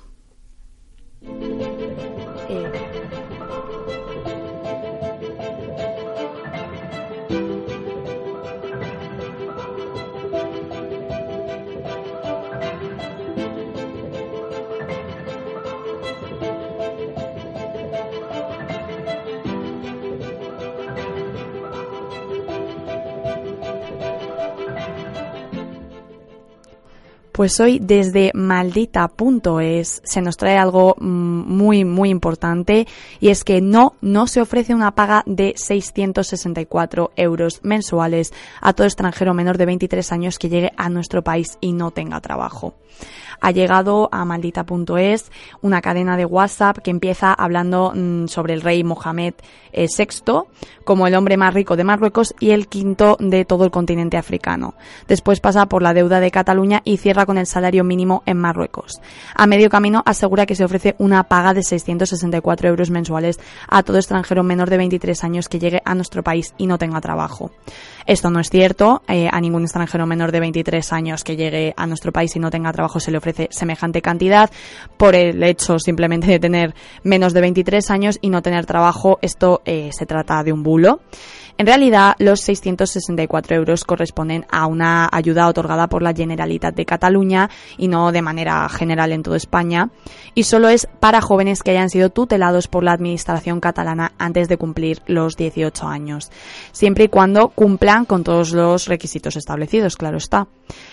Pues 27.38 27.60
hoy 27.60 27.78
desde 27.78 28.32
maldita.es 28.34 30.02
se 30.04 30.22
nos 30.24 30.38
trae 30.38 30.58
algo 30.58 30.96
mm, 31.00 31.06
muy 31.06 31.86
muy 31.86 32.10
importante 32.10 32.88
y 33.20 33.30
es 33.30 33.44
que 33.44 33.62
no, 33.62 33.94
no 34.02 34.26
se 34.26 34.42
ofrece 34.42 34.74
una 34.74 34.96
paga 34.96 35.22
de 35.28 35.54
664 35.56 37.12
euros 37.16 37.60
mensuales 37.62 38.34
a 38.60 38.74
todo 38.74 38.88
extranjero 38.88 39.36
menor 39.36 39.60
de 39.60 39.68
23 39.68 40.12
años 40.14 40.40
que 40.40 40.50
llegue 40.50 40.72
a 40.78 40.90
nuestro 40.90 41.24
país 41.24 41.60
y 41.62 41.74
no 41.74 41.92
tenga 41.92 42.22
trabajo. 42.22 42.74
Ha 43.42 43.52
llegado 43.52 44.10
a 44.12 44.26
maldita.es 44.26 45.32
una 45.62 45.82
cadena 45.82 46.18
de 46.18 46.26
WhatsApp 46.26 46.80
que 46.80 46.92
empieza 46.92 47.34
hablando 47.34 47.94
mm, 47.96 48.28
sobre 48.28 48.54
el 48.54 48.62
rey 48.62 48.84
Mohamed 48.84 49.34
eh, 49.72 49.88
VI 49.96 50.44
como 50.84 51.06
el 51.06 51.16
hombre 51.16 51.38
más 51.38 51.54
rico 51.54 51.76
de 51.76 51.84
Marruecos 51.84 52.34
y 52.40 52.52
el 52.52 52.68
quinto 52.68 53.18
de 53.20 53.46
todo 53.46 53.66
el 53.66 53.72
continente 53.72 54.18
africano. 54.18 54.76
Después 55.08 55.40
pasa 55.40 55.66
por 55.66 55.82
la 55.82 55.94
deuda 55.94 56.20
de 56.20 56.32
Cataluña 56.32 56.82
y 56.84 56.98
cierra 56.98 57.26
con 57.26 57.38
el 57.38 57.46
salario 57.46 57.84
mínimo 57.84 58.24
en 58.26 58.38
Marruecos. 58.38 59.02
A 59.36 59.48
medio 59.48 59.70
camino 59.70 60.02
asegura 60.06 60.46
que 60.46 60.56
se 60.56 60.64
ofrece 60.64 60.96
una 60.98 61.24
paga 61.24 61.54
de 61.54 61.64
664 61.64 62.70
euros 62.70 62.90
mensuales 62.90 63.40
a 63.68 63.84
todo 63.84 63.98
extranjero 63.98 64.44
menor 64.44 64.70
de 64.70 64.78
23 64.78 65.24
años 65.24 65.50
que 65.50 65.60
llegue 65.60 65.82
a 65.84 65.96
nuestro 65.96 66.24
país 66.24 66.54
y 66.58 66.68
no 66.68 66.78
tenga 66.78 67.02
trabajo. 67.02 67.52
Esto 68.08 68.30
no 68.30 68.40
es 68.40 68.50
cierto. 68.50 69.04
Eh, 69.10 69.28
a 69.30 69.42
ningún 69.42 69.64
extranjero 69.64 70.08
menor 70.08 70.32
de 70.32 70.40
23 70.40 70.94
años 70.94 71.26
que 71.26 71.36
llegue 71.36 71.74
a 71.76 71.86
nuestro 71.86 72.14
país 72.14 72.34
y 72.38 72.40
no 72.40 72.50
tenga 72.50 72.72
trabajo 72.72 73.02
se 73.02 73.12
le 73.12 73.18
ofrece 73.18 73.50
semejante 73.52 74.02
cantidad. 74.02 74.50
Por 74.96 75.14
el 75.14 75.44
hecho 75.44 75.78
simplemente 75.78 76.28
de 76.28 76.40
tener 76.40 76.74
menos 77.04 77.34
de 77.34 77.42
23 77.42 77.92
años 77.92 78.18
y 78.22 78.30
no 78.30 78.42
tener 78.42 78.66
trabajo, 78.66 79.20
esto 79.22 79.62
eh, 79.66 79.90
se 79.92 80.06
trata 80.06 80.42
de 80.44 80.54
un 80.54 80.64
bulo. 80.64 81.02
En 81.60 81.66
realidad, 81.66 82.16
los 82.20 82.42
664 82.42 83.56
euros 83.56 83.84
corresponden 83.84 84.46
a 84.52 84.68
una 84.68 85.10
ayuda 85.12 85.48
otorgada 85.48 85.88
por 85.88 86.04
la 86.04 86.14
Generalitat 86.14 86.76
de 86.76 86.86
Cataluña 86.86 87.50
y 87.80 87.88
no 87.88 88.12
de 88.12 88.22
manera 88.22 88.70
general 88.70 89.12
en 89.12 89.24
toda 89.24 89.38
España, 89.38 89.90
y 90.36 90.44
solo 90.44 90.70
es 90.70 90.88
para 91.00 91.20
jóvenes 91.20 91.64
que 91.64 91.72
hayan 91.72 91.90
sido 91.90 92.12
tutelados 92.12 92.68
por 92.68 92.84
la 92.84 92.92
Administración 92.92 93.60
catalana 93.60 94.14
antes 94.20 94.50
de 94.50 94.58
cumplir 94.58 95.02
los 95.08 95.36
18 95.36 95.88
años, 95.88 96.30
siempre 96.74 97.06
y 97.06 97.10
cuando 97.10 97.50
cumplan 97.50 98.06
con 98.06 98.24
todos 98.24 98.52
los 98.52 98.88
requisitos 98.88 99.36
establecidos, 99.36 99.98
claro 99.98 100.18
está. 100.18 100.48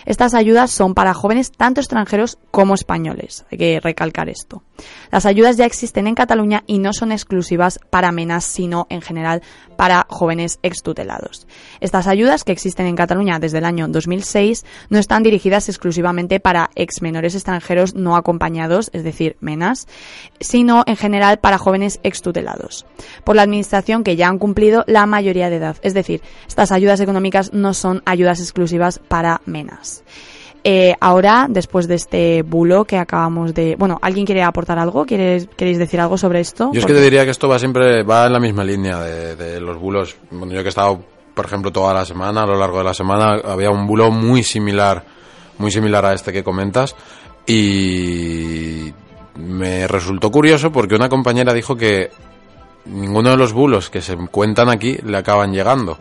Estas 0.07 0.33
ayudas 0.33 0.71
son 0.71 0.95
para 0.95 1.13
jóvenes 1.13 1.53
tanto 1.53 1.83
extranjeros 1.83 2.39
como 2.51 2.75
españoles, 2.75 3.45
hay 3.51 3.59
que 3.59 3.81
recalcar 3.81 4.31
esto. 4.31 4.63
Las 5.11 5.27
ayudas 5.27 5.59
ya 5.59 5.67
existen 5.67 6.07
en 6.07 6.15
Cataluña 6.15 6.65
y 6.67 6.79
no 6.79 6.95
son 6.95 7.13
exclusivas 7.13 7.81
para 7.91 8.13
menas, 8.13 8.45
sino 8.45 8.87
en 8.89 9.03
general 9.03 9.43
para 9.77 10.07
jóvenes 10.09 10.54
extutelados. 10.63 11.47
Estas 11.81 12.07
ayudas, 12.07 12.45
que 12.45 12.53
existen 12.53 12.87
en 12.87 12.97
Cataluña 12.97 13.39
desde 13.39 13.59
el 13.59 13.65
año 13.65 13.89
2006, 13.89 14.65
no 14.91 14.99
están 14.99 15.23
dirigidas 15.23 15.69
exclusivamente 15.69 16.41
para 16.41 16.71
exmenores 16.75 17.35
extranjeros 17.35 17.95
no 17.95 18.17
acompañados, 18.17 18.91
es 18.93 19.05
decir, 19.05 19.37
menas, 19.41 19.87
sino 20.41 20.85
en 20.87 20.97
general 20.97 21.39
para 21.39 21.59
jóvenes 21.59 22.01
extutelados, 22.03 22.87
por 23.25 23.37
la 23.37 23.43
Administración 23.43 24.05
que 24.05 24.17
ya 24.17 24.29
han 24.29 24.39
cumplido 24.39 24.85
la 24.87 25.07
mayoría 25.07 25.51
de 25.51 25.57
edad. 25.57 25.77
Es 25.83 25.95
decir, 25.95 26.23
estas 26.47 26.73
ayudas 26.73 27.01
económicas 27.01 27.53
no 27.53 27.75
son 27.75 28.03
ayudas 28.05 28.41
exclusivas 28.41 28.99
para 28.99 29.41
menas. 29.47 30.05
Eh, 30.67 30.95
ahora, 30.99 31.47
después 31.49 31.87
de 31.87 31.97
este 31.97 32.43
bulo 32.43 32.87
que 32.87 32.97
acabamos 32.97 33.53
de... 33.53 33.77
Bueno, 33.77 33.99
¿alguien 34.01 34.25
quiere 34.25 34.43
aportar 34.43 34.79
algo? 34.79 35.05
¿Quieres, 35.05 35.47
¿Queréis 35.57 35.77
decir 35.77 36.01
algo 36.01 36.17
sobre 36.17 36.41
esto? 36.41 36.71
Yo 36.73 36.81
es 36.81 36.87
que 36.87 36.95
te 36.95 37.03
diría 37.03 37.25
que 37.25 37.33
esto 37.33 37.49
va 37.49 37.59
siempre 37.59 38.03
va 38.03 38.27
en 38.27 38.33
la 38.33 38.41
misma 38.41 38.65
línea 38.65 38.99
de, 38.99 39.37
de 39.37 39.61
los 39.61 39.79
bulos. 39.79 40.17
Bueno, 40.31 40.55
yo 40.55 40.61
que 40.61 40.67
he 40.67 40.71
estado, 40.71 41.01
por 41.35 41.45
ejemplo, 41.45 41.71
toda 41.71 41.93
la 41.93 42.07
semana, 42.07 42.45
a 42.45 42.47
lo 42.47 42.59
largo 42.59 42.79
de 42.79 42.85
la 42.85 42.95
semana, 42.95 43.43
había 43.45 43.71
un 43.71 43.87
bulo 43.87 44.11
muy 44.11 44.43
similar, 44.43 45.05
muy 45.59 45.71
similar 45.71 46.07
a 46.07 46.15
este 46.15 46.33
que 46.33 46.43
comentas. 46.43 46.97
Y 47.47 48.91
me 49.37 49.87
resultó 49.87 50.31
curioso 50.31 50.73
porque 50.73 50.95
una 50.95 51.11
compañera 51.11 51.53
dijo 51.53 51.77
que 51.77 52.11
ninguno 52.87 53.31
de 53.31 53.37
los 53.37 53.53
bulos 53.53 53.91
que 53.91 54.01
se 54.01 54.17
cuentan 54.31 54.71
aquí 54.71 54.97
le 55.05 55.19
acaban 55.19 55.53
llegando. 55.53 55.99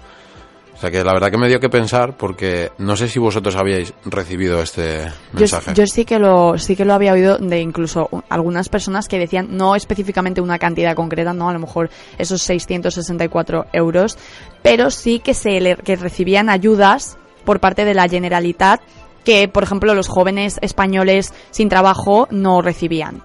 O 0.75 0.77
sea 0.79 0.91
que 0.91 1.03
la 1.03 1.13
verdad 1.13 1.31
que 1.31 1.37
me 1.37 1.47
dio 1.47 1.59
que 1.59 1.69
pensar 1.69 2.17
porque 2.17 2.71
no 2.77 2.95
sé 2.95 3.07
si 3.07 3.19
vosotros 3.19 3.55
habíais 3.55 3.93
recibido 4.05 4.61
este 4.61 5.11
mensaje. 5.31 5.71
Yo, 5.73 5.83
yo, 5.83 5.87
sí 5.87 6.03
que 6.03 6.19
lo 6.19 6.57
sí 6.57 6.75
que 6.75 6.83
lo 6.83 6.93
había 6.93 7.13
oído 7.13 7.37
de 7.37 7.61
incluso 7.61 8.09
algunas 8.29 8.69
personas 8.69 9.07
que 9.07 9.19
decían 9.19 9.47
no 9.51 9.75
específicamente 9.75 10.41
una 10.41 10.59
cantidad 10.59 10.95
concreta, 10.95 11.33
no 11.33 11.49
a 11.49 11.53
lo 11.53 11.59
mejor 11.59 11.89
esos 12.17 12.41
664 12.41 13.67
euros, 13.71 14.17
pero 14.61 14.89
sí 14.89 15.19
que 15.19 15.33
se 15.33 15.61
le, 15.61 15.75
que 15.77 15.95
recibían 15.95 16.49
ayudas 16.49 17.17
por 17.45 17.59
parte 17.59 17.85
de 17.85 17.93
la 17.93 18.07
Generalitat 18.07 18.81
que 19.23 19.47
por 19.47 19.63
ejemplo 19.63 19.93
los 19.93 20.07
jóvenes 20.07 20.59
españoles 20.61 21.33
sin 21.51 21.69
trabajo 21.69 22.27
no 22.29 22.61
recibían. 22.61 23.23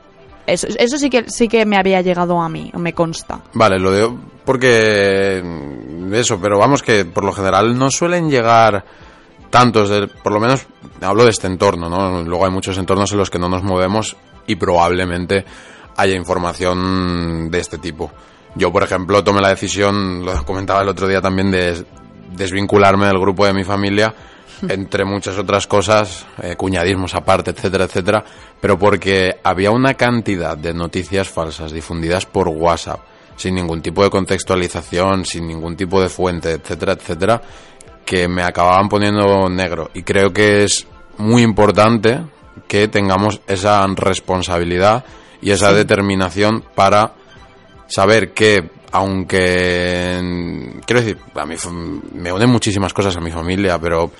Eso, 0.49 0.67
eso 0.79 0.99
sí 0.99 1.11
que 1.11 1.25
sí 1.29 1.47
que 1.47 1.67
me 1.67 1.77
había 1.77 2.01
llegado 2.01 2.41
a 2.41 2.49
mí, 2.49 2.71
me 2.75 2.95
consta. 2.95 3.41
Vale, 3.53 3.79
lo 3.79 3.93
digo 3.93 4.19
porque 4.45 5.43
eso, 6.13 6.41
pero 6.41 6.59
vamos 6.59 6.83
que 6.83 7.05
por 7.05 7.23
lo 7.23 7.33
general 7.33 7.79
no 7.79 7.91
suelen 7.91 8.31
llegar 8.31 8.83
tantos, 9.51 9.91
de, 9.91 10.07
por 10.07 10.33
lo 10.33 10.41
menos 10.41 10.67
hablo 11.03 11.25
de 11.25 11.31
este 11.31 11.47
entorno, 11.47 11.91
¿no? 11.91 12.23
Luego 12.23 12.47
hay 12.47 12.51
muchos 12.51 12.79
entornos 12.79 13.13
en 13.13 13.19
los 13.19 13.29
que 13.29 13.39
no 13.39 13.51
nos 13.51 13.63
movemos 13.63 14.17
y 14.47 14.57
probablemente 14.57 15.45
haya 15.97 16.15
información 16.15 17.51
de 17.51 17.59
este 17.59 17.77
tipo. 17.77 18.11
Yo, 18.55 18.73
por 18.73 18.83
ejemplo, 18.83 19.23
tomé 19.23 19.43
la 19.43 19.51
decisión, 19.51 20.25
lo 20.25 20.45
comentaba 20.45 20.81
el 20.81 20.89
otro 20.89 21.07
día 21.07 21.21
también, 21.21 21.51
de 21.51 21.85
desvincularme 22.35 23.07
del 23.07 23.19
grupo 23.19 23.45
de 23.45 23.53
mi 23.53 23.65
familia 23.65 24.15
entre 24.69 25.05
muchas 25.05 25.39
otras 25.39 25.67
cosas, 25.67 26.27
eh, 26.43 26.57
cuñadismos 26.57 27.15
aparte, 27.15 27.51
etcétera, 27.51 27.85
etcétera, 27.85 28.25
pero 28.61 28.79
porque 28.79 29.37
había 29.43 29.71
una 29.71 29.95
cantidad 29.95 30.57
de 30.57 30.75
noticias 30.75 31.29
falsas 31.29 31.73
difundidas 31.73 32.27
por 32.27 32.49
WhatsApp, 32.49 33.01
sin 33.37 33.55
ningún 33.55 33.83
tipo 33.83 34.03
de 34.03 34.11
contextualización, 34.11 35.25
sin 35.25 35.47
ningún 35.47 35.77
tipo 35.77 36.01
de 36.01 36.09
fuente, 36.09 36.53
etcétera, 36.53 36.95
etcétera, 36.95 37.43
que 38.05 38.27
me 38.27 38.43
acababan 38.43 38.89
poniendo 38.89 39.49
negro. 39.49 39.91
Y 39.95 40.03
creo 40.03 40.33
que 40.33 40.65
es 40.65 40.87
muy 41.19 41.43
importante 41.43 42.21
que 42.67 42.89
tengamos 42.89 43.41
esa 43.47 43.87
responsabilidad 43.87 45.05
y 45.41 45.51
esa 45.51 45.71
sí. 45.71 45.77
determinación 45.77 46.65
para 46.75 47.13
saber 47.87 48.33
que 48.33 48.71
aunque 48.93 50.19
quiero 50.87 51.01
decir, 51.01 51.19
a 51.35 51.45
mí 51.45 51.57
me 52.15 52.33
unen 52.33 52.51
muchísimas 52.51 52.93
cosas 52.95 53.17
a 53.17 53.21
mi 53.21 53.31
familia, 53.31 53.79
pero 53.79 54.11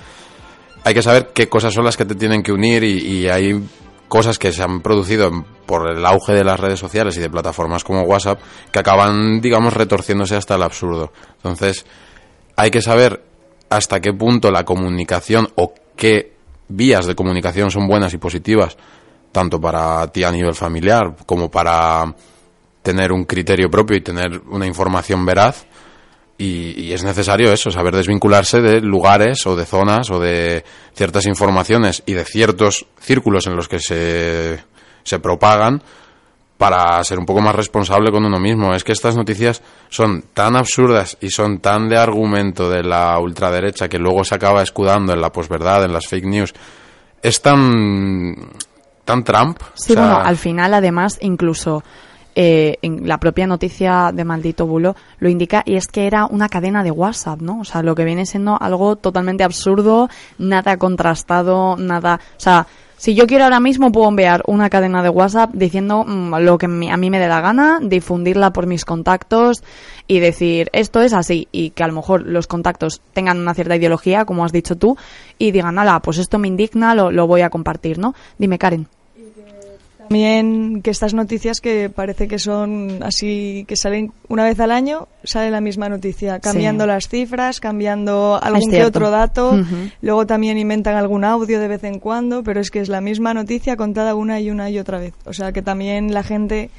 hay 0.83 0.93
que 0.93 1.01
saber 1.01 1.31
qué 1.33 1.49
cosas 1.49 1.73
son 1.73 1.85
las 1.85 1.97
que 1.97 2.05
te 2.05 2.15
tienen 2.15 2.43
que 2.43 2.51
unir 2.51 2.83
y, 2.83 3.27
hay 3.27 3.61
cosas 4.07 4.39
que 4.39 4.51
se 4.51 4.63
han 4.63 4.81
producido 4.81 5.29
por 5.67 5.91
el 5.91 6.03
auge 6.03 6.33
de 6.33 6.43
las 6.43 6.59
redes 6.59 6.79
sociales 6.79 7.15
y 7.17 7.19
de 7.19 7.29
plataformas 7.29 7.83
como 7.83 8.01
WhatsApp 8.01 8.39
que 8.71 8.79
acaban, 8.79 9.39
digamos, 9.39 9.73
retorciéndose 9.73 10.35
hasta 10.35 10.55
el 10.55 10.63
absurdo. 10.63 11.11
Entonces, 11.35 11.85
hay 12.55 12.71
que 12.71 12.81
saber 12.81 13.23
hasta 13.69 13.99
qué 13.99 14.13
punto 14.13 14.49
la 14.49 14.65
comunicación 14.65 15.47
o 15.55 15.75
qué 15.95 16.33
vías 16.69 17.05
de 17.05 17.15
comunicación 17.15 17.69
son 17.69 17.87
buenas 17.87 18.13
y 18.13 18.17
positivas, 18.17 18.77
tanto 19.31 19.61
para 19.61 20.07
ti 20.07 20.23
a 20.23 20.31
nivel 20.31 20.55
familiar 20.55 21.15
como 21.27 21.51
para 21.51 22.15
tener 22.81 23.11
un 23.11 23.25
criterio 23.25 23.69
propio 23.69 23.97
y 23.97 24.01
tener 24.01 24.41
una 24.49 24.65
información 24.65 25.23
veraz 25.25 25.67
y, 26.39 26.85
y, 26.85 26.93
es 26.93 27.03
necesario 27.03 27.51
eso, 27.51 27.69
saber 27.69 27.93
desvincularse 27.95 28.61
de 28.61 28.79
lugares 28.79 29.45
o 29.45 29.55
de 29.55 29.65
zonas 29.65 30.09
o 30.09 30.19
de 30.19 30.63
ciertas 30.95 31.27
informaciones 31.27 32.01
y 32.05 32.13
de 32.13 32.23
ciertos 32.23 32.87
círculos 32.99 33.45
en 33.45 33.57
los 33.57 33.67
que 33.67 33.79
se, 33.79 34.57
se 35.03 35.19
propagan 35.19 35.83
para 36.57 37.01
ser 37.03 37.19
un 37.19 37.25
poco 37.25 37.41
más 37.41 37.55
responsable 37.55 38.11
con 38.11 38.25
uno 38.25 38.37
mismo. 38.39 38.73
Es 38.73 38.83
que 38.83 38.91
estas 38.91 39.15
noticias 39.15 39.61
son 39.89 40.23
tan 40.33 40.55
absurdas 40.55 41.17
y 41.21 41.29
son 41.29 41.59
tan 41.59 41.87
de 41.87 41.97
argumento 41.97 42.69
de 42.69 42.83
la 42.83 43.17
ultraderecha 43.19 43.87
que 43.87 43.97
luego 43.97 44.23
se 44.23 44.35
acaba 44.35 44.61
escudando 44.61 45.13
en 45.13 45.21
la 45.21 45.31
posverdad, 45.31 45.85
en 45.85 45.93
las 45.93 46.07
fake 46.07 46.25
news. 46.25 46.53
Es 47.21 47.41
tan, 47.41 48.35
tan 49.05 49.23
Trump. 49.23 49.59
Sí, 49.73 49.93
o 49.93 49.95
sea, 49.95 50.03
bueno, 50.03 50.19
al 50.19 50.37
final 50.37 50.73
además 50.73 51.17
incluso 51.21 51.83
eh, 52.35 52.77
en 52.81 53.07
la 53.07 53.19
propia 53.19 53.47
noticia 53.47 54.11
de 54.13 54.23
Maldito 54.23 54.65
Bulo 54.65 54.95
lo 55.19 55.29
indica 55.29 55.63
y 55.65 55.75
es 55.75 55.87
que 55.87 56.07
era 56.07 56.25
una 56.25 56.49
cadena 56.49 56.83
de 56.83 56.91
WhatsApp, 56.91 57.41
¿no? 57.41 57.61
O 57.61 57.63
sea, 57.65 57.83
lo 57.83 57.95
que 57.95 58.05
viene 58.05 58.25
siendo 58.25 58.61
algo 58.61 58.95
totalmente 58.95 59.43
absurdo, 59.43 60.09
nada 60.37 60.77
contrastado, 60.77 61.75
nada, 61.77 62.19
o 62.37 62.39
sea, 62.39 62.67
si 62.99 63.15
yo 63.15 63.27
quiero 63.27 63.45
ahora 63.45 63.61
mismo 63.61 63.93
puedo 63.93 64.09
enviar 64.09 64.43
una 64.45 64.69
cadena 64.69 65.01
de 65.01 65.07
WhatsApp 65.07 65.51
diciendo 65.53 66.03
mmm, 66.05 66.35
lo 66.39 66.57
que 66.57 66.65
a 66.65 66.97
mí 66.97 67.09
me 67.09 67.19
dé 67.19 67.29
la 67.29 67.39
gana, 67.39 67.79
difundirla 67.81 68.51
por 68.51 68.67
mis 68.67 68.83
contactos 68.83 69.63
y 70.05 70.19
decir 70.19 70.69
esto 70.73 71.01
es 71.01 71.13
así 71.13 71.47
y 71.53 71.69
que 71.69 71.83
a 71.83 71.87
lo 71.87 71.93
mejor 71.93 72.27
los 72.27 72.47
contactos 72.47 73.01
tengan 73.13 73.39
una 73.39 73.53
cierta 73.53 73.77
ideología, 73.77 74.25
como 74.25 74.43
has 74.43 74.51
dicho 74.51 74.75
tú, 74.75 74.97
y 75.37 75.51
digan, 75.51 75.79
ala, 75.79 76.01
pues 76.01 76.17
esto 76.17 76.39
me 76.39 76.49
indigna, 76.49 76.93
lo, 76.93 77.09
lo 77.09 77.25
voy 77.25 77.39
a 77.39 77.49
compartir, 77.49 77.99
¿no? 77.99 78.15
Dime, 78.37 78.57
Karen. 78.57 78.89
También 80.09 80.81
que 80.81 80.89
estas 80.89 81.13
noticias 81.13 81.61
que 81.61 81.87
parece 81.87 82.27
que 82.27 82.39
son 82.39 83.03
así, 83.03 83.63
que 83.67 83.75
salen 83.75 84.11
una 84.27 84.43
vez 84.43 84.59
al 84.59 84.71
año, 84.71 85.07
sale 85.23 85.51
la 85.51 85.61
misma 85.61 85.87
noticia, 85.87 86.39
cambiando 86.39 86.85
sí. 86.85 86.87
las 86.87 87.07
cifras, 87.09 87.59
cambiando 87.59 88.39
algún 88.41 88.71
que 88.71 88.83
otro 88.83 89.11
dato, 89.11 89.51
uh 89.51 89.57
-huh. 89.57 89.91
luego 90.01 90.25
también 90.25 90.57
inventan 90.57 90.95
algún 90.95 91.23
audio 91.23 91.59
de 91.59 91.67
vez 91.67 91.83
en 91.83 91.99
cuando, 91.99 92.41
pero 92.41 92.59
es 92.59 92.71
que 92.71 92.79
es 92.79 92.89
la 92.89 93.01
misma 93.01 93.35
noticia 93.35 93.77
contada 93.77 94.15
una 94.15 94.39
y 94.39 94.49
una 94.49 94.71
y 94.71 94.79
otra 94.79 94.97
vez. 94.97 95.13
O 95.25 95.33
sea 95.33 95.51
que 95.51 95.61
también 95.61 96.11
la 96.11 96.23
gente 96.23 96.71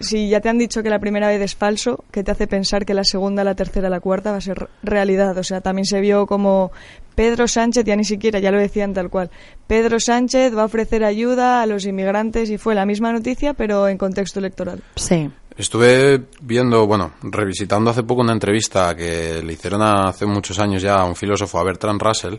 si 0.00 0.28
ya 0.28 0.40
te 0.40 0.48
han 0.48 0.58
dicho 0.58 0.82
que 0.84 0.90
la 0.90 1.00
primera 1.00 1.26
vez 1.26 1.40
es 1.42 1.56
falso, 1.56 2.04
¿qué 2.12 2.22
te 2.22 2.30
hace 2.30 2.46
pensar 2.46 2.86
que 2.86 2.94
la 2.94 3.02
segunda, 3.02 3.42
la 3.42 3.56
tercera, 3.56 3.90
la 3.90 3.98
cuarta 3.98 4.30
va 4.30 4.36
a 4.36 4.40
ser 4.40 4.68
realidad? 4.84 5.36
O 5.36 5.42
sea, 5.42 5.60
también 5.60 5.86
se 5.86 6.00
vio 6.00 6.26
como 6.26 6.70
Pedro 7.18 7.48
Sánchez, 7.48 7.84
ya 7.84 7.96
ni 7.96 8.04
siquiera, 8.04 8.38
ya 8.38 8.52
lo 8.52 8.60
decían 8.60 8.94
tal 8.94 9.10
cual, 9.10 9.28
Pedro 9.66 9.98
Sánchez 9.98 10.56
va 10.56 10.62
a 10.62 10.66
ofrecer 10.66 11.02
ayuda 11.02 11.60
a 11.60 11.66
los 11.66 11.84
inmigrantes 11.84 12.48
y 12.48 12.58
fue 12.58 12.76
la 12.76 12.86
misma 12.86 13.10
noticia, 13.10 13.54
pero 13.54 13.88
en 13.88 13.98
contexto 13.98 14.38
electoral. 14.38 14.84
Sí. 14.94 15.28
Estuve 15.56 16.26
viendo, 16.40 16.86
bueno, 16.86 17.14
revisitando 17.22 17.90
hace 17.90 18.04
poco 18.04 18.20
una 18.20 18.34
entrevista 18.34 18.94
que 18.94 19.42
le 19.42 19.52
hicieron 19.52 19.82
hace 19.82 20.26
muchos 20.26 20.60
años 20.60 20.80
ya 20.80 20.94
a 20.94 21.06
un 21.06 21.16
filósofo, 21.16 21.58
a 21.58 21.64
Bertrand 21.64 22.00
Russell, 22.00 22.36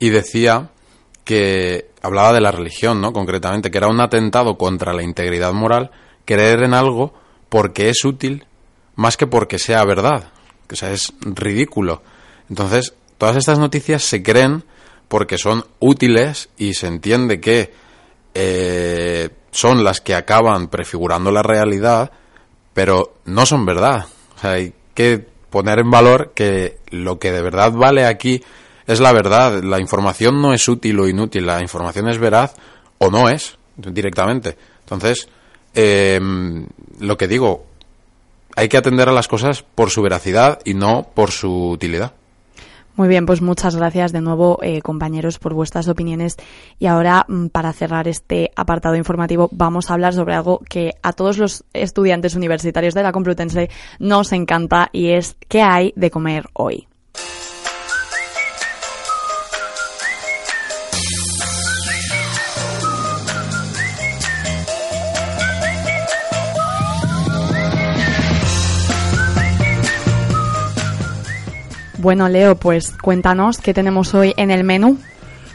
y 0.00 0.08
decía 0.08 0.68
que 1.22 1.92
hablaba 2.02 2.32
de 2.32 2.40
la 2.40 2.50
religión, 2.50 3.00
¿no? 3.00 3.12
Concretamente, 3.12 3.70
que 3.70 3.78
era 3.78 3.86
un 3.86 4.00
atentado 4.00 4.58
contra 4.58 4.92
la 4.94 5.04
integridad 5.04 5.52
moral 5.52 5.92
creer 6.24 6.64
en 6.64 6.74
algo 6.74 7.14
porque 7.48 7.88
es 7.88 8.04
útil 8.04 8.46
más 8.96 9.16
que 9.16 9.28
porque 9.28 9.60
sea 9.60 9.84
verdad. 9.84 10.32
O 10.72 10.74
sea, 10.74 10.90
es 10.90 11.12
ridículo. 11.20 12.02
Entonces, 12.50 12.94
todas 13.18 13.36
estas 13.36 13.58
noticias 13.58 14.02
se 14.02 14.22
creen 14.22 14.64
porque 15.08 15.38
son 15.38 15.64
útiles 15.80 16.48
y 16.56 16.74
se 16.74 16.86
entiende 16.86 17.40
que 17.40 17.72
eh, 18.34 19.30
son 19.50 19.82
las 19.82 20.00
que 20.00 20.14
acaban 20.14 20.68
prefigurando 20.68 21.30
la 21.30 21.42
realidad, 21.42 22.12
pero 22.74 23.14
no 23.24 23.46
son 23.46 23.66
verdad. 23.66 24.06
Hay 24.42 24.74
que 24.94 25.26
poner 25.50 25.80
en 25.80 25.90
valor 25.90 26.32
que 26.34 26.78
lo 26.90 27.18
que 27.18 27.32
de 27.32 27.42
verdad 27.42 27.72
vale 27.72 28.06
aquí 28.06 28.42
es 28.86 29.00
la 29.00 29.12
verdad. 29.12 29.62
La 29.62 29.80
información 29.80 30.40
no 30.40 30.52
es 30.52 30.68
útil 30.68 31.00
o 31.00 31.08
inútil, 31.08 31.46
la 31.46 31.60
información 31.60 32.08
es 32.08 32.18
veraz 32.18 32.54
o 32.98 33.10
no 33.10 33.28
es 33.28 33.58
directamente. 33.76 34.56
Entonces, 34.80 35.28
eh, 35.74 36.20
lo 37.00 37.16
que 37.16 37.28
digo, 37.28 37.66
hay 38.56 38.68
que 38.68 38.76
atender 38.76 39.08
a 39.08 39.12
las 39.12 39.28
cosas 39.28 39.62
por 39.62 39.90
su 39.90 40.02
veracidad 40.02 40.60
y 40.64 40.74
no 40.74 41.08
por 41.14 41.30
su 41.30 41.70
utilidad. 41.70 42.12
Muy 42.98 43.06
bien, 43.06 43.26
pues 43.26 43.40
muchas 43.40 43.76
gracias 43.76 44.10
de 44.10 44.20
nuevo, 44.20 44.58
eh, 44.60 44.82
compañeros, 44.82 45.38
por 45.38 45.54
vuestras 45.54 45.86
opiniones. 45.86 46.36
Y 46.80 46.86
ahora, 46.86 47.24
mm, 47.28 47.46
para 47.46 47.72
cerrar 47.72 48.08
este 48.08 48.50
apartado 48.56 48.96
informativo, 48.96 49.48
vamos 49.52 49.88
a 49.88 49.94
hablar 49.94 50.14
sobre 50.14 50.34
algo 50.34 50.58
que 50.68 50.94
a 51.00 51.12
todos 51.12 51.38
los 51.38 51.64
estudiantes 51.72 52.34
universitarios 52.34 52.94
de 52.94 53.04
la 53.04 53.12
Complutense 53.12 53.70
nos 54.00 54.32
encanta 54.32 54.88
y 54.92 55.10
es 55.10 55.36
qué 55.46 55.62
hay 55.62 55.92
de 55.94 56.10
comer 56.10 56.46
hoy. 56.54 56.88
Bueno, 71.98 72.28
Leo, 72.28 72.54
pues 72.54 72.92
cuéntanos 73.02 73.58
qué 73.58 73.74
tenemos 73.74 74.14
hoy 74.14 74.32
en 74.36 74.50
el 74.50 74.64
menú. 74.64 74.98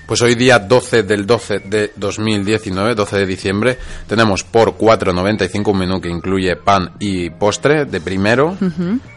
Pues 0.06 0.22
hoy 0.22 0.36
día 0.36 0.60
12 0.60 1.04
del 1.04 1.26
12 1.26 1.60
de 1.60 1.94
2019, 1.96 2.94
12 2.94 3.18
de 3.18 3.26
diciembre, 3.26 3.78
tenemos 4.06 4.44
por 4.44 4.78
4.95 4.78 5.72
un 5.72 5.78
menú 5.78 6.02
que 6.02 6.10
incluye 6.10 6.58
pan 6.58 6.91
y 7.00 7.30
postre 7.30 7.86
de 7.86 8.02
primero. 8.02 8.58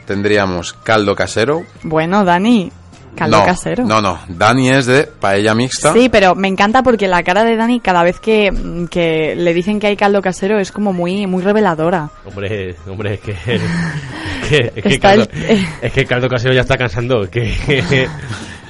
Tendríamos 0.07 0.72
caldo 0.72 1.16
casero. 1.16 1.64
Bueno, 1.83 2.24
Dani, 2.24 2.70
caldo 3.16 3.38
no, 3.40 3.44
casero. 3.44 3.84
No, 3.84 4.00
no, 4.00 4.18
Dani 4.28 4.70
es 4.70 4.86
de 4.86 5.04
paella 5.04 5.54
mixta. 5.54 5.92
Sí, 5.92 6.08
pero 6.08 6.34
me 6.36 6.46
encanta 6.48 6.82
porque 6.84 7.08
la 7.08 7.22
cara 7.24 7.42
de 7.42 7.56
Dani 7.56 7.80
cada 7.80 8.04
vez 8.04 8.20
que, 8.20 8.86
que 8.90 9.34
le 9.34 9.52
dicen 9.54 9.80
que 9.80 9.88
hay 9.88 9.96
caldo 9.96 10.22
casero 10.22 10.60
es 10.60 10.70
como 10.70 10.92
muy 10.92 11.26
muy 11.26 11.42
reveladora. 11.42 12.10
Hombre, 12.24 12.76
hombre, 12.88 13.14
es 13.14 13.20
que, 13.20 13.32
que- 14.48 14.72
es, 14.76 14.82
que 14.84 15.00
caldo, 15.00 15.26
el- 15.32 15.66
es 15.82 15.92
que 15.92 16.00
el 16.00 16.06
caldo 16.06 16.28
casero 16.28 16.54
ya 16.54 16.60
está 16.60 16.76
cansando, 16.76 17.28
que 17.30 17.52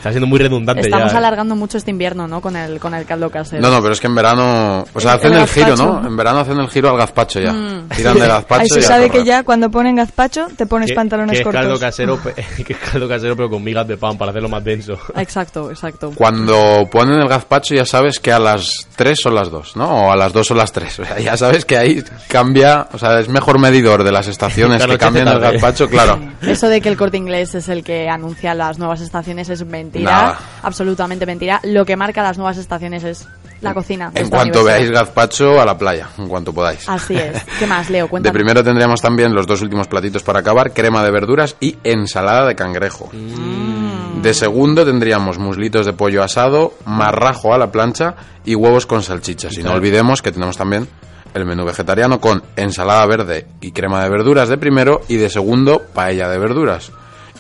está 0.07 0.13
siendo 0.13 0.27
muy 0.27 0.39
redundante 0.39 0.83
Estamos 0.83 1.13
ya. 1.13 1.19
alargando 1.19 1.57
mucho 1.57 1.79
este 1.79 1.91
invierno, 1.91 2.27
¿no? 2.29 2.41
Con 2.41 2.57
el 2.57 2.79
con 2.81 2.95
el 2.95 3.05
caldo 3.05 3.31
casero. 3.31 3.63
No, 3.63 3.71
no, 3.71 3.81
pero 3.83 3.93
es 3.95 4.01
que 4.01 4.07
en 4.07 4.15
verano, 4.15 4.85
o 4.93 5.01
sea, 5.01 5.13
El- 5.15 5.19
hacen 5.19 5.33
el 5.35 5.41
el, 5.41 5.49
giro. 5.49 5.77
¿no? 5.77 6.07
En 6.07 6.17
verano 6.17 6.41
hacen 6.41 6.59
el 6.59 6.69
giro 6.69 6.91
al 6.91 6.97
gazpacho 6.97 7.41
ya. 7.41 7.53
Mm. 7.53 7.89
Tiran 7.97 8.15
de 8.19 8.27
gazpacho 8.27 8.63
Ahí 8.63 8.67
y 8.67 8.71
se 8.71 8.79
a 8.81 8.83
sabe 8.83 9.11
que 9.11 9.25
ya 9.25 9.43
cuando 9.43 9.71
ponen 9.71 9.97
gazpacho 9.97 10.47
te 10.57 10.67
pones 10.67 10.93
pantalones 10.93 11.33
que 11.33 11.39
es 11.39 11.45
caldo 11.55 11.71
cortos. 11.71 11.81
casero, 11.81 12.19
que 12.67 12.73
es 12.73 12.79
caldo 12.79 13.09
casero 13.09 13.37
pero 13.37 13.51
con 13.51 13.63
migas 13.65 13.87
de 13.89 13.97
pan 13.97 14.17
para 14.17 14.31
hacerlo 14.31 14.49
más 14.49 14.63
denso. 14.65 14.99
Exacto, 15.17 15.71
exacto. 15.71 16.13
Cuando 16.15 16.89
ponen 16.91 17.19
el 17.21 17.29
gazpacho 17.29 17.75
ya 17.75 17.85
sabes 17.85 18.21
que 18.21 18.33
a 18.33 18.39
las 18.39 18.87
3 18.97 19.19
son 19.21 19.35
las 19.35 19.51
2, 19.51 19.77
¿no? 19.77 20.07
O 20.09 20.13
a 20.13 20.17
las 20.17 20.33
2 20.33 20.47
son 20.47 20.59
las 20.59 20.73
3. 20.73 21.01
O 21.01 21.05
sea, 21.05 21.19
ya 21.19 21.37
sabes 21.37 21.65
que 21.65 21.77
ahí 21.77 22.03
cambia, 22.29 22.89
o 22.93 22.99
sea, 22.99 23.19
es 23.21 23.29
mejor 23.29 23.59
medidor 23.59 24.03
de 24.05 24.13
las 24.13 24.27
estaciones 24.29 24.83
Que 24.85 24.93
que 24.93 24.99
cambian 24.99 25.29
el 25.29 25.39
gazpacho, 25.41 25.89
claro. 25.89 26.19
Eso 26.43 26.69
de 26.69 26.81
que 26.81 26.89
el 26.89 26.97
corte 26.97 27.17
inglés 27.17 27.55
es 27.55 27.69
el 27.69 27.83
que 27.85 28.09
anuncia 28.09 28.55
las 28.55 28.79
nuevas 28.79 29.01
estaciones 29.01 29.49
es 29.49 29.65
mentira, 29.65 29.96
Nada. 30.05 30.39
absolutamente 30.63 31.27
mentira. 31.27 31.61
Lo 31.65 31.85
que 31.85 31.97
marca 31.97 32.23
las 32.23 32.39
nuevas 32.39 32.57
estaciones 32.59 33.05
es 33.05 33.27
la 33.61 33.75
cocina. 33.75 34.11
de 34.11 34.21
En 34.21 34.29
cuanto 34.31 34.65
veáis 34.65 34.91
gazpacho, 34.91 35.61
a 35.61 35.65
la 35.65 35.77
playa, 35.79 36.09
en 36.19 36.29
cuanto 36.29 36.53
podáis. 36.53 36.89
Así 36.89 37.15
es. 37.15 37.43
¿Qué 37.59 37.67
más, 37.67 37.89
Leo? 37.91 38.05
De 38.05 38.11
Cuéntame. 38.11 38.33
primero 38.33 38.63
tendríamos 38.63 39.01
también 39.01 39.35
los 39.35 39.47
dos 39.47 39.63
últimos 39.63 39.89
platitos 39.89 40.23
para 40.23 40.41
acabar, 40.41 40.73
crema 40.73 41.03
de 41.03 41.11
verduras 41.11 41.57
y 41.61 41.77
ensalada 41.85 42.47
de 42.47 42.55
cangrejo. 42.55 43.09
Mm. 43.13 44.23
De 44.23 44.35
segundo 44.35 44.85
tendríamos 44.85 45.39
muslitos 45.39 45.87
de 45.87 45.93
pollo 45.93 46.23
asado, 46.23 46.75
marrajo 46.85 47.55
a 47.55 47.59
la 47.59 47.71
plancha 47.71 48.15
y 48.45 48.55
huevos 48.55 48.87
con 48.87 49.03
salchichas. 49.03 49.57
Y 49.57 49.63
no 49.63 49.73
olvidemos 49.73 50.23
que 50.23 50.33
tenemos 50.33 50.57
también 50.57 50.89
el 51.35 51.45
menú 51.45 51.65
vegetariano 51.65 52.21
con 52.21 52.43
ensalada 52.57 53.05
verde 53.07 53.47
y 53.61 53.73
crema 53.73 54.03
de 54.03 54.09
verduras 54.09 54.49
de 54.49 54.57
primero 54.57 55.03
y 55.09 55.17
de 55.17 55.29
segundo 55.29 55.83
paella 55.93 56.29
de 56.29 56.39
verduras. 56.39 56.91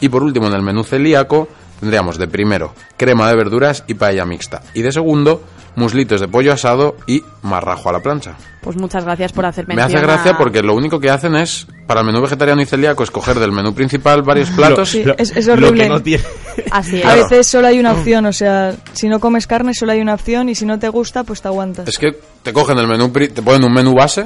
Y 0.00 0.10
por 0.10 0.22
último 0.22 0.48
en 0.48 0.54
el 0.54 0.62
menú 0.62 0.84
celíaco 0.84 1.48
tendríamos 1.80 2.18
de 2.18 2.28
primero 2.28 2.74
crema 2.96 3.28
de 3.28 3.36
verduras 3.36 3.84
y 3.86 3.94
paella 3.94 4.24
mixta. 4.24 4.62
Y 4.74 4.82
de 4.82 4.92
segundo 4.92 5.42
muslitos 5.76 6.20
de 6.22 6.28
pollo 6.28 6.52
asado 6.54 6.96
y 7.06 7.22
marrajo 7.42 7.90
a 7.90 7.92
la 7.92 8.00
plancha. 8.00 8.34
Pues 8.62 8.76
muchas 8.78 9.04
gracias 9.04 9.32
por 9.32 9.44
hacer 9.44 9.68
Me 9.68 9.74
mención 9.76 9.98
hace 9.98 10.06
gracia 10.06 10.32
a- 10.32 10.38
porque 10.38 10.62
lo 10.62 10.74
único 10.74 10.98
que 10.98 11.10
hacen 11.10 11.36
es, 11.36 11.66
para 11.86 12.00
el 12.00 12.06
menú 12.06 12.22
vegetariano 12.22 12.62
y 12.62 12.66
celíaco, 12.66 13.02
escoger 13.02 13.38
del 13.38 13.52
menú 13.52 13.74
principal 13.74 14.22
varios 14.22 14.48
platos. 14.56 14.88
Sí, 14.88 15.04
Lo- 15.04 15.16
es- 15.18 15.36
es 15.36 15.46
Lo 15.46 15.52
horrible. 15.52 15.82
que 15.84 15.88
no 15.90 16.02
tiene... 16.02 16.24
Así 16.70 16.98
es. 16.98 17.04
A 17.04 17.14
veces 17.14 17.46
solo 17.46 17.66
hay 17.68 17.78
una 17.78 17.92
opción, 17.92 18.24
o 18.24 18.32
sea, 18.32 18.74
si 18.94 19.08
no 19.08 19.20
comes 19.20 19.46
carne 19.46 19.74
solo 19.74 19.92
hay 19.92 20.00
una 20.00 20.14
opción 20.14 20.48
y 20.48 20.54
si 20.54 20.64
no 20.64 20.78
te 20.78 20.88
gusta, 20.88 21.24
pues 21.24 21.42
te 21.42 21.48
aguantas. 21.48 21.86
Es 21.86 21.98
que 21.98 22.18
te 22.42 22.52
cogen 22.54 22.78
el 22.78 22.88
menú, 22.88 23.12
pri- 23.12 23.28
te 23.28 23.42
ponen 23.42 23.62
un 23.64 23.72
menú 23.74 23.92
base 23.94 24.24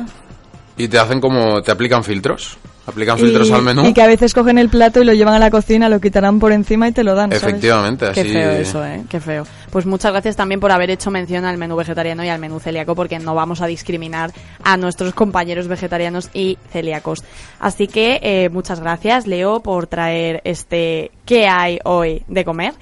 y 0.80 0.88
te 0.88 0.98
hacen 0.98 1.20
como, 1.20 1.62
te 1.62 1.70
aplican 1.70 2.02
filtros. 2.04 2.56
Aplican 2.86 3.18
filtros 3.18 3.50
al 3.52 3.62
menú. 3.62 3.86
y 3.86 3.92
que 3.92 4.02
a 4.02 4.06
veces 4.06 4.34
cogen 4.34 4.58
el 4.58 4.68
plato 4.68 5.00
y 5.00 5.04
lo 5.04 5.12
llevan 5.12 5.34
a 5.34 5.38
la 5.38 5.50
cocina, 5.50 5.88
lo 5.88 6.00
quitarán 6.00 6.40
por 6.40 6.50
encima 6.50 6.88
y 6.88 6.92
te 6.92 7.04
lo 7.04 7.14
dan. 7.14 7.30
¿sabes? 7.30 7.44
Efectivamente, 7.44 8.06
así. 8.06 8.22
Qué 8.22 8.32
feo 8.32 8.50
eso, 8.50 8.84
¿eh? 8.84 9.04
Qué 9.08 9.20
feo. 9.20 9.46
Pues 9.70 9.86
muchas 9.86 10.10
gracias 10.12 10.34
también 10.34 10.60
por 10.60 10.72
haber 10.72 10.90
hecho 10.90 11.10
mención 11.10 11.44
al 11.44 11.56
menú 11.58 11.76
vegetariano 11.76 12.24
y 12.24 12.28
al 12.28 12.40
menú 12.40 12.58
celíaco, 12.58 12.94
porque 12.96 13.18
no 13.18 13.34
vamos 13.34 13.60
a 13.60 13.66
discriminar 13.66 14.32
a 14.64 14.76
nuestros 14.76 15.14
compañeros 15.14 15.68
vegetarianos 15.68 16.30
y 16.32 16.58
celíacos. 16.72 17.22
Así 17.60 17.86
que 17.86 18.18
eh, 18.22 18.48
muchas 18.48 18.80
gracias, 18.80 19.26
Leo, 19.26 19.60
por 19.60 19.86
traer 19.86 20.40
este 20.44 21.12
¿Qué 21.30 21.46
hay 21.46 21.78
hoy 21.84 22.24
de 22.26 22.44
comer? 22.44 22.74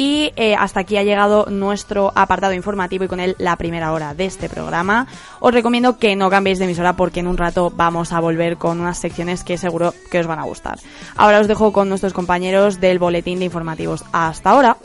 Y 0.00 0.32
eh, 0.36 0.54
hasta 0.54 0.80
aquí 0.80 0.96
ha 0.96 1.02
llegado 1.02 1.44
nuestro 1.50 2.10
apartado 2.14 2.54
informativo 2.54 3.04
y 3.04 3.08
con 3.08 3.20
él 3.20 3.36
la 3.36 3.56
primera 3.56 3.92
hora 3.92 4.14
de 4.14 4.24
este 4.24 4.48
programa. 4.48 5.06
Os 5.40 5.52
recomiendo 5.52 5.98
que 5.98 6.16
no 6.16 6.30
cambiéis 6.30 6.58
de 6.58 6.64
emisora 6.64 6.94
porque 6.96 7.20
en 7.20 7.26
un 7.26 7.36
rato 7.36 7.70
vamos 7.76 8.14
a 8.14 8.20
volver 8.20 8.56
con 8.56 8.80
unas 8.80 8.96
secciones 8.96 9.44
que 9.44 9.58
seguro 9.58 9.92
que 10.10 10.20
os 10.20 10.26
van 10.26 10.38
a 10.38 10.44
gustar. 10.44 10.78
Ahora 11.16 11.40
os 11.40 11.48
dejo 11.48 11.74
con 11.74 11.90
nuestros 11.90 12.14
compañeros 12.14 12.80
del 12.80 12.98
boletín 12.98 13.40
de 13.40 13.44
informativos. 13.44 14.02
Hasta 14.10 14.48
ahora. 14.48 14.78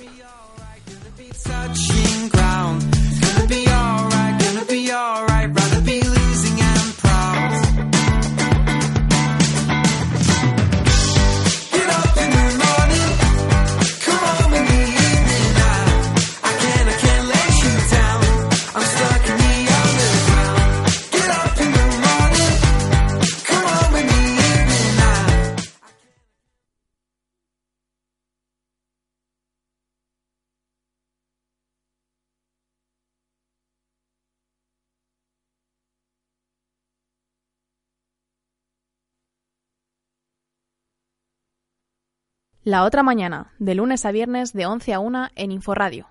La 42.65 42.83
otra 42.83 43.03
mañana, 43.03 43.53
de 43.59 43.75
lunes 43.75 44.07
a 44.07 44.11
viernes 44.11 44.51
de 44.53 44.65
11 44.65 44.95
a 44.95 44.99
1 44.99 45.27
en 45.35 45.51
Inforradio. 45.51 46.07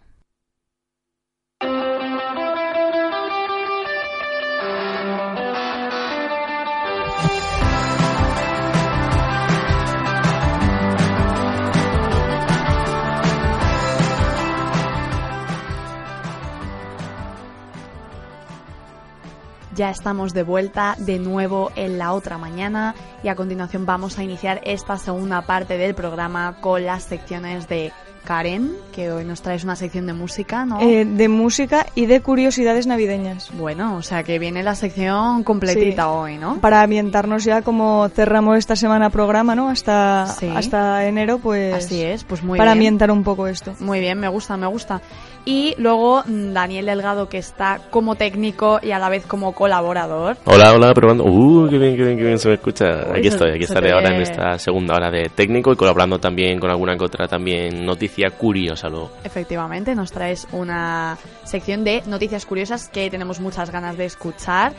Ya 19.74 19.90
estamos 19.90 20.32
de 20.34 20.42
vuelta 20.44 20.94
de 20.98 21.18
nuevo 21.18 21.72
en 21.74 21.98
la 21.98 22.12
otra 22.12 22.38
mañana 22.38 22.94
y 23.22 23.28
a 23.28 23.34
continuación 23.34 23.86
vamos 23.86 24.18
a 24.18 24.22
iniciar 24.22 24.60
esta 24.64 24.96
segunda 24.98 25.42
parte 25.42 25.76
del 25.78 25.94
programa 25.94 26.56
con 26.60 26.84
las 26.84 27.04
secciones 27.04 27.66
de 27.68 27.92
Karen, 28.24 28.72
que 28.94 29.10
hoy 29.12 29.24
nos 29.24 29.42
traes 29.42 29.64
una 29.64 29.76
sección 29.76 30.06
de 30.06 30.14
música, 30.14 30.64
¿no? 30.64 30.80
Eh, 30.80 31.04
de 31.04 31.28
música 31.28 31.84
y 31.94 32.06
de 32.06 32.22
curiosidades 32.22 32.86
navideñas. 32.86 33.50
bueno, 33.58 33.96
o 33.96 34.02
sea 34.02 34.22
que 34.22 34.38
viene 34.38 34.62
la 34.62 34.74
sección 34.74 35.42
completita 35.44 36.04
Sí. 36.04 36.08
hoy, 36.10 36.38
¿no? 36.38 36.58
Para 36.58 36.80
ambientarnos 36.80 37.44
ya 37.44 37.60
como 37.60 38.08
cerramos 38.14 38.56
esta 38.56 38.76
semana 38.76 39.10
programa, 39.10 39.54
¿no? 39.54 39.68
Hasta, 39.68 40.26
Sí. 40.38 40.50
hasta 40.54 41.04
enero, 41.06 41.38
pues... 41.38 41.74
Así 41.74 42.02
es, 42.02 42.24
pues 42.24 42.42
muy 42.42 42.56
para 42.56 42.70
bien. 42.70 42.78
ambientar 42.78 43.10
un 43.10 43.24
poco 43.24 43.46
esto. 43.46 43.74
Muy 43.80 44.00
bien, 44.00 44.18
me 44.18 44.28
gusta, 44.28 44.56
me 44.56 44.68
gusta. 44.68 45.02
Y 45.46 45.74
luego 45.76 46.22
mm, 46.26 46.52
Daniel 46.54 46.86
Delgado, 46.86 47.28
que 47.28 47.36
está 47.36 47.78
como 47.90 48.14
técnico 48.14 48.80
y 48.82 48.92
a 48.92 48.98
la 48.98 49.10
vez 49.10 49.26
como 49.26 49.52
colaborador. 49.52 50.38
Hola, 50.46 50.72
hola, 50.72 50.94
probando. 50.94 51.24
Uh, 51.24 51.68
qué 51.68 51.76
bien, 51.78 51.96
qué 51.96 52.02
bien, 52.04 52.16
qué 52.16 52.24
bien 52.24 52.38
se 52.38 52.48
me 52.48 52.54
escucha. 52.54 52.84
Uy, 53.12 53.18
Aquí 53.18 53.28
estoy, 53.28 53.50
aquí 53.50 53.64
estaré 53.64 53.88
te- 53.88 53.92
ahora 53.94 54.14
en 54.14 54.22
esta 54.22 54.58
segunda 54.58 54.94
hora 54.94 55.10
de 55.10 55.28
técnico 55.28 55.70
y 55.72 55.76
colaborando 55.76 56.18
también 56.18 56.58
con 56.58 56.70
alguna 56.70 56.96
que 56.96 57.04
otra 57.04 57.28
también 57.28 57.84
noticia 57.84 58.30
curiosa 58.30 58.88
luego. 58.88 59.10
Efectivamente, 59.22 59.94
nos 59.94 60.10
traes 60.12 60.46
una 60.52 61.18
sección 61.44 61.84
de 61.84 62.02
noticias 62.06 62.46
curiosas 62.46 62.88
que 62.88 63.10
tenemos 63.10 63.38
muchas 63.40 63.70
ganas 63.70 63.98
de 63.98 64.06
escuchar. 64.06 64.72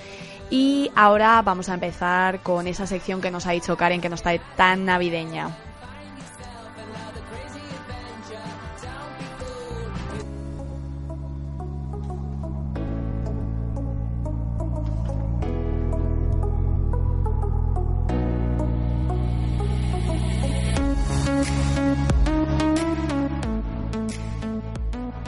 Y 0.50 0.90
ahora 0.96 1.42
vamos 1.44 1.70
a 1.70 1.74
empezar 1.76 2.40
con 2.42 2.68
esa 2.68 2.86
sección 2.88 3.22
que 3.22 3.30
nos 3.32 3.46
ha 3.48 3.52
dicho 3.52 3.76
Karen 3.78 4.02
que 4.02 4.10
nos 4.10 4.22
trae 4.24 4.40
tan 4.56 4.86
navideña. 4.86 5.50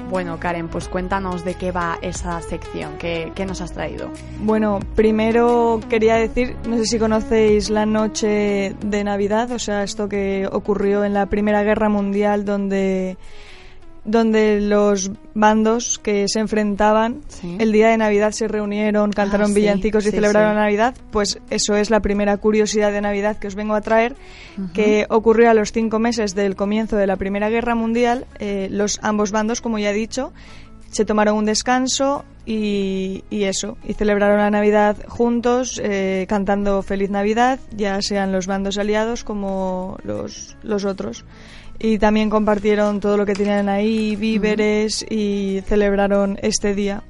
Bueno, 0.09 0.39
Karen, 0.39 0.69
pues 0.69 0.87
cuéntanos 0.87 1.43
de 1.43 1.55
qué 1.55 1.71
va 1.71 1.99
esa 2.01 2.41
sección, 2.41 2.97
qué, 2.97 3.31
qué 3.35 3.45
nos 3.45 3.61
has 3.61 3.73
traído. 3.73 4.09
Bueno, 4.39 4.79
primero 4.95 5.79
quería 5.89 6.15
decir, 6.15 6.55
no 6.67 6.77
sé 6.77 6.85
si 6.85 6.97
conocéis 6.97 7.69
la 7.69 7.85
noche 7.85 8.75
de 8.79 9.03
Navidad, 9.03 9.51
o 9.51 9.59
sea, 9.59 9.83
esto 9.83 10.07
que 10.07 10.47
ocurrió 10.51 11.03
en 11.03 11.13
la 11.13 11.25
Primera 11.25 11.63
Guerra 11.63 11.89
Mundial 11.89 12.45
donde 12.45 13.17
donde 14.07 14.59
los 14.61 15.11
bandos 15.35 15.99
que 15.99 16.25
se 16.27 16.39
enfrentaban 16.39 17.21
Sí. 17.27 17.57
el 17.59 17.71
día 17.71 17.89
de 17.89 17.97
Navidad 17.97 18.31
se 18.31 18.47
reunieron, 18.47 19.11
cantaron 19.11 19.51
Ah, 19.51 19.53
sí, 19.53 19.59
villancicos 19.59 20.05
y 20.05 20.09
sí, 20.09 20.15
celebraron 20.15 20.55
Navidad, 20.55 20.95
pues 21.11 21.39
eso 21.49 21.75
es 21.75 21.89
la 21.91 21.99
primera 21.99 22.37
curiosidad 22.37 22.91
de 22.91 23.01
Navidad 23.01 23.37
que 23.37 23.47
os 23.47 23.55
vengo 23.55 23.75
a 23.75 23.81
traer, 23.81 24.15
que 24.73 25.05
ocurrió 25.09 25.49
a 25.51 25.53
los 25.53 25.71
cinco 25.71 25.99
meses 25.99 26.33
del 26.33 26.55
comienzo 26.55 26.95
de 26.95 27.05
la 27.05 27.17
Primera 27.17 27.49
Guerra 27.49 27.75
Mundial. 27.75 28.25
Eh, 28.39 28.69
los 28.71 28.97
ambos 29.03 29.31
bandos, 29.31 29.61
como 29.61 29.77
ya 29.77 29.91
he 29.91 29.93
dicho, 29.93 30.31
se 30.89 31.03
tomaron 31.05 31.35
un 31.37 31.45
descanso 31.45 32.23
y, 32.45 33.25
y 33.29 33.43
eso, 33.43 33.77
y 33.85 33.93
celebraron 33.93 34.37
la 34.37 34.49
Navidad 34.49 34.95
juntos, 35.07 35.81
eh, 35.83 36.25
cantando 36.29 36.81
Feliz 36.81 37.09
Navidad, 37.09 37.59
ya 37.75 38.01
sean 38.01 38.31
los 38.31 38.47
bandos 38.47 38.77
aliados 38.77 39.25
como 39.25 39.97
los, 40.03 40.55
los 40.63 40.85
otros. 40.85 41.25
Y 41.79 41.99
también 41.99 42.29
compartieron 42.29 42.99
todo 42.99 43.17
lo 43.17 43.25
que 43.25 43.33
tenían 43.35 43.69
ahí, 43.69 44.15
víveres, 44.15 45.05
y 45.09 45.61
celebraron 45.67 46.37
este 46.41 46.73
día. 46.73 47.03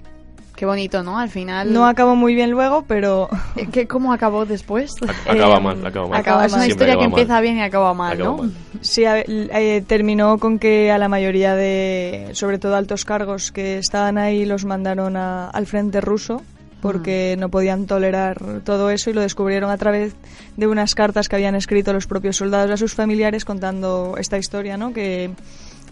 Qué 0.58 0.66
bonito, 0.66 1.04
¿no? 1.04 1.20
Al 1.20 1.30
final... 1.30 1.72
No 1.72 1.86
acabó 1.86 2.16
muy 2.16 2.34
bien 2.34 2.50
luego, 2.50 2.84
pero 2.88 3.30
Eh, 3.56 3.68
¿Qué, 3.72 3.88
¿Cómo 3.88 4.12
acabó 4.12 4.46
después? 4.46 4.96
Acaba 5.28 5.58
Eh, 5.58 5.62
mal, 5.62 5.86
acaba 5.86 6.08
mal. 6.08 6.20
acaba- 6.20 6.46
es 6.48 6.52
una 6.54 6.64
Siempre 6.64 6.88
historia 6.88 6.94
que 6.96 7.00
acaba 7.02 7.10
mal. 7.12 7.20
empieza 7.20 7.42
bien 7.42 7.58
y 7.58 7.62
acaba 7.62 7.94
mal, 7.94 8.14
Acaba 8.14 8.30
¿no? 8.32 8.38
mal. 8.44 8.52
sí 8.82 9.06
a- 9.06 9.20
eh, 9.20 9.84
terminó 9.86 10.40
con 10.40 10.58
que 10.58 10.92
a 10.92 10.98
la 10.98 11.10
mayoría 11.10 11.54
de, 11.56 12.30
sobre 12.34 12.58
todo 12.58 12.76
altos 12.76 13.06
cargos 13.06 13.52
que 13.52 13.78
estaban 13.78 14.18
ahí, 14.18 14.46
los 14.46 14.66
mandaron 14.66 15.16
a- 15.16 15.48
al 15.52 15.68
frente 15.68 16.02
ruso 16.02 16.42
porque 16.82 17.36
no 17.40 17.50
podían 17.50 17.86
tolerar 17.88 18.38
todo 18.64 18.90
eso 18.90 19.10
y 19.10 19.14
lo 19.14 19.22
descubrieron 19.22 19.70
a 19.72 19.78
través 19.78 20.14
de 20.56 20.68
unas 20.68 20.94
cartas 20.96 21.28
que 21.28 21.36
habían 21.36 21.56
escrito 21.56 21.94
los 21.94 22.08
propios 22.08 22.38
soldados 22.38 22.72
a 22.72 22.78
sus 22.78 22.94
familiares 22.94 23.46
contando 23.46 24.16
esta 24.20 24.38
historia, 24.38 24.78
¿no? 24.78 24.94
Que, 24.94 25.32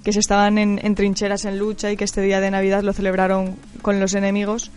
que 0.04 0.14
se 0.14 0.20
estaban 0.20 0.60
en, 0.60 0.80
en 0.84 0.94
trincheras 0.94 1.46
en 1.46 1.58
lucha 1.58 1.92
y 1.92 1.98
que 1.98 2.04
este 2.04 2.22
día 2.22 2.40
de 2.40 2.52
Navidad 2.52 2.84
lo 2.84 2.94
celebraron 2.94 3.56
con 3.82 4.00
los 4.00 4.14
enemigos, 4.14 4.70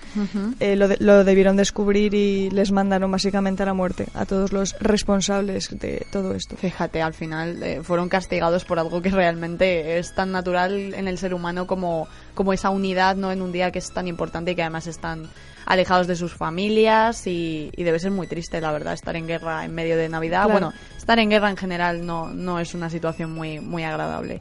eh, 0.61 0.75
lo, 0.77 0.89
de- 0.89 0.97
lo 1.01 1.23
debieron 1.25 1.57
descubrir 1.57 2.15
y 2.15 2.49
les 2.51 2.73
mandaron 2.73 3.11
básicamente 3.11 3.63
a 3.63 3.67
la 3.67 3.75
muerte 3.75 4.07
a 4.15 4.25
todos 4.25 4.53
los 4.55 4.75
responsables 4.81 5.69
de 5.79 6.07
todo 6.11 6.35
esto. 6.35 6.57
Fíjate, 6.57 7.03
al 7.03 7.13
final 7.15 7.63
eh, 7.63 7.81
fueron 7.83 8.09
castigados 8.09 8.65
por 8.65 8.79
algo 8.79 9.03
que 9.03 9.11
realmente 9.11 9.99
es 9.99 10.15
tan 10.15 10.33
natural 10.33 10.95
en 10.95 11.09
el 11.09 11.19
ser 11.19 11.35
humano 11.35 11.67
como, 11.67 12.09
como 12.35 12.53
esa 12.55 12.71
unidad, 12.71 13.17
¿no? 13.17 13.31
En 13.33 13.43
un 13.43 13.53
día 13.53 13.71
que 13.71 13.79
es 13.81 13.91
tan 13.93 14.09
importante 14.09 14.53
y 14.53 14.55
que 14.55 14.63
además 14.63 14.87
están 14.87 15.29
alejados 15.69 16.07
de 16.07 16.17
sus 16.17 16.33
familias 16.33 17.27
y, 17.27 17.71
y 17.77 17.85
debe 17.85 17.99
ser 17.99 18.11
muy 18.11 18.27
triste, 18.27 18.59
la 18.59 18.73
verdad, 18.73 18.95
estar 18.95 19.15
en 19.17 19.27
guerra 19.27 19.67
en 19.67 19.75
medio 19.75 19.99
de 19.99 20.09
Navidad. 20.09 20.47
Claro. 20.47 20.53
Bueno, 20.53 20.73
estar 20.97 21.19
en 21.19 21.29
guerra 21.29 21.51
en 21.51 21.59
general 21.59 22.07
no, 22.07 22.29
no 22.29 22.59
es 22.59 22.75
una 22.75 22.89
situación 22.89 23.33
muy, 23.33 23.61
muy 23.61 23.85
agradable. 23.85 24.41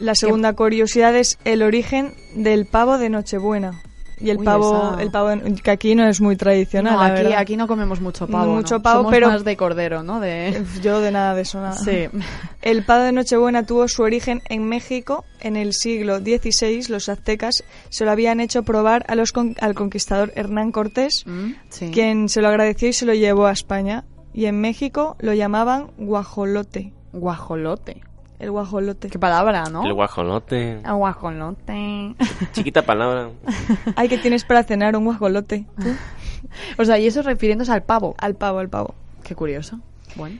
La 0.00 0.16
segunda 0.16 0.52
curiosidad 0.54 1.14
es 1.14 1.38
el 1.44 1.62
origen 1.62 2.14
del 2.34 2.66
pavo 2.66 2.98
de 2.98 3.10
Nochebuena. 3.10 3.80
Y 4.20 4.30
el 4.30 4.38
Uy, 4.38 4.44
pavo, 4.44 4.92
esa- 4.92 5.02
el 5.02 5.10
pavo 5.10 5.30
que 5.62 5.70
aquí 5.70 5.94
no 5.94 6.06
es 6.06 6.20
muy 6.20 6.36
tradicional, 6.36 6.92
No, 6.94 7.00
aquí, 7.00 7.32
aquí 7.32 7.56
no 7.56 7.66
comemos 7.66 8.00
mucho 8.00 8.26
pavo. 8.26 8.52
Mucho 8.54 8.76
¿no? 8.76 8.82
pavo, 8.82 8.98
Somos 9.00 9.10
pero- 9.12 9.28
más 9.28 9.44
de 9.44 9.56
cordero, 9.56 10.02
¿no? 10.02 10.20
De... 10.20 10.62
Yo 10.82 11.00
de 11.00 11.10
nada 11.10 11.34
de 11.34 11.42
eso, 11.42 11.60
nada. 11.60 11.72
Sí. 11.72 12.08
El 12.62 12.84
pavo 12.84 13.04
de 13.04 13.12
Nochebuena 13.12 13.64
tuvo 13.64 13.88
su 13.88 14.02
origen 14.02 14.42
en 14.48 14.64
México 14.68 15.24
en 15.40 15.56
el 15.56 15.72
siglo 15.72 16.18
XVI. 16.18 16.84
Los 16.88 17.08
aztecas 17.08 17.64
se 17.88 18.04
lo 18.04 18.10
habían 18.10 18.40
hecho 18.40 18.62
probar 18.62 19.04
a 19.08 19.14
los 19.14 19.32
con- 19.32 19.56
al 19.60 19.74
conquistador 19.74 20.32
Hernán 20.36 20.70
Cortés, 20.72 21.24
Mm, 21.26 21.50
sí. 21.70 21.90
quien 21.92 22.28
se 22.28 22.42
lo 22.42 22.48
agradeció 22.48 22.88
y 22.88 22.92
se 22.92 23.06
lo 23.06 23.14
llevó 23.14 23.46
a 23.46 23.52
España. 23.52 24.04
Y 24.34 24.44
en 24.44 24.60
México 24.60 25.16
lo 25.18 25.32
llamaban 25.34 25.90
guajolote. 25.98 26.92
Guajolote. 27.12 28.02
El 28.40 28.50
guajolote. 28.50 29.08
Qué 29.10 29.18
palabra, 29.18 29.64
¿no? 29.70 29.84
El 29.84 29.92
guajolote. 29.92 30.80
El 30.82 30.94
guajolote. 30.94 32.14
Chiquita 32.52 32.82
palabra. 32.82 33.28
Ay, 33.96 34.08
¿qué 34.08 34.16
tienes 34.16 34.44
para 34.44 34.64
cenar? 34.64 34.96
Un 34.96 35.04
guajolote. 35.04 35.66
¿Tú? 35.78 35.88
o 36.78 36.84
sea, 36.86 36.98
y 36.98 37.06
eso 37.06 37.20
refiriéndose 37.20 37.70
al 37.70 37.82
pavo. 37.82 38.14
Al 38.18 38.34
pavo, 38.34 38.58
al 38.58 38.70
pavo. 38.70 38.94
Qué 39.22 39.34
curioso. 39.34 39.78
Bueno. 40.16 40.38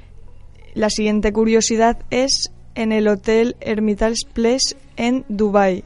La 0.72 0.88
siguiente 0.88 1.32
curiosidad 1.32 1.98
es 2.10 2.52
en 2.74 2.92
el 2.92 3.06
hotel 3.06 3.56
Hermitage 3.60 4.26
Place 4.32 4.76
en 4.96 5.26
Dubai. 5.28 5.84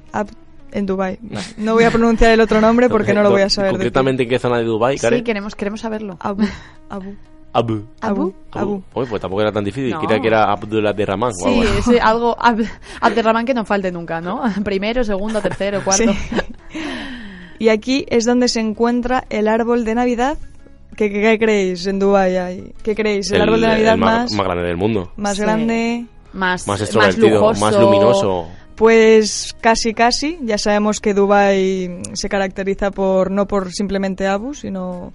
En 0.70 0.86
Dubai. 0.86 1.18
No 1.56 1.74
voy 1.74 1.84
a 1.84 1.90
pronunciar 1.90 2.30
el 2.30 2.40
otro 2.40 2.60
nombre 2.60 2.88
porque 2.88 3.12
no 3.12 3.22
lo 3.22 3.30
voy 3.30 3.42
a 3.42 3.50
saber. 3.50 3.72
decir. 3.72 3.78
Concretamente 3.78 4.22
en 4.22 4.28
qué 4.28 4.38
zona 4.38 4.58
de 4.58 4.64
Dubai, 4.64 4.98
Karen? 4.98 5.18
Sí, 5.18 5.24
queremos, 5.24 5.56
queremos 5.56 5.80
saberlo. 5.80 6.16
Abu. 6.20 6.44
Abu. 6.88 7.16
Abu. 7.54 7.84
Abu. 8.00 8.34
Abu. 8.52 8.82
Uy, 8.94 9.06
pues 9.08 9.20
tampoco 9.22 9.40
era 9.40 9.52
tan 9.52 9.64
difícil. 9.64 9.90
No. 9.92 10.00
Creía 10.00 10.20
que 10.20 10.26
era 10.28 10.44
Abdullah 10.52 10.92
de 10.92 11.06
Rahman. 11.06 11.30
o 11.30 11.48
Sí, 11.48 11.62
sí, 11.84 11.98
algo 12.02 12.36
Ab- 12.36 12.68
Abderramán 13.00 13.46
que 13.46 13.54
no 13.54 13.64
falte 13.64 13.90
nunca, 13.92 14.20
¿no? 14.20 14.42
Primero, 14.64 15.02
segundo, 15.04 15.40
tercero, 15.40 15.82
cuarto. 15.82 16.12
Sí. 16.12 16.18
Y 17.58 17.68
aquí 17.68 18.04
es 18.08 18.24
donde 18.24 18.48
se 18.48 18.60
encuentra 18.60 19.24
el 19.30 19.46
árbol 19.48 19.84
de 19.84 19.94
Navidad. 19.94 20.36
¿Qué, 20.96 21.10
qué- 21.10 21.22
qué 21.22 21.38
creéis 21.38 21.86
en 21.86 21.98
Dubai? 22.00 22.36
hay? 22.36 22.72
¿Qué 22.82 22.94
creéis? 22.94 23.30
El, 23.30 23.42
árbol 23.42 23.60
de 23.60 23.68
Navidad 23.68 23.94
el 23.94 24.00
más, 24.00 24.32
más, 24.32 24.44
grande 24.46 24.64
del 24.64 24.76
mundo. 24.76 25.12
más 25.16 25.36
Sí. 25.36 25.42
grande. 25.42 26.06
Más, 26.32 26.66
Más 26.66 26.80
extrovertido, 26.80 27.28
lujoso. 27.38 27.60
más 27.64 27.78
luminoso. 27.78 28.48
Pues 28.76 29.54
casi 29.60 29.94
casi, 29.94 30.36
ya 30.42 30.58
sabemos 30.58 31.00
que 31.00 31.14
Dubai 31.14 32.02
se 32.14 32.28
caracteriza 32.28 32.90
por 32.90 33.30
no 33.30 33.46
por 33.46 33.70
simplemente 33.72 34.26
Abu, 34.26 34.52
sino 34.54 35.12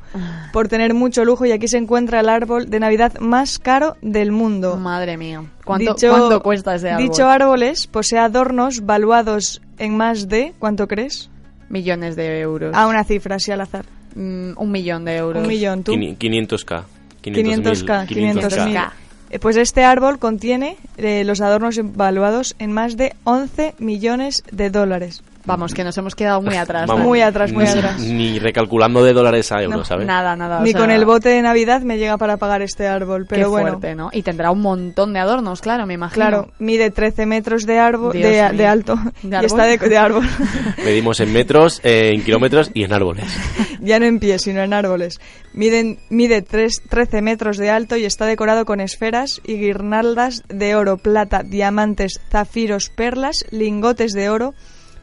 por 0.53 0.69
tener 0.69 0.93
mucho 0.93 1.25
lujo 1.25 1.45
y 1.45 1.51
aquí 1.51 1.67
se 1.67 1.77
encuentra 1.77 2.21
el 2.21 2.29
árbol 2.29 2.69
de 2.69 2.79
Navidad 2.79 3.19
más 3.19 3.59
caro 3.59 3.97
del 4.01 4.31
mundo. 4.31 4.77
Madre 4.77 5.17
mía. 5.17 5.43
¿Cuánto, 5.65 5.93
Dicho- 5.95 6.09
cuánto 6.09 6.41
cuesta 6.41 6.75
ese 6.75 6.89
árbol? 6.91 7.03
Dicho 7.03 7.27
árboles 7.27 7.87
posee 7.87 8.19
adornos 8.19 8.85
valuados 8.85 9.61
en 9.77 9.97
más 9.97 10.29
de, 10.29 10.53
¿cuánto 10.57 10.87
crees? 10.87 11.29
Millones 11.67 12.15
de 12.15 12.39
euros. 12.39 12.73
A 12.73 12.87
una 12.87 13.03
cifra, 13.03 13.35
así 13.35 13.51
al 13.51 13.59
azar. 13.61 13.85
Mm, 14.15 14.51
un 14.55 14.71
millón 14.71 15.03
de 15.03 15.17
euros. 15.17 15.43
Un 15.43 15.47
millón, 15.49 15.83
tú. 15.83 15.91
Quini- 15.91 16.17
500k. 16.17 16.83
500k, 17.21 18.07
500.000. 18.07 18.07
500K. 18.07 18.91
Eh, 19.29 19.39
Pues 19.39 19.55
este 19.57 19.83
árbol 19.83 20.19
contiene 20.19 20.77
eh, 20.97 21.23
los 21.23 21.41
adornos 21.41 21.79
valuados 21.95 22.55
en 22.59 22.71
más 22.71 22.97
de 22.97 23.15
11 23.23 23.75
millones 23.79 24.43
de 24.51 24.69
dólares. 24.69 25.21
Vamos, 25.49 25.73
que 25.73 25.83
nos 25.83 25.97
hemos 25.97 26.15
quedado 26.15 26.41
muy 26.41 26.55
atrás. 26.55 26.87
Vamos. 26.87 27.05
Muy 27.05 27.21
atrás, 27.21 27.51
muy 27.51 27.63
ni, 27.65 27.69
atrás. 27.69 27.99
Ni 27.99 28.39
recalculando 28.39 29.03
de 29.03 29.13
dólares 29.13 29.51
a 29.51 29.61
euros, 29.61 29.87
¿sabes? 29.87 30.05
Nada, 30.07 30.35
nada. 30.35 30.59
o 30.59 30.63
Ni 30.63 30.71
sea, 30.71 30.79
con 30.81 30.91
el 30.91 31.05
bote 31.05 31.29
de 31.29 31.41
Navidad 31.41 31.81
me 31.81 31.97
llega 31.97 32.17
para 32.17 32.37
pagar 32.37 32.61
este 32.61 32.87
árbol, 32.87 33.23
Qué 33.23 33.35
pero 33.35 33.49
bueno. 33.49 33.69
fuerte, 33.69 33.95
¿no? 33.95 34.09
Y 34.13 34.21
tendrá 34.21 34.51
un 34.51 34.61
montón 34.61 35.13
de 35.13 35.19
adornos, 35.19 35.61
claro, 35.61 35.85
me 35.85 35.95
imagino. 35.95 36.15
Claro, 36.15 36.51
mide 36.59 36.91
13 36.91 37.25
metros 37.25 37.65
de 37.65 37.79
árbol, 37.79 38.13
de, 38.13 38.49
de 38.53 38.65
alto 38.67 38.95
¿De 39.23 39.29
y 39.29 39.33
árbol? 39.35 39.45
está 39.45 39.63
de, 39.65 39.77
de 39.77 39.97
árbol. 39.97 40.25
Medimos 40.83 41.19
en 41.19 41.33
metros, 41.33 41.81
eh, 41.83 42.11
en 42.13 42.23
kilómetros 42.23 42.71
y 42.73 42.83
en 42.83 42.93
árboles. 42.93 43.25
ya 43.79 43.99
no 43.99 44.05
en 44.05 44.19
pie, 44.19 44.39
sino 44.39 44.61
en 44.61 44.73
árboles. 44.73 45.19
Miden, 45.53 45.99
mide 46.09 46.41
tres- 46.41 46.81
13 46.87 47.21
metros 47.21 47.57
de 47.57 47.69
alto 47.69 47.97
y 47.97 48.05
está 48.05 48.25
decorado 48.25 48.65
con 48.65 48.79
esferas 48.81 49.41
y 49.45 49.55
guirnaldas 49.57 50.43
de 50.47 50.75
oro, 50.75 50.97
plata, 50.97 51.41
diamantes, 51.43 52.19
zafiros, 52.29 52.89
perlas, 52.89 53.45
lingotes 53.51 54.13
de 54.13 54.29
oro, 54.29 54.53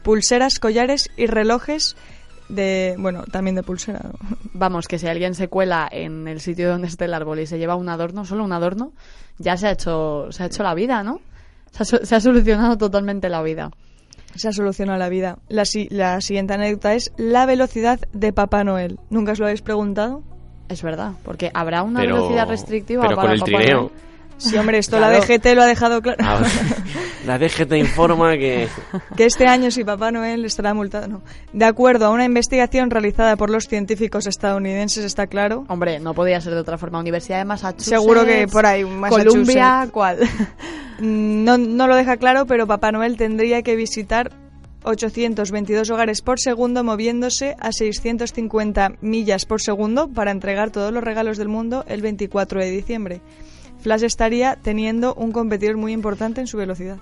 pulseras, 0.07 0.59
collares 0.59 1.09
y 1.17 1.27
relojes 1.27 1.95
de, 2.49 2.95
bueno, 2.97 3.23
también 3.31 3.55
de 3.55 3.63
pulsera. 3.63 3.99
¿no? 4.03 4.37
Vamos, 4.53 4.87
que 4.87 4.97
si 4.97 5.07
alguien 5.07 5.35
se 5.35 5.49
cuela 5.49 5.87
en 5.91 6.27
el 6.27 6.39
sitio 6.39 6.69
donde 6.69 6.87
esté 6.87 7.05
el 7.05 7.13
árbol 7.13 7.39
y 7.41 7.45
se 7.45 7.59
lleva 7.59 7.75
un 7.75 7.89
adorno, 7.89 8.23
solo 8.25 8.43
un 8.43 8.53
adorno, 8.53 8.93
ya 9.37 9.57
se 9.57 9.67
ha 9.67 9.71
hecho, 9.71 10.31
se 10.31 10.43
ha 10.43 10.45
hecho 10.45 10.63
la 10.63 10.73
vida, 10.73 11.03
¿no? 11.03 11.19
Se 11.71 11.83
ha, 11.83 11.85
so- 11.85 12.05
se 12.05 12.15
ha 12.15 12.19
solucionado 12.21 12.77
totalmente 12.77 13.27
la 13.29 13.41
vida. 13.43 13.69
Se 14.35 14.47
ha 14.47 14.53
solucionado 14.53 14.97
la 14.97 15.09
vida. 15.09 15.39
La, 15.49 15.65
si- 15.65 15.89
la 15.89 16.21
siguiente 16.21 16.53
anécdota 16.53 16.93
es 16.93 17.11
la 17.17 17.45
velocidad 17.45 17.99
de 18.13 18.31
Papá 18.31 18.63
Noel. 18.63 18.99
¿Nunca 19.09 19.33
os 19.33 19.39
lo 19.39 19.45
habéis 19.45 19.61
preguntado? 19.61 20.23
Es 20.69 20.81
verdad, 20.83 21.13
porque 21.23 21.51
habrá 21.53 21.83
una 21.83 21.99
Pero- 21.99 22.15
velocidad 22.15 22.47
restrictiva 22.47 23.03
pero 23.03 23.15
para 23.15 23.27
con 23.27 23.33
el 23.33 23.39
Papá 23.41 23.51
trineo. 23.57 23.77
Noel? 23.81 23.91
Sí, 24.37 24.55
hombre, 24.57 24.77
esto 24.77 24.97
Claro. 24.97 25.13
la 25.13 25.25
DGT 25.25 25.45
lo 25.55 25.63
ha 25.63 25.65
dejado 25.65 26.01
claro. 26.01 26.19
Ah, 26.23 26.41
la 27.25 27.39
DGT 27.39 27.73
informa 27.73 28.33
que... 28.37 28.67
que 29.15 29.25
este 29.25 29.47
año 29.47 29.71
si 29.71 29.83
Papá 29.83 30.11
Noel 30.11 30.45
estará 30.45 30.73
multado. 30.73 31.07
No. 31.07 31.21
De 31.53 31.65
acuerdo 31.65 32.05
a 32.05 32.09
una 32.11 32.25
investigación 32.25 32.89
realizada 32.89 33.35
por 33.35 33.49
los 33.49 33.67
científicos 33.67 34.27
estadounidenses, 34.27 35.03
está 35.05 35.27
claro. 35.27 35.65
Hombre, 35.69 35.99
no 35.99 36.13
podía 36.13 36.39
ser 36.39 36.53
de 36.53 36.59
otra 36.59 36.77
forma. 36.77 36.99
Universidad 36.99 37.39
de 37.39 37.45
Massachusetts. 37.45 37.89
Seguro 37.89 38.25
que 38.25 38.47
por 38.47 38.65
ahí, 38.65 38.85
Massachusetts. 38.85 39.31
Columbia, 39.33 39.87
¿cuál? 39.91 40.19
No, 40.99 41.57
no 41.57 41.87
lo 41.87 41.95
deja 41.95 42.17
claro, 42.17 42.45
pero 42.47 42.65
Papá 42.65 42.91
Noel 42.91 43.17
tendría 43.17 43.61
que 43.61 43.75
visitar 43.75 44.31
822 44.83 45.89
hogares 45.89 46.21
por 46.21 46.39
segundo 46.39 46.83
moviéndose 46.83 47.55
a 47.59 47.71
650 47.71 48.93
millas 49.01 49.45
por 49.45 49.61
segundo 49.61 50.07
para 50.07 50.31
entregar 50.31 50.71
todos 50.71 50.91
los 50.93 51.03
regalos 51.03 51.37
del 51.37 51.49
mundo 51.49 51.83
el 51.87 52.01
24 52.01 52.59
de 52.61 52.71
diciembre. 52.71 53.21
Flash 53.79 54.03
estaría 54.03 54.55
teniendo 54.61 55.13
un 55.13 55.31
competidor 55.31 55.77
muy 55.77 55.93
importante 55.93 56.41
en 56.41 56.47
su 56.47 56.57
velocidad. 56.57 56.97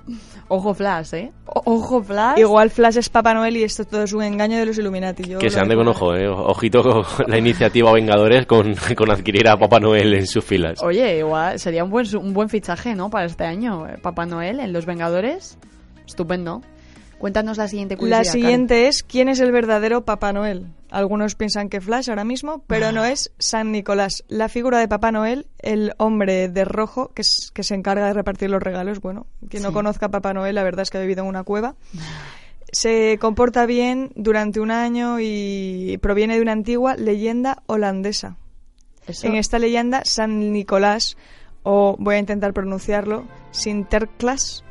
Ojo 0.47 0.73
Flash, 0.73 1.13
¿eh? 1.13 1.31
O- 1.45 1.61
Ojo 1.75 2.03
Flash. 2.03 2.37
Igual 2.39 2.69
Flash 2.69 2.97
es 2.97 3.09
Papá 3.09 3.33
Noel 3.33 3.57
y 3.57 3.63
esto 3.63 3.85
todo 3.85 4.03
es 4.03 4.13
un 4.13 4.21
engaño 4.23 4.57
de 4.57 4.65
los 4.65 4.77
Illuminati. 4.77 5.23
Yo 5.23 5.39
Que 5.39 5.45
lo 5.45 5.51
se 5.51 5.59
ande 5.59 5.75
con 5.75 5.87
ojo, 5.87 6.15
eh. 6.15 6.27
Ojito 6.27 6.81
con 6.83 7.03
la 7.27 7.37
iniciativa 7.37 7.91
Vengadores 7.91 8.45
con, 8.45 8.75
con 8.95 9.11
adquirir 9.11 9.47
a 9.47 9.57
Papá 9.57 9.79
Noel 9.79 10.13
en 10.13 10.27
sus 10.27 10.43
filas. 10.45 10.83
Oye, 10.83 11.17
igual 11.19 11.59
sería 11.59 11.83
un 11.83 11.89
buen, 11.89 12.05
su- 12.05 12.19
un 12.19 12.33
buen 12.33 12.49
fichaje, 12.49 12.93
¿no? 12.95 13.09
Para 13.09 13.25
este 13.25 13.45
año. 13.45 13.87
eh, 13.87 13.97
Papá 14.01 14.25
Noel 14.25 14.59
en 14.59 14.73
Los 14.73 14.85
Vengadores. 14.85 15.57
Estupendo. 16.05 16.61
Cuéntanos 17.19 17.57
la 17.57 17.67
siguiente 17.67 17.97
curiosidad. 17.97 18.25
La 18.25 18.31
siguiente 18.31 18.87
es 18.87 19.01
¿quién 19.03 19.29
es 19.29 19.39
el 19.39 19.51
verdadero 19.51 20.03
Papá 20.05 20.33
Noel? 20.33 20.67
Algunos 20.91 21.35
piensan 21.35 21.69
que 21.69 21.81
Flash 21.81 22.09
ahora 22.09 22.23
mismo, 22.23 22.63
pero 22.67 22.91
no 22.91 23.03
es 23.05 23.31
San 23.39 23.71
Nicolás. 23.71 24.23
La 24.27 24.47
figura 24.49 24.79
de 24.79 24.87
Papá 24.87 25.11
Noel, 25.11 25.47
el 25.59 25.93
hombre 25.97 26.49
de 26.49 26.65
rojo 26.65 27.11
que, 27.13 27.21
es- 27.21 27.51
que 27.53 27.63
se 27.63 27.73
encarga 27.75 28.07
de 28.07 28.13
repartir 28.13 28.49
los 28.49 28.61
regalos. 28.61 28.99
Bueno, 29.01 29.25
quien 29.49 29.63
no 29.63 29.71
conozca 29.73 30.07
a 30.07 30.09
Papá 30.11 30.33
Noel, 30.33 30.55
la 30.55 30.63
verdad 30.63 30.83
es 30.83 30.89
que 30.89 30.97
ha 30.97 31.01
vivido 31.01 31.23
en 31.23 31.29
una 31.29 31.43
cueva. 31.43 31.75
Se 32.71 33.17
comporta 33.21 33.65
bien 33.65 34.11
durante 34.15 34.59
un 34.59 34.69
año 34.71 35.17
y 35.21 35.97
proviene 36.01 36.35
de 36.35 36.41
una 36.41 36.51
antigua 36.51 36.95
leyenda 36.95 37.63
holandesa. 37.67 38.37
Eso- 39.07 39.27
En 39.27 39.35
esta 39.35 39.57
leyenda, 39.59 40.01
San 40.03 40.51
Nicolás, 40.51 41.15
o 41.63 41.95
voy 41.97 42.15
a 42.15 42.19
intentar 42.19 42.53
pronunciarlo, 42.53 43.25
Sinterklaas, 43.51 44.63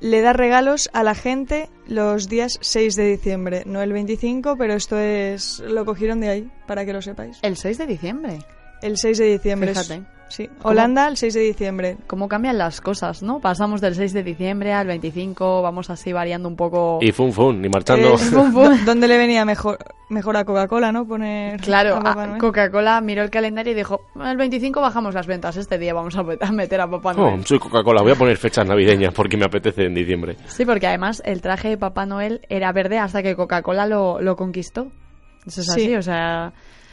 le 0.00 0.20
da 0.20 0.32
regalos 0.32 0.90
a 0.92 1.02
la 1.02 1.14
gente 1.14 1.68
los 1.86 2.28
días 2.28 2.58
6 2.60 2.96
de 2.96 3.08
diciembre, 3.08 3.62
no 3.66 3.82
el 3.82 3.92
25, 3.92 4.56
pero 4.56 4.74
esto 4.74 4.98
es 4.98 5.60
lo 5.60 5.84
cogieron 5.84 6.20
de 6.20 6.28
ahí, 6.28 6.50
para 6.66 6.84
que 6.84 6.92
lo 6.92 7.02
sepáis. 7.02 7.38
El 7.42 7.56
6 7.56 7.78
de 7.78 7.86
diciembre. 7.86 8.38
El 8.82 8.98
6 8.98 9.18
de 9.18 9.24
diciembre. 9.24 9.70
Fíjate. 9.70 10.15
Sí, 10.28 10.50
Holanda 10.64 11.06
el 11.06 11.16
6 11.16 11.34
de 11.34 11.40
diciembre. 11.40 11.96
Cómo 12.08 12.28
cambian 12.28 12.58
las 12.58 12.80
cosas, 12.80 13.22
¿no? 13.22 13.38
Pasamos 13.38 13.80
del 13.80 13.94
6 13.94 14.12
de 14.12 14.24
diciembre 14.24 14.72
al 14.72 14.88
25, 14.88 15.62
vamos 15.62 15.88
así 15.88 16.12
variando 16.12 16.48
un 16.48 16.56
poco. 16.56 16.98
Y 17.00 17.12
fun 17.12 17.32
fun, 17.32 17.64
y 17.64 17.68
marchando. 17.68 18.08
Eh, 18.14 18.30
¿dó- 18.32 18.70
¿Dónde 18.84 19.06
le 19.06 19.18
venía 19.18 19.44
mejor, 19.44 19.78
mejor 20.08 20.36
a 20.36 20.44
Coca-Cola, 20.44 20.90
no? 20.90 21.06
Poner 21.06 21.60
Claro. 21.60 22.00
Coca-Cola 22.40 23.00
miró 23.00 23.22
el 23.22 23.30
calendario 23.30 23.72
y 23.72 23.76
dijo, 23.76 24.00
el 24.20 24.36
25 24.36 24.80
bajamos 24.80 25.14
las 25.14 25.28
ventas, 25.28 25.56
este 25.56 25.78
día 25.78 25.94
vamos 25.94 26.16
a 26.16 26.22
met- 26.24 26.38
a 26.40 26.50
meter 26.50 26.80
a 26.80 26.90
Papá 26.90 27.12
Oh, 27.12 27.30
Noel. 27.30 27.46
soy 27.46 27.60
Coca-Cola, 27.60 28.02
voy 28.02 28.12
a 28.12 28.16
poner 28.16 28.36
fechas 28.36 28.66
navideñas 28.66 29.14
porque 29.14 29.36
me 29.36 29.44
apetece 29.44 29.84
en 29.84 29.94
diciembre. 29.94 30.36
Sí, 30.48 30.64
porque 30.64 30.88
además 30.88 31.22
el 31.24 31.40
traje 31.40 31.68
de 31.68 31.78
Papá 31.78 32.04
Noel 32.04 32.40
era 32.48 32.72
verde 32.72 32.98
hasta 32.98 33.22
que 33.22 33.36
Coca-Cola 33.36 33.86
lo, 33.86 34.20
lo 34.20 34.34
conquistó. 34.34 34.88
Eso 35.46 35.60
es 35.60 35.66
Sí. 35.68 35.82
así, 35.84 35.94
o 35.94 36.02
sea, 36.02 36.52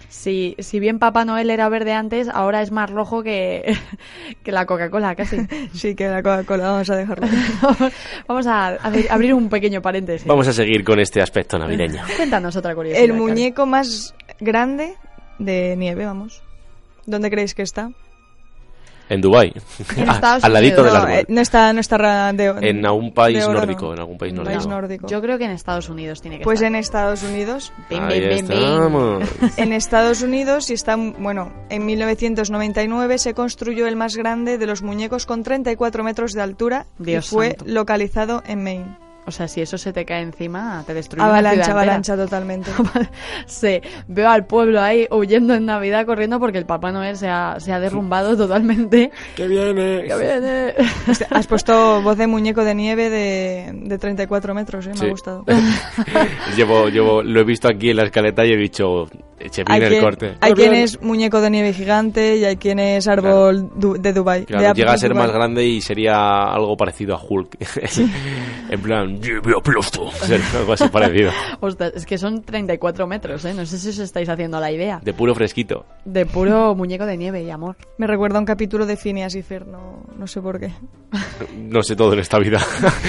si, 0.09 0.55
si 0.59 0.79
bien 0.79 0.99
Papá 0.99 1.25
Noel 1.25 1.49
era 1.49 1.69
verde 1.69 1.93
antes, 1.93 2.27
ahora 2.29 2.61
es 2.61 2.71
más 2.71 2.89
rojo 2.89 3.23
que, 3.23 3.77
que 4.43 4.51
la 4.51 4.65
Coca-Cola, 4.65 5.15
casi. 5.15 5.37
Sí, 5.73 5.95
que 5.95 6.07
la 6.07 6.21
Coca-Cola, 6.21 6.71
vamos 6.71 6.89
a 6.89 6.95
dejarlo. 6.95 7.27
Vamos 8.27 8.47
a 8.47 8.77
abrir, 9.09 9.33
un 9.33 9.49
pequeño 9.49 9.81
paréntesis. 9.81 10.27
Vamos 10.27 10.47
a 10.47 10.53
seguir 10.53 10.83
con 10.83 10.99
este 10.99 11.21
aspecto 11.21 11.57
navideño. 11.57 12.01
Cuéntanos 12.17 12.55
otra 12.55 12.73
curiosidad. 12.75 13.03
El 13.03 13.11
Karen. 13.11 13.23
muñeco 13.23 13.65
más 13.65 14.15
grande 14.39 14.95
de 15.39 15.75
nieve, 15.77 16.05
vamos. 16.05 16.41
¿Dónde 17.05 17.29
creéis 17.29 17.53
que 17.53 17.63
está? 17.63 17.91
En 19.95 20.09
Estados 20.09 20.43
al 20.43 20.53
ladito 20.53 20.81
Unidos. 20.81 20.93
del 20.93 20.93
No, 20.93 20.99
árbol. 21.07 21.19
eh, 21.19 21.25
no 21.29 21.41
está, 21.41 21.73
no 21.73 21.79
está 21.79 22.33
de, 22.33 22.45
En 22.69 22.85
algún 22.85 23.13
país 23.13 23.37
de 23.39 23.45
oro, 23.45 23.59
nórdico, 23.59 23.85
no. 23.87 23.93
en 23.93 23.99
algún 23.99 24.17
país 24.17 24.31
Un 24.33 24.37
nórdico. 24.37 24.55
país 24.55 24.67
nórdico. 24.67 25.07
Yo 25.07 25.21
creo 25.21 25.37
que 25.37 25.45
en 25.45 25.51
Estados 25.51 25.89
Unidos 25.89 26.21
tiene 26.21 26.37
que 26.39 26.43
Pues 26.43 26.59
estar. 26.59 26.67
en 26.67 26.75
Estados 26.75 27.23
Unidos. 27.23 27.71
Estamos. 27.89 29.23
En 29.57 29.73
Estados 29.73 30.21
Unidos 30.21 30.69
y 30.69 30.73
está, 30.73 30.95
bueno, 30.95 31.51
en 31.69 31.85
1999 31.85 33.17
se 33.17 33.33
construyó 33.33 33.87
el 33.87 33.95
más 33.95 34.15
grande 34.15 34.57
de 34.57 34.65
los 34.67 34.81
muñecos 34.81 35.25
con 35.25 35.43
34 35.43 36.03
metros 36.03 36.33
de 36.33 36.41
altura 36.41 36.85
Dios 36.97 37.27
y 37.27 37.29
fue 37.29 37.47
santo. 37.51 37.65
localizado 37.67 38.43
en 38.47 38.63
Maine. 38.63 38.97
O 39.25 39.31
sea, 39.31 39.47
si 39.47 39.61
eso 39.61 39.77
se 39.77 39.93
te 39.93 40.03
cae 40.05 40.21
encima, 40.21 40.83
te 40.85 40.93
destruye 40.93 41.23
una 41.23 41.31
Avalancha, 41.31 41.63
ciudad 41.63 41.69
entera. 41.69 41.81
avalancha 41.93 42.15
totalmente. 42.17 42.71
Sí, 43.45 43.79
veo 44.07 44.29
al 44.29 44.45
pueblo 44.45 44.81
ahí 44.81 45.07
huyendo 45.11 45.53
en 45.53 45.65
Navidad 45.65 46.05
corriendo 46.05 46.39
porque 46.39 46.57
el 46.57 46.65
Papá 46.65 46.91
Noel 46.91 47.15
se 47.15 47.27
ha, 47.29 47.59
se 47.59 47.71
ha 47.71 47.79
derrumbado 47.79 48.35
totalmente. 48.37 49.11
¡Que 49.35 49.47
viene! 49.47 50.03
¡Que 50.07 50.15
viene! 50.17 50.73
Has 51.29 51.47
puesto 51.47 52.01
voz 52.01 52.17
de 52.17 52.27
muñeco 52.27 52.63
de 52.63 52.75
nieve 52.75 53.09
de, 53.09 53.71
de 53.73 53.97
34 53.97 54.53
metros, 54.53 54.85
¿eh? 54.87 54.89
me 54.89 54.97
Sí. 54.97 55.05
ha 55.05 55.09
gustado. 55.09 55.45
llevo, 56.57 56.89
llevo, 56.89 57.23
lo 57.23 57.39
he 57.41 57.43
visto 57.43 57.67
aquí 57.67 57.89
en 57.91 57.97
la 57.97 58.03
escaleta 58.03 58.45
y 58.45 58.51
he 58.53 58.57
dicho, 58.57 59.05
Hay, 59.67 59.81
el 59.81 59.89
quien, 59.89 60.01
corte. 60.01 60.33
hay 60.41 60.53
quien 60.53 60.73
es 60.73 61.01
muñeco 61.01 61.41
de 61.41 61.49
nieve 61.49 61.73
gigante 61.73 62.37
y 62.37 62.45
hay 62.45 62.57
quien 62.57 62.79
es 62.79 63.07
árbol 63.07 63.69
du- 63.75 63.95
de 63.99 64.13
Dubai. 64.13 64.45
Claro, 64.45 64.73
llega 64.73 64.93
a 64.93 64.97
ser 64.97 65.13
más 65.15 65.31
grande 65.31 65.65
y 65.65 65.81
sería 65.81 66.43
algo 66.43 66.75
parecido 66.77 67.15
a 67.15 67.19
Hulk. 67.21 67.57
en 68.69 68.81
plan, 68.81 69.12
"Lleve 69.21 69.53
aplauso", 69.57 70.11
sería 70.11 70.45
algo 70.57 70.73
así 70.73 70.87
parecido. 70.89 71.31
Ostras, 71.59 71.93
es 71.95 72.05
que 72.05 72.17
son 72.17 72.41
34 72.43 73.05
metros, 73.07 73.43
¿eh? 73.45 73.53
No 73.53 73.65
sé 73.65 73.77
si 73.77 73.89
os 73.89 73.99
estáis 73.99 74.29
haciendo 74.29 74.59
la 74.59 74.71
idea. 74.71 74.99
De 75.03 75.13
puro 75.13 75.33
fresquito. 75.35 75.85
De 76.05 76.25
puro 76.25 76.75
muñeco 76.75 77.05
de 77.05 77.17
nieve 77.17 77.43
y 77.43 77.49
amor. 77.49 77.75
Me 77.97 78.07
recuerda 78.07 78.37
a 78.37 78.39
un 78.39 78.45
capítulo 78.45 78.85
de 78.85 78.97
Phineas 78.97 79.35
y 79.35 79.41
Fer, 79.41 79.67
no, 79.67 80.03
no 80.17 80.27
sé 80.27 80.41
por 80.41 80.59
qué. 80.59 80.71
No 81.57 81.81
sé 81.83 81.95
todo 81.95 82.13
en 82.13 82.19
esta 82.19 82.39
vida. 82.39 82.59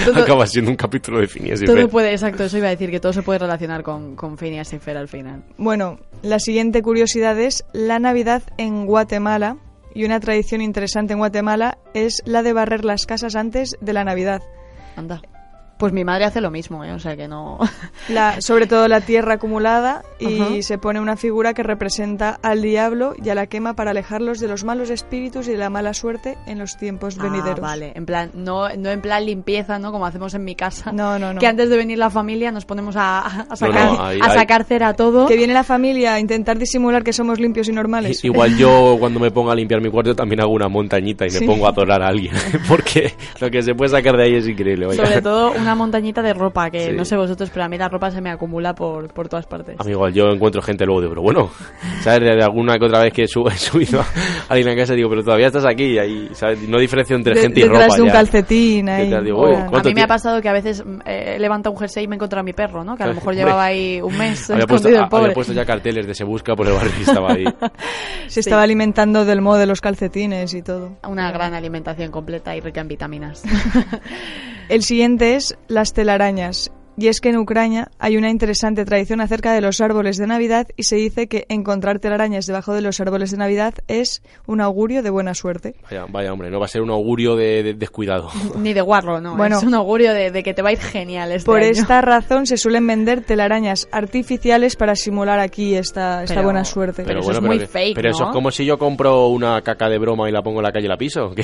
Todo- 0.05 0.21
Acaba 0.23 0.45
siendo 0.47 0.71
un 0.71 0.77
capítulo 0.77 1.19
de 1.19 1.27
Phineas 1.27 1.61
y 1.61 1.65
Todo 1.65 1.75
Ferb. 1.77 1.89
puede, 1.89 2.11
exacto, 2.11 2.43
eso 2.43 2.57
iba 2.57 2.67
a 2.67 2.71
decir, 2.71 2.91
que 2.91 2.99
todo 2.99 3.13
se 3.13 3.21
puede 3.23 3.39
relacionar 3.39 3.83
con, 3.83 4.15
con 4.15 4.37
Phineas 4.37 4.71
y 4.73 4.79
Fer 4.79 4.97
al 4.97 5.07
final. 5.07 5.43
Bueno, 5.57 5.99
la 6.21 6.39
siguiente 6.39 6.81
curiosidad 6.81 7.39
es 7.39 7.65
la 7.73 7.99
Navidad 7.99 8.43
en 8.57 8.85
Guatemala. 8.85 9.57
Y 9.97 10.03
una 10.03 10.19
tradición 10.19 10.61
interesante 10.61 11.13
en 11.13 11.19
Guatemala 11.19 11.77
es 11.93 12.21
la 12.25 12.43
de 12.43 12.51
barrer 12.51 12.83
las 12.83 13.05
casas 13.05 13.35
antes 13.37 13.77
de 13.79 13.93
la 13.93 14.03
Navidad. 14.03 14.41
Anda. 14.97 15.21
Pues 15.77 15.91
mi 15.91 16.05
madre 16.05 16.23
hace 16.25 16.39
lo 16.39 16.51
mismo, 16.51 16.83
¿eh? 16.85 16.93
O 16.93 16.99
sea 16.99 17.17
que 17.17 17.27
no... 17.27 17.59
La, 18.09 18.39
sobre 18.39 18.67
todo 18.67 18.87
la 18.87 19.01
tierra 19.01 19.33
acumulada 19.33 20.03
y 20.19 20.39
Ajá. 20.39 20.49
se 20.61 20.77
pone 20.77 20.99
una 20.99 21.17
figura 21.17 21.53
que 21.55 21.63
representa 21.63 22.39
al 22.43 22.61
diablo 22.61 23.15
y 23.21 23.29
a 23.29 23.35
la 23.35 23.47
quema 23.47 23.73
para 23.73 23.91
alejarlos 23.91 24.39
de 24.39 24.47
los 24.47 24.63
malos 24.63 24.89
espíritus 24.91 25.47
y 25.47 25.51
de 25.53 25.57
la 25.57 25.69
mala 25.71 25.93
suerte 25.95 26.37
en 26.45 26.59
los 26.59 26.77
tiempos 26.77 27.17
venideros. 27.17 27.57
Ah, 27.57 27.61
vale. 27.61 27.93
En 27.95 28.05
plan, 28.05 28.29
no, 28.35 28.69
no 28.77 28.89
en 28.91 29.01
plan 29.01 29.25
limpieza, 29.25 29.79
¿no? 29.79 29.91
Como 29.91 30.05
hacemos 30.05 30.33
en 30.35 30.43
mi 30.45 30.55
casa. 30.55 30.91
No, 30.91 31.17
no, 31.19 31.33
no. 31.33 31.39
Que 31.39 31.47
antes 31.47 31.69
de 31.69 31.77
venir 31.77 31.97
la 31.97 32.09
familia 32.11 32.51
nos 32.51 32.63
ponemos 32.65 32.95
a, 32.95 33.25
a 33.49 33.55
sacar, 33.55 33.85
no, 33.91 34.03
ahí- 34.05 34.19
a 34.21 34.29
sacar 34.33 34.63
cera 34.65 34.93
todo. 34.93 35.25
Que 35.27 35.35
viene 35.35 35.53
la 35.53 35.63
familia 35.63 36.13
a 36.13 36.19
intentar 36.19 36.57
disimular 36.59 37.03
que 37.03 37.11
somos 37.11 37.39
limpios 37.39 37.67
y 37.69 37.71
normales. 37.71 38.23
I- 38.23 38.27
Igual 38.27 38.55
yo 38.57 38.95
cuando 38.99 39.19
me 39.19 39.31
pongo 39.31 39.49
a 39.51 39.55
limpiar 39.55 39.81
mi 39.81 39.89
cuarto 39.89 40.15
también 40.15 40.41
hago 40.41 40.51
una 40.53 40.67
montañita 40.69 41.25
y 41.25 41.31
Sí. 41.31 41.39
me 41.41 41.47
pongo 41.47 41.65
a 41.65 41.69
adorar 41.71 42.01
a 42.03 42.07
alguien. 42.07 42.33
Porque 42.69 43.13
lo 43.41 43.49
que 43.49 43.63
se 43.63 43.73
puede 43.73 43.89
sacar 43.89 44.15
de 44.15 44.23
ahí 44.25 44.35
es 44.35 44.47
increíble. 44.47 44.85
vaya. 44.85 45.03
Sobre 45.03 45.21
todo 45.21 45.53
una 45.65 45.75
montañita 45.75 46.21
de 46.21 46.33
ropa, 46.33 46.69
que 46.69 46.91
Sí. 46.91 46.91
no 46.95 47.03
sé 47.05 47.15
vosotros, 47.17 47.49
pero 47.53 47.65
a 47.65 47.67
mí 47.69 47.77
la 47.77 47.89
ropa 47.89 48.11
se 48.11 48.21
me 48.21 48.29
acumula 48.29 48.73
por, 48.73 49.11
por 49.13 49.27
todas 49.27 49.45
partes. 49.45 49.75
A 49.79 49.83
mí 49.83 49.91
igual, 49.91 50.13
yo 50.13 50.29
encuentro 50.29 50.61
gente 50.61 50.85
luego 50.85 51.01
de, 51.01 51.09
pero 51.09 51.21
bueno, 51.21 51.49
¿sabes? 52.01 52.21
De, 52.21 52.43
alguna 52.43 52.77
que 52.77 52.85
otra 52.85 52.99
vez 53.01 53.13
que 53.13 53.23
he 53.25 53.27
subido 53.27 54.01
a 54.01 54.05
alguien 54.49 54.69
a 54.69 54.75
casa 54.75 54.93
digo, 54.93 55.09
pero 55.09 55.23
todavía 55.23 55.47
estás 55.47 55.65
aquí, 55.65 55.83
y 55.93 55.97
ahí, 55.99 56.29
¿sabes? 56.33 56.61
No 56.69 56.79
diferencio 56.79 57.15
entre 57.15 57.33
De- 57.35 57.41
gente 57.41 57.59
y 57.59 57.63
detrás 57.63 57.83
ropa 57.85 57.95
de 57.95 58.01
un 58.01 58.07
ya. 58.07 58.13
calcetín 58.13 58.89
ahí. 58.89 59.23
Digo, 59.23 59.45
A 59.47 59.65
¿cuánto 59.67 59.89
mí 59.89 59.95
me 59.95 60.01
ha 60.03 60.07
pasado 60.07 60.41
que 60.41 60.49
a 60.49 60.53
veces 60.53 60.83
mm, 60.85 60.99
eh, 61.05 61.33
he 61.35 61.39
levantado 61.39 61.73
un 61.73 61.79
jersey 61.79 62.03
y 62.03 62.07
me 62.07 62.15
he 62.15 62.17
encontrado 62.17 62.41
a 62.41 62.43
mi 62.43 62.53
perro, 62.53 62.83
¿no? 62.83 62.95
Que 62.95 63.03
a 63.03 63.07
lo 63.07 63.13
mejor 63.15 63.33
llevaba 63.35 63.65
ahí 63.65 64.01
un 64.01 64.17
mes 64.17 64.49
Había 64.49 64.65
puesto, 64.67 64.87
escondido 64.89 64.89
el 64.99 65.03
había 65.05 65.09
pobre. 65.09 65.33
puesto 65.33 65.53
ya 65.53 65.65
carteles 65.65 66.05
de 66.07 66.13
se 66.13 66.23
busca 66.23 66.55
por 66.55 66.67
el 66.67 66.73
barrio 66.73 66.91
y 66.99 67.01
estaba 67.01 67.31
ahí. 67.31 67.45
Se 68.27 68.39
estaba 68.39 68.61
alimentando 68.63 69.25
del 69.25 69.41
modo 69.41 69.57
de 69.57 69.65
los 69.65 69.81
calcetines 69.81 70.53
y 70.53 70.61
todo. 70.61 70.91
Una 71.07 71.31
gran 71.31 71.53
alimentación 71.53 72.11
completa 72.11 72.55
y 72.55 72.59
rica 72.61 72.81
en 72.81 72.87
vitaminas. 72.87 73.43
El 74.69 74.83
siguiente 74.83 75.35
es 75.35 75.57
las 75.67 75.93
telarañas. 75.93 76.71
Y 76.97 77.09
es 77.09 77.19
que 77.19 77.27
en 77.27 77.35
Ucrania 77.37 77.91
hay 77.99 78.15
una 78.15 78.29
interesante 78.29 78.85
tradición 78.85 79.19
acerca 79.19 79.51
de 79.51 79.59
los 79.59 79.81
árboles 79.81 80.15
de 80.15 80.27
Navidad 80.27 80.67
y 80.77 80.83
se 80.83 80.95
dice 80.95 81.27
que 81.27 81.45
encontrar 81.49 81.99
telarañas 81.99 82.45
debajo 82.45 82.73
de 82.73 82.79
los 82.79 83.01
árboles 83.01 83.31
de 83.31 83.37
Navidad 83.37 83.73
es 83.89 84.23
un 84.47 84.61
augurio 84.61 85.03
de 85.03 85.09
buena 85.09 85.33
suerte. 85.33 85.75
Vaya, 85.91 86.05
vaya, 86.07 86.31
hombre, 86.31 86.49
no 86.49 86.57
va 86.61 86.67
a 86.67 86.69
ser 86.69 86.81
un 86.81 86.91
augurio 86.91 87.35
de, 87.35 87.63
de- 87.63 87.73
descuidado. 87.73 88.29
Ni 88.57 88.71
de 88.71 88.79
guarro, 88.79 89.19
no. 89.19 89.35
Bueno. 89.35 89.57
es 89.57 89.63
un 89.65 89.73
augurio 89.73 90.13
de, 90.13 90.31
de 90.31 90.41
que 90.41 90.53
te 90.53 90.61
va 90.61 90.69
a 90.69 90.71
ir 90.71 90.79
genial 90.79 91.33
este 91.33 91.45
Por 91.45 91.59
año. 91.59 91.67
esta 91.71 91.99
razón 91.99 92.45
se 92.47 92.55
suelen 92.55 92.87
vender 92.87 93.25
telarañas 93.25 93.89
artificiales 93.91 94.77
para 94.77 94.95
simular 94.95 95.39
aquí 95.41 95.75
esta, 95.75 96.23
esta 96.23 96.35
Pero- 96.35 96.45
buena 96.45 96.63
suerte. 96.63 97.03
Pero 97.05 97.19
eso 97.19 97.31
es 97.33 97.41
muy 97.41 97.59
que- 97.59 97.67
fake, 97.67 97.95
Pero 97.95 98.09
eso 98.11 98.23
es 98.23 98.29
como 98.31 98.51
si 98.51 98.63
yo 98.65 98.77
compro 98.77 99.27
una 99.27 99.61
caca 99.63 99.89
de 99.89 99.97
broma 99.97 100.29
y 100.29 100.31
la 100.31 100.41
pongo 100.41 100.59
en 100.59 100.63
la 100.63 100.71
calle 100.71 100.85
y 100.85 100.89
la 100.89 100.97
piso. 100.97 101.31
que- 101.35 101.43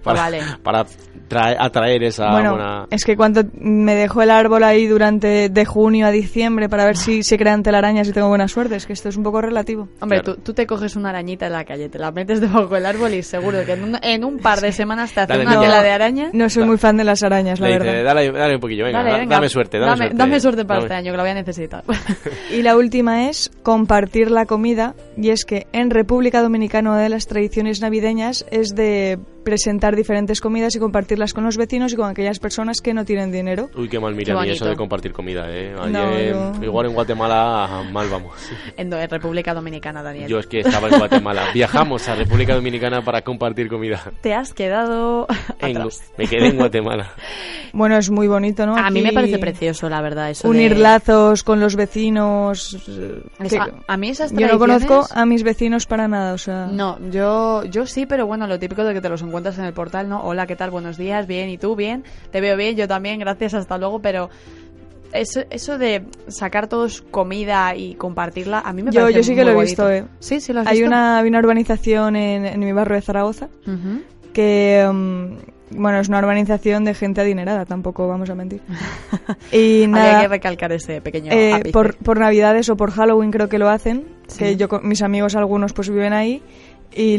para, 0.00 0.20
vale. 0.20 0.40
para 0.62 0.86
traer- 1.28 1.56
atraer 1.58 2.02
esa 2.04 2.30
bueno, 2.30 2.52
buena... 2.52 2.86
es 2.90 3.04
que 3.04 3.16
cuando 3.16 3.42
me 3.58 3.94
dejó 3.94 4.22
el 4.22 4.30
árbol 4.30 4.62
ahí 4.64 4.86
durante 4.86 5.48
de 5.48 5.64
junio 5.64 6.06
a 6.06 6.10
diciembre 6.10 6.68
para 6.68 6.84
ver 6.84 6.96
si 6.96 7.22
se 7.22 7.36
crean 7.38 7.62
telarañas 7.62 8.08
y 8.08 8.12
tengo 8.12 8.28
buena 8.28 8.48
suerte, 8.48 8.76
es 8.76 8.86
que 8.86 8.92
esto 8.92 9.08
es 9.08 9.16
un 9.16 9.22
poco 9.22 9.40
relativo. 9.40 9.88
Hombre, 10.00 10.20
Claro. 10.20 10.36
tú, 10.36 10.42
tú 10.42 10.54
te 10.54 10.66
coges 10.66 10.96
una 10.96 11.10
arañita 11.10 11.46
en 11.46 11.52
la 11.52 11.64
calle, 11.64 11.88
te 11.88 11.98
la 11.98 12.10
metes 12.12 12.40
debajo 12.40 12.74
del 12.74 12.86
árbol 12.86 13.14
y 13.14 13.22
seguro 13.22 13.64
que 13.64 13.72
en 13.72 13.84
un, 13.84 13.98
en 14.02 14.24
un 14.24 14.38
par 14.38 14.60
de 14.60 14.72
semanas 14.72 15.12
te 15.12 15.20
hace 15.20 15.32
Dale, 15.32 15.44
una 15.46 15.54
no. 15.54 15.60
tela 15.62 15.82
de 15.82 15.90
araña. 15.90 16.30
No 16.32 16.48
soy 16.48 16.64
muy 16.64 16.78
fan 16.78 16.96
de 16.96 17.04
las 17.04 17.22
arañas, 17.22 17.60
la 17.60 17.68
Le 17.68 17.74
dice, 17.78 17.84
verdad. 17.86 18.04
dale, 18.14 18.32
dale 18.32 18.54
un 18.54 18.60
poquillo, 18.60 18.84
venga, 18.84 19.02
Dale, 19.02 19.18
venga, 19.20 19.34
dame 19.36 19.48
suerte, 19.48 19.78
dame, 19.78 19.96
suerte. 19.96 20.14
dame 20.16 20.40
suerte 20.40 20.64
para 20.64 20.80
Dame- 20.80 20.84
este 20.86 20.94
año, 20.94 21.10
que 21.12 21.16
lo 21.16 21.22
voy 21.22 21.30
a 21.30 21.34
necesitar. 21.34 21.84
Y 22.52 22.62
la 22.62 22.76
última 22.76 23.28
es 23.28 23.50
compartir 23.62 24.30
la 24.30 24.46
comida, 24.46 24.94
y 25.16 25.30
es 25.30 25.44
que 25.44 25.66
en 25.72 25.90
República 25.90 26.42
Dominicana 26.42 26.90
una 26.90 27.00
de 27.00 27.08
las 27.08 27.26
tradiciones 27.26 27.80
navideñas 27.80 28.46
es 28.50 28.74
de 28.74 29.18
presentar 29.46 29.94
diferentes 29.94 30.40
comidas 30.40 30.74
y 30.74 30.80
compartirlas 30.80 31.32
con 31.32 31.44
los 31.44 31.56
vecinos 31.56 31.92
y 31.92 31.96
con 31.96 32.10
aquellas 32.10 32.40
personas 32.40 32.80
que 32.80 32.92
no 32.92 33.04
tienen 33.04 33.30
dinero. 33.30 33.70
Uy, 33.76 33.88
qué 33.88 34.00
mal 34.00 34.12
Qué 34.12 34.18
mira 34.18 34.40
a 34.40 34.42
mí 34.42 34.50
eso 34.50 34.66
de 34.66 34.74
compartir 34.74 35.12
comida, 35.12 35.46
eh. 35.48 35.72
No, 35.72 35.82
Ayer, 35.84 36.34
no. 36.34 36.64
Igual 36.64 36.86
en 36.86 36.94
Guatemala, 36.94 37.84
mal 37.92 38.08
vamos. 38.10 38.32
en, 38.76 38.90
República 39.08 39.54
Dominicana, 39.54 40.02
Daniel. 40.02 40.28
Yo 40.28 40.40
es 40.40 40.48
que 40.48 40.60
estaba 40.60 40.88
en 40.88 40.98
Guatemala. 40.98 41.44
Viajamos 41.54 42.08
a 42.08 42.16
República 42.16 42.56
Dominicana 42.56 43.02
para 43.02 43.22
compartir 43.22 43.68
comida. 43.68 44.02
Te 44.20 44.34
has 44.34 44.52
quedado 44.52 45.28
En- 45.60 45.76
atrás. 45.76 46.02
me 46.18 46.26
quedé 46.26 46.48
en 46.48 46.56
Guatemala. 46.56 47.12
Bueno, 47.72 47.98
es 47.98 48.08
muy 48.08 48.26
bonito, 48.26 48.64
¿no? 48.64 48.74
A 48.74 48.88
mí 48.88 49.02
me 49.02 49.08
Aquí 49.08 49.14
parece 49.14 49.38
precioso, 49.38 49.90
la 49.90 50.00
verdad, 50.00 50.30
eso 50.30 50.48
Unir 50.48 50.76
de- 50.76 50.80
lazos 50.80 51.42
con 51.44 51.60
los 51.60 51.76
vecinos. 51.76 52.72
Es- 53.38 53.50
que- 53.52 53.58
a, 53.58 53.68
a 53.86 53.96
mí 53.98 54.08
esas 54.08 54.30
yo 54.32 54.40
no 54.40 54.46
tradiciones- 54.56 54.86
conozco 54.86 55.14
a 55.14 55.26
mis 55.26 55.42
vecinos 55.42 55.84
para 55.86 56.08
nada, 56.08 56.32
o 56.32 56.38
sea. 56.38 56.68
No, 56.72 56.98
yo, 57.10 57.64
yo 57.64 57.84
sí, 57.84 58.06
pero 58.06 58.26
bueno, 58.26 58.46
lo 58.46 58.58
típico 58.58 58.82
de 58.82 58.94
que 58.94 59.02
te 59.02 59.10
los 59.10 59.20
encuentras 59.20 59.35
en 59.36 59.64
el 59.64 59.72
portal, 59.74 60.08
¿no? 60.08 60.22
Hola, 60.22 60.46
¿qué 60.46 60.56
tal? 60.56 60.70
Buenos 60.70 60.96
días, 60.96 61.26
bien, 61.26 61.48
¿y 61.50 61.58
tú? 61.58 61.76
Bien, 61.76 62.04
te 62.30 62.40
veo 62.40 62.56
bien, 62.56 62.74
yo 62.76 62.88
también, 62.88 63.18
gracias, 63.20 63.54
hasta 63.54 63.76
luego, 63.78 64.00
pero 64.00 64.30
eso, 65.12 65.42
eso 65.50 65.78
de 65.78 66.04
sacar 66.28 66.68
todos 66.68 67.02
comida 67.02 67.74
y 67.76 67.94
compartirla, 67.94 68.60
a 68.60 68.72
mí 68.72 68.82
me 68.82 68.90
Yo- 68.90 69.02
parece 69.02 69.18
yo 69.18 69.22
sí 69.22 69.34
que 69.34 69.44
muy 69.44 69.52
lo 69.54 69.60
he 69.60 69.64
visto, 69.64 69.90
¿eh? 69.90 70.04
Sí, 70.20 70.40
sí 70.40 70.52
lo 70.52 70.60
has 70.60 70.66
Hay 70.66 70.78
visto. 70.78 70.88
una, 70.88 71.18
hay 71.18 71.28
una 71.28 71.38
urbanización 71.38 72.16
en, 72.16 72.46
en 72.46 72.60
mi 72.60 72.72
barrio 72.72 72.96
de 72.96 73.02
Zaragoza 73.02 73.48
Ujú. 73.66 74.02
que, 74.32 74.88
mm, 74.92 75.78
bueno, 75.78 75.98
es 76.00 76.08
una 76.08 76.18
urbanización 76.18 76.84
de 76.84 76.94
gente 76.94 77.20
adinerada, 77.20 77.64
tampoco 77.66 78.06
vamos 78.08 78.30
a 78.30 78.34
mentir. 78.34 78.60
y 79.52 79.84
Había 79.84 79.88
nada, 79.88 80.20
que 80.22 80.28
recalcar 80.28 80.72
ese 80.72 81.00
pequeño 81.00 81.32
eh, 81.32 81.70
por, 81.72 81.96
por 81.96 82.18
Navidades 82.18 82.68
o 82.68 82.76
por 82.76 82.90
Halloween 82.90 83.30
creo 83.30 83.48
que 83.48 83.58
lo 83.58 83.68
hacen, 83.68 84.04
Sí. 84.28 84.38
que 84.40 84.56
yo 84.56 84.66
mis 84.82 85.02
amigos 85.02 85.36
algunos 85.36 85.72
pues 85.72 85.88
viven 85.88 86.12
ahí 86.12 86.42
y 86.96 87.18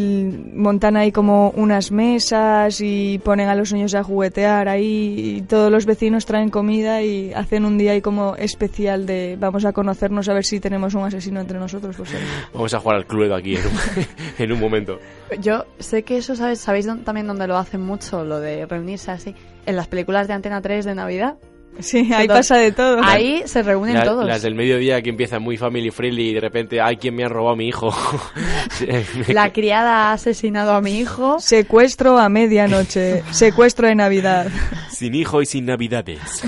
montan 0.53 0.97
ahí 0.97 1.11
como 1.11 1.51
unas 1.51 1.91
mesas 1.91 2.81
y 2.81 3.19
ponen 3.19 3.47
a 3.47 3.55
los 3.55 3.71
niños 3.71 3.93
a 3.93 4.03
juguetear 4.03 4.67
ahí 4.67 5.37
y 5.37 5.41
todos 5.43 5.71
los 5.71 5.85
vecinos 5.85 6.25
traen 6.25 6.49
comida 6.49 7.03
y 7.03 7.31
hacen 7.33 7.63
un 7.63 7.77
día 7.77 7.91
ahí 7.91 8.01
como 8.01 8.35
especial 8.35 9.05
de 9.05 9.37
vamos 9.39 9.65
a 9.65 9.73
conocernos 9.73 10.27
a 10.29 10.33
ver 10.33 10.45
si 10.45 10.59
tenemos 10.59 10.95
un 10.95 11.03
asesino 11.03 11.39
entre 11.39 11.59
nosotros 11.59 11.95
pues. 11.95 12.09
Vamos 12.53 12.73
a 12.73 12.79
jugar 12.79 12.97
al 12.97 13.05
Cluedo 13.05 13.35
aquí 13.35 13.55
en 13.55 13.65
un, 13.65 13.73
en 14.39 14.51
un 14.51 14.59
momento. 14.59 14.99
Yo 15.39 15.65
sé 15.77 16.01
que 16.03 16.17
eso, 16.17 16.35
¿sabes? 16.35 16.59
¿Sabéis 16.59 16.87
también 17.03 17.27
donde 17.27 17.47
lo 17.47 17.57
hacen 17.57 17.81
mucho? 17.81 18.23
Lo 18.23 18.39
de 18.39 18.65
reunirse 18.65 19.11
así. 19.11 19.35
En 19.65 19.75
las 19.75 19.87
películas 19.87 20.27
de 20.27 20.33
Antena 20.33 20.61
3 20.61 20.85
de 20.85 20.95
Navidad. 20.95 21.37
Sí 21.79 22.11
ahí 22.13 22.27
pasa 22.27 22.57
de 22.57 22.71
todo 22.71 22.99
Ahí 23.03 23.43
se 23.45 23.63
reúnen 23.63 23.95
La- 23.95 24.03
todos. 24.03 24.25
Las 24.25 24.41
del 24.41 24.55
mediodía 24.55 25.01
que 25.01 25.09
empiezan 25.09 25.41
muy 25.41 25.57
family 25.57 25.91
friendly 25.91 26.29
y 26.29 26.33
de 26.33 26.39
repente, 26.41 26.81
ay, 26.81 26.97
¿quién 26.97 27.15
me 27.15 27.23
ha 27.23 27.29
robado 27.29 27.53
a 27.53 27.55
mi 27.57 27.67
hijo? 27.67 27.93
La 29.27 29.51
criada 29.51 30.09
ha 30.09 30.13
asesinado 30.13 30.73
a 30.73 30.81
mi 30.81 30.99
hijo. 30.99 31.39
secuestro 31.39 32.17
a 32.17 32.29
medianoche 32.29 33.23
secuestro 33.31 33.87
de 33.87 33.95
Navidad 33.95 34.47
Sin 34.89 35.15
hijo 35.15 35.41
y 35.41 35.45
sin 35.45 35.65
navidades. 35.65 36.43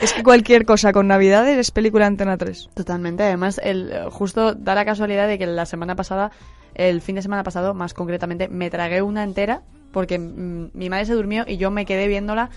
es 0.00 0.12
que 0.12 0.22
cualquier 0.22 0.64
cosa 0.64 0.92
con 0.92 1.06
Navidades 1.08 1.58
es 1.58 1.70
película 1.70 2.06
Antena 2.06 2.36
3 2.36 2.70
Totalmente. 2.74 3.22
Además, 3.22 3.60
el, 3.62 3.92
justo 4.10 4.54
da 4.54 4.74
la 4.74 4.84
casualidad 4.84 5.28
de 5.28 5.38
que 5.38 5.46
la 5.46 5.66
semana 5.66 5.94
pasada, 5.94 6.30
el 6.74 7.00
fin 7.02 7.16
de 7.16 7.22
semana 7.22 7.42
pasado, 7.44 7.74
más 7.74 7.94
concretamente, 7.94 8.48
me 8.48 8.70
tragué 8.70 9.02
una 9.02 9.22
entera 9.24 9.62
porque 9.92 10.18
mm, 10.18 10.70
mi 10.74 10.88
madre 10.88 11.04
se 11.06 11.12
durmió 11.14 11.44
y 11.46 11.56
yo 11.58 11.70
me 11.70 11.84
quedé 11.84 12.08
viéndola 12.08 12.48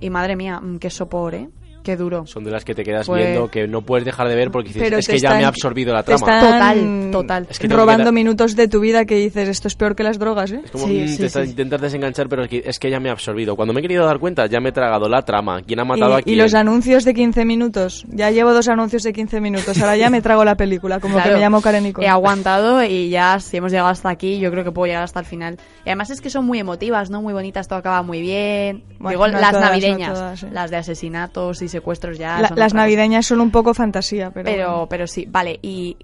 y 0.00 0.10
madre 0.10 0.36
mía, 0.36 0.60
mm, 0.60 0.78
qué 0.78 0.90
sopor, 0.90 1.34
¿eh? 1.34 1.48
Qué 1.84 1.96
duro. 1.96 2.26
Son 2.26 2.42
de 2.42 2.50
las 2.50 2.64
que 2.64 2.74
te 2.74 2.82
quedas 2.82 3.06
Pues- 3.06 3.22
viendo 3.24 3.48
que 3.48 3.68
no 3.68 3.82
puedes 3.82 4.04
dejar 4.04 4.26
de 4.28 4.34
ver 4.34 4.50
porque 4.50 4.68
dices, 4.70 4.82
Pero 4.82 4.96
es 4.98 5.06
que 5.06 5.18
ya 5.18 5.28
me 5.28 5.34
están- 5.36 5.44
ha 5.44 5.48
absorbido 5.48 5.92
la 5.94 6.02
te 6.02 6.16
trama. 6.16 6.34
están 6.38 6.50
Total, 6.50 7.10
total. 7.12 7.46
Es 7.50 7.58
que 7.58 7.68
robando 7.68 8.10
minutos 8.10 8.56
de 8.56 8.66
tu 8.68 8.80
vida 8.80 9.04
que 9.04 9.14
dices 9.16 9.48
esto 9.48 9.68
es 9.68 9.76
peor 9.76 9.94
que 9.94 10.02
las 10.02 10.18
drogas 10.18 10.50
¿eh? 10.52 10.60
Es 10.64 10.70
como 10.70 10.86
Sí, 10.86 11.02
mm, 11.04 11.08
sí, 11.08 11.18
te 11.18 11.26
estás 11.26 11.44
sí. 11.44 11.50
intentar 11.50 11.80
desenganchar, 11.80 12.28
pero 12.28 12.42
es 12.44 12.48
que, 12.48 12.62
es 12.64 12.78
que 12.78 12.90
ya 12.90 12.98
me 13.00 13.10
ha 13.10 13.12
absorbido. 13.12 13.54
Cuando 13.54 13.72
me 13.74 13.80
he 13.80 13.82
querido 13.82 14.04
dar 14.06 14.18
cuenta, 14.18 14.46
ya 14.46 14.60
me 14.60 14.70
he 14.70 14.72
tragado 14.72 15.08
la 15.08 15.22
trama. 15.22 15.62
¿Quién 15.62 15.78
ha 15.80 15.84
matado 15.84 16.12
y, 16.12 16.14
a 16.14 16.20
y 16.20 16.22
quién? 16.22 16.38
los 16.38 16.54
anuncios 16.54 17.04
de 17.04 17.12
15 17.14 17.44
minutos. 17.44 18.04
Ya 18.08 18.30
llevo 18.30 18.52
dos 18.54 18.68
anuncios 18.68 19.02
de 19.02 19.12
15 19.12 19.40
minutos. 19.40 19.78
Ahora 19.80 19.96
ya 19.96 20.08
me 20.10 20.22
trago 20.22 20.44
la 20.44 20.56
película, 20.56 21.00
como 21.00 21.14
Claro, 21.14 21.30
que 21.30 21.34
me 21.36 21.40
llamo 21.42 21.60
Karen. 21.60 21.92
He 22.00 22.08
aguantado 22.08 22.82
y 22.82 23.10
ya, 23.10 23.38
si 23.40 23.58
hemos 23.58 23.70
llegado 23.70 23.90
hasta 23.90 24.08
aquí, 24.08 24.38
yo 24.38 24.50
creo 24.50 24.64
que 24.64 24.72
puedo 24.72 24.86
llegar 24.86 25.02
hasta 25.04 25.20
el 25.20 25.26
final. 25.26 25.58
Y 25.84 25.90
además 25.90 26.08
es 26.10 26.22
que 26.22 26.30
son 26.30 26.46
muy 26.46 26.58
emotivas, 26.58 27.10
¿no? 27.10 27.20
Muy 27.20 27.34
bonitas, 27.34 27.68
todo 27.68 27.78
acaba 27.78 28.02
muy 28.02 28.22
bien. 28.22 28.82
Bueno, 28.98 29.10
Digo, 29.10 29.28
no 29.28 29.40
las 29.40 29.50
todas, 29.50 29.64
no 29.64 29.68
navideñas. 29.70 30.14
todas, 30.14 30.40
sí. 30.40 30.46
Las 30.50 30.70
de 30.70 30.76
asesinatos 30.78 31.60
y 31.62 31.68
secuestros 31.74 32.16
ya. 32.18 32.40
La- 32.40 32.48
son 32.48 32.58
las 32.58 32.72
navideñas 32.74 33.26
son 33.26 33.40
un 33.40 33.50
poco 33.50 33.74
fantasía, 33.74 34.30
pero... 34.32 34.44
Pero, 34.46 34.86
pero 34.88 35.06
sí, 35.06 35.26
vale. 35.28 35.58
Y 35.62 35.96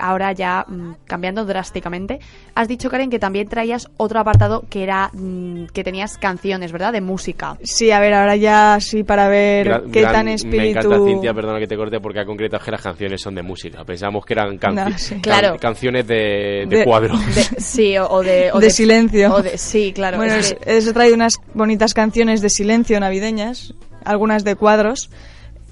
ahora 0.00 0.30
ya 0.30 0.64
mm, 0.68 0.92
cambiando 1.06 1.44
drásticamente, 1.44 2.20
has 2.54 2.68
dicho, 2.68 2.88
Karen, 2.88 3.10
que 3.10 3.18
también 3.18 3.48
traías 3.48 3.88
otro 3.96 4.20
apartado 4.20 4.62
que 4.70 4.84
era 4.84 5.10
mm, 5.12 5.64
que 5.72 5.82
tenías 5.82 6.16
canciones, 6.18 6.70
¿verdad? 6.70 6.92
De 6.92 7.00
música. 7.00 7.56
Sí, 7.64 7.90
a 7.90 7.98
ver, 7.98 8.14
ahora 8.14 8.36
ya 8.36 8.78
sí 8.80 9.02
para 9.02 9.26
ver 9.28 9.66
Gran- 9.66 9.90
qué 9.90 10.00
gran- 10.02 10.12
tan 10.12 10.26
Me 10.26 10.34
espíritu... 10.34 10.78
encanta 10.78 11.04
Cintia, 11.04 11.34
perdona 11.34 11.58
que 11.58 11.66
te 11.66 11.76
corte, 11.76 11.98
porque 11.98 12.20
ha 12.20 12.24
concretado 12.24 12.64
que 12.64 12.70
las 12.70 12.80
canciones 12.80 13.20
son 13.20 13.34
de 13.34 13.42
música. 13.42 13.84
Pensamos 13.84 14.24
que 14.24 14.34
eran 14.34 14.56
canci- 14.60 14.88
No, 14.90 14.98
sí. 14.98 15.14
can- 15.14 15.20
Claro. 15.22 15.56
canciones 15.58 16.06
de, 16.06 16.64
de 16.68 16.76
De- 16.78 16.84
cuadro. 16.84 17.16
De- 17.18 17.60
sí, 17.60 17.98
o, 17.98 18.08
o 18.08 18.22
de... 18.22 18.52
o 18.52 18.60
De 18.60 18.70
silencio. 18.70 19.34
o 19.34 19.42
de- 19.42 19.58
sí, 19.58 19.92
claro. 19.92 20.18
bueno, 20.18 20.34
es 20.36 20.54
que- 20.54 20.78
he 20.78 20.92
traído 20.92 21.16
unas 21.16 21.38
bonitas 21.54 21.92
canciones 21.92 22.40
de 22.40 22.50
silencio 22.50 23.00
navideñas, 23.00 23.74
algunas 24.08 24.44
de 24.44 24.56
cuadros. 24.56 25.10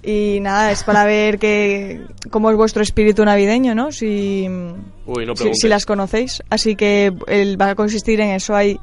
Y 0.03 0.39
nada, 0.41 0.70
es 0.70 0.84
para 0.84 1.05
ver 1.05 1.39
que, 1.39 2.03
cómo 2.30 2.51
es 2.51 2.57
vuestro 2.57 2.82
espíritu 2.82 3.24
navideño, 3.24 3.74
¿no? 3.74 3.91
Si, 3.91 4.47
Uy, 5.07 5.26
no 5.26 5.34
si, 5.34 5.68
las 5.68 5.84
conocéis. 5.84 6.43
Así 6.49 6.76
que 6.76 7.12
el, 7.26 7.61
va 7.61 7.70
a 7.70 7.74
consistir 7.74 8.20
en 8.20 8.30
eso. 8.30 8.55
Hay 8.55 8.78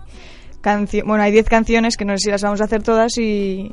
bueno, 1.05 1.23
hay 1.23 1.31
10 1.31 1.49
canciones 1.49 1.97
que 1.97 2.05
no 2.05 2.13
sé 2.13 2.25
si 2.25 2.31
las 2.31 2.41
vamos 2.41 2.61
a 2.61 2.65
hacer 2.65 2.83
todas 2.83 3.17
y 3.17 3.71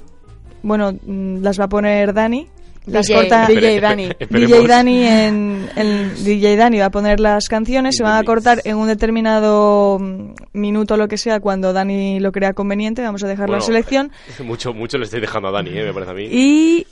bueno, 0.63 0.93
mm, 0.93 1.43
las 1.43 1.59
va 1.59 1.65
a 1.65 1.69
poner 1.69 2.13
Dani. 2.13 2.49
Las 2.87 3.07
DJ, 3.07 3.15
corta 3.19 3.47
DJ 3.47 3.81
Dani. 3.81 4.09
DJ 4.31 4.67
Dani 4.67 5.07
en, 5.07 5.69
en- 5.77 6.25
DJ 6.25 6.57
Dani 6.57 6.79
va 6.79 6.87
a 6.87 6.91
poner 6.91 7.21
las 7.21 7.49
canciones, 7.49 7.97
se 7.97 8.03
van 8.03 8.17
a 8.17 8.25
cortar 8.25 8.61
en 8.65 8.77
un 8.77 8.87
determinado 8.89 9.99
mm, 10.01 10.33
minuto 10.55 10.97
lo 10.97 11.07
que 11.09 11.19
sea 11.19 11.41
cuando 11.41 11.73
Dani 11.73 12.21
lo 12.21 12.33
crea 12.33 12.53
conveniente, 12.55 13.03
vamos 13.03 13.23
a 13.23 13.29
dejar 13.29 13.49
la 13.51 13.57
Bueno, 13.57 13.65
selección 13.67 14.11
Mucho, 14.45 14.73
mucho 14.73 14.97
le 14.99 15.05
estoy 15.05 15.21
dejando 15.21 15.49
a 15.49 15.53
Dani, 15.53 15.71
eh, 15.71 15.85
me 15.85 15.93
parece 15.93 16.11
a 16.13 16.15
mí. 16.15 16.29
y 16.31 16.87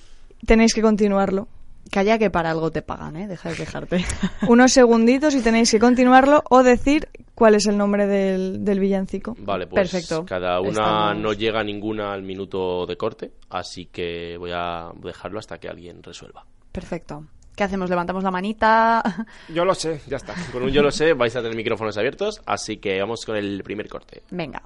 tenéis 0.46 0.74
que 0.74 0.82
continuarlo. 0.82 1.48
Calla 1.90 2.18
que 2.18 2.28
para 2.28 2.50
algo 2.50 2.70
te 2.70 2.82
pagan, 2.82 3.16
¿eh? 3.16 3.26
Deja 3.26 3.48
de 3.48 3.54
quejarte. 3.56 4.04
Unos 4.46 4.72
segunditos 4.72 5.34
y 5.34 5.40
tenéis 5.40 5.70
que 5.70 5.78
continuarlo 5.78 6.44
o 6.50 6.62
decir 6.62 7.08
cuál 7.38 7.54
es 7.54 7.66
el 7.66 7.78
nombre 7.78 8.04
del, 8.08 8.64
del 8.64 8.80
villancico. 8.80 9.36
Vale, 9.38 9.68
pues 9.68 9.88
Perfecto. 9.88 10.26
cada 10.26 10.60
una 10.60 10.70
Estamos- 10.70 11.18
no 11.18 11.32
llega 11.34 11.62
ninguna 11.62 12.12
al 12.12 12.24
minuto 12.24 12.84
de 12.84 12.96
corte, 12.96 13.30
así 13.50 13.86
que 13.86 14.36
voy 14.36 14.50
a 14.52 14.90
dejarlo 14.96 15.38
hasta 15.38 15.58
que 15.58 15.68
alguien 15.68 16.02
resuelva. 16.02 16.44
Perfecto. 16.72 17.24
¿Qué 17.54 17.62
hacemos? 17.62 17.88
¿Levantamos 17.90 18.24
la 18.24 18.32
manita? 18.32 19.02
Yo 19.54 19.64
lo 19.64 19.72
sé, 19.76 20.00
ya 20.08 20.16
está. 20.16 20.34
Con 20.52 20.64
un 20.64 20.70
yo 20.70 20.82
lo 20.82 20.90
sé 20.90 21.12
vais 21.12 21.36
a 21.36 21.40
tener 21.40 21.56
micrófonos 21.56 21.96
abiertos, 21.96 22.40
así 22.44 22.78
que 22.78 22.98
vamos 23.00 23.24
con 23.24 23.36
el 23.36 23.62
primer 23.62 23.88
corte. 23.88 24.24
Venga. 24.32 24.60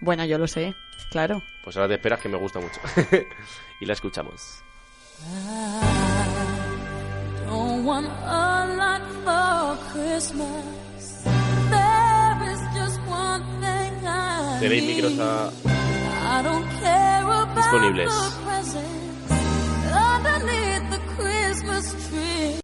Bueno, 0.00 0.24
yo 0.24 0.38
lo 0.38 0.46
sé, 0.46 0.74
claro. 1.10 1.42
Pues 1.64 1.76
ahora 1.76 1.88
te 1.88 1.94
esperas 1.96 2.20
que 2.20 2.28
me 2.30 2.38
gusta 2.38 2.60
mucho. 2.60 2.80
y 3.80 3.84
la 3.84 3.92
escuchamos. 3.92 4.62
Don't 7.48 7.84
want 7.84 8.06
a 8.06 8.46
lot 8.80 9.02
for 9.24 9.92
Christmas. 9.92 11.22
There 11.72 12.38
is 12.52 12.60
just 12.76 13.00
one 13.08 13.42
thing 13.62 13.92
I 14.06 14.58
Tenéis 14.60 14.84
micros 14.84 15.18
a... 15.18 15.52
I 16.34 16.42
don't 16.42 16.68
care 16.80 17.22
about 17.24 17.56
Disponibles. 17.56 18.18
underneath 19.90 20.90
the 20.90 21.00
Christmas 21.16 21.86
tree. 22.08 22.57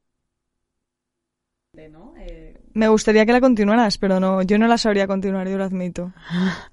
Me 2.75 2.89
gustaría 2.89 3.25
que 3.25 3.33
la 3.33 3.41
continuaras, 3.41 3.99
pero 3.99 4.18
no, 4.18 4.43
yo 4.43 4.59
no 4.59 4.66
la 4.66 4.77
sabría 4.79 5.07
continuar, 5.07 5.49
yo 5.49 5.57
lo 5.59 5.64
admito. 5.64 6.12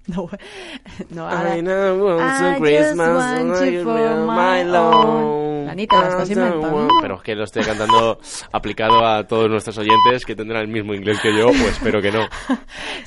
No, 0.07 0.27
no 1.11 1.29
ahora- 1.29 1.57
I 1.57 1.61
know 1.61 2.03
want 2.03 2.21
I 2.21 2.37
some 2.37 2.51
just 2.53 2.61
Christmas, 2.61 3.07
want 3.07 3.71
you 3.71 3.79
I 3.79 3.83
for 3.83 4.25
my 4.25 4.63
my 4.63 4.63
love. 4.63 5.65
Dani, 5.67 5.87
te 5.87 5.95
la 5.95 6.07
estás 6.09 6.29
don't 6.29 6.37
inventando. 6.37 6.87
Pero 7.01 7.15
es 7.15 7.21
que 7.21 7.35
lo 7.35 7.43
estoy 7.45 7.63
cantando 7.63 8.19
aplicado 8.51 9.05
a 9.05 9.25
todos 9.25 9.49
nuestros 9.49 9.77
oyentes 9.77 10.25
que 10.25 10.35
tendrán 10.35 10.63
el 10.63 10.67
mismo 10.67 10.93
inglés 10.95 11.19
que 11.21 11.33
yo, 11.37 11.45
pues 11.47 11.67
espero 11.77 12.01
que 12.01 12.11
no. 12.11 12.25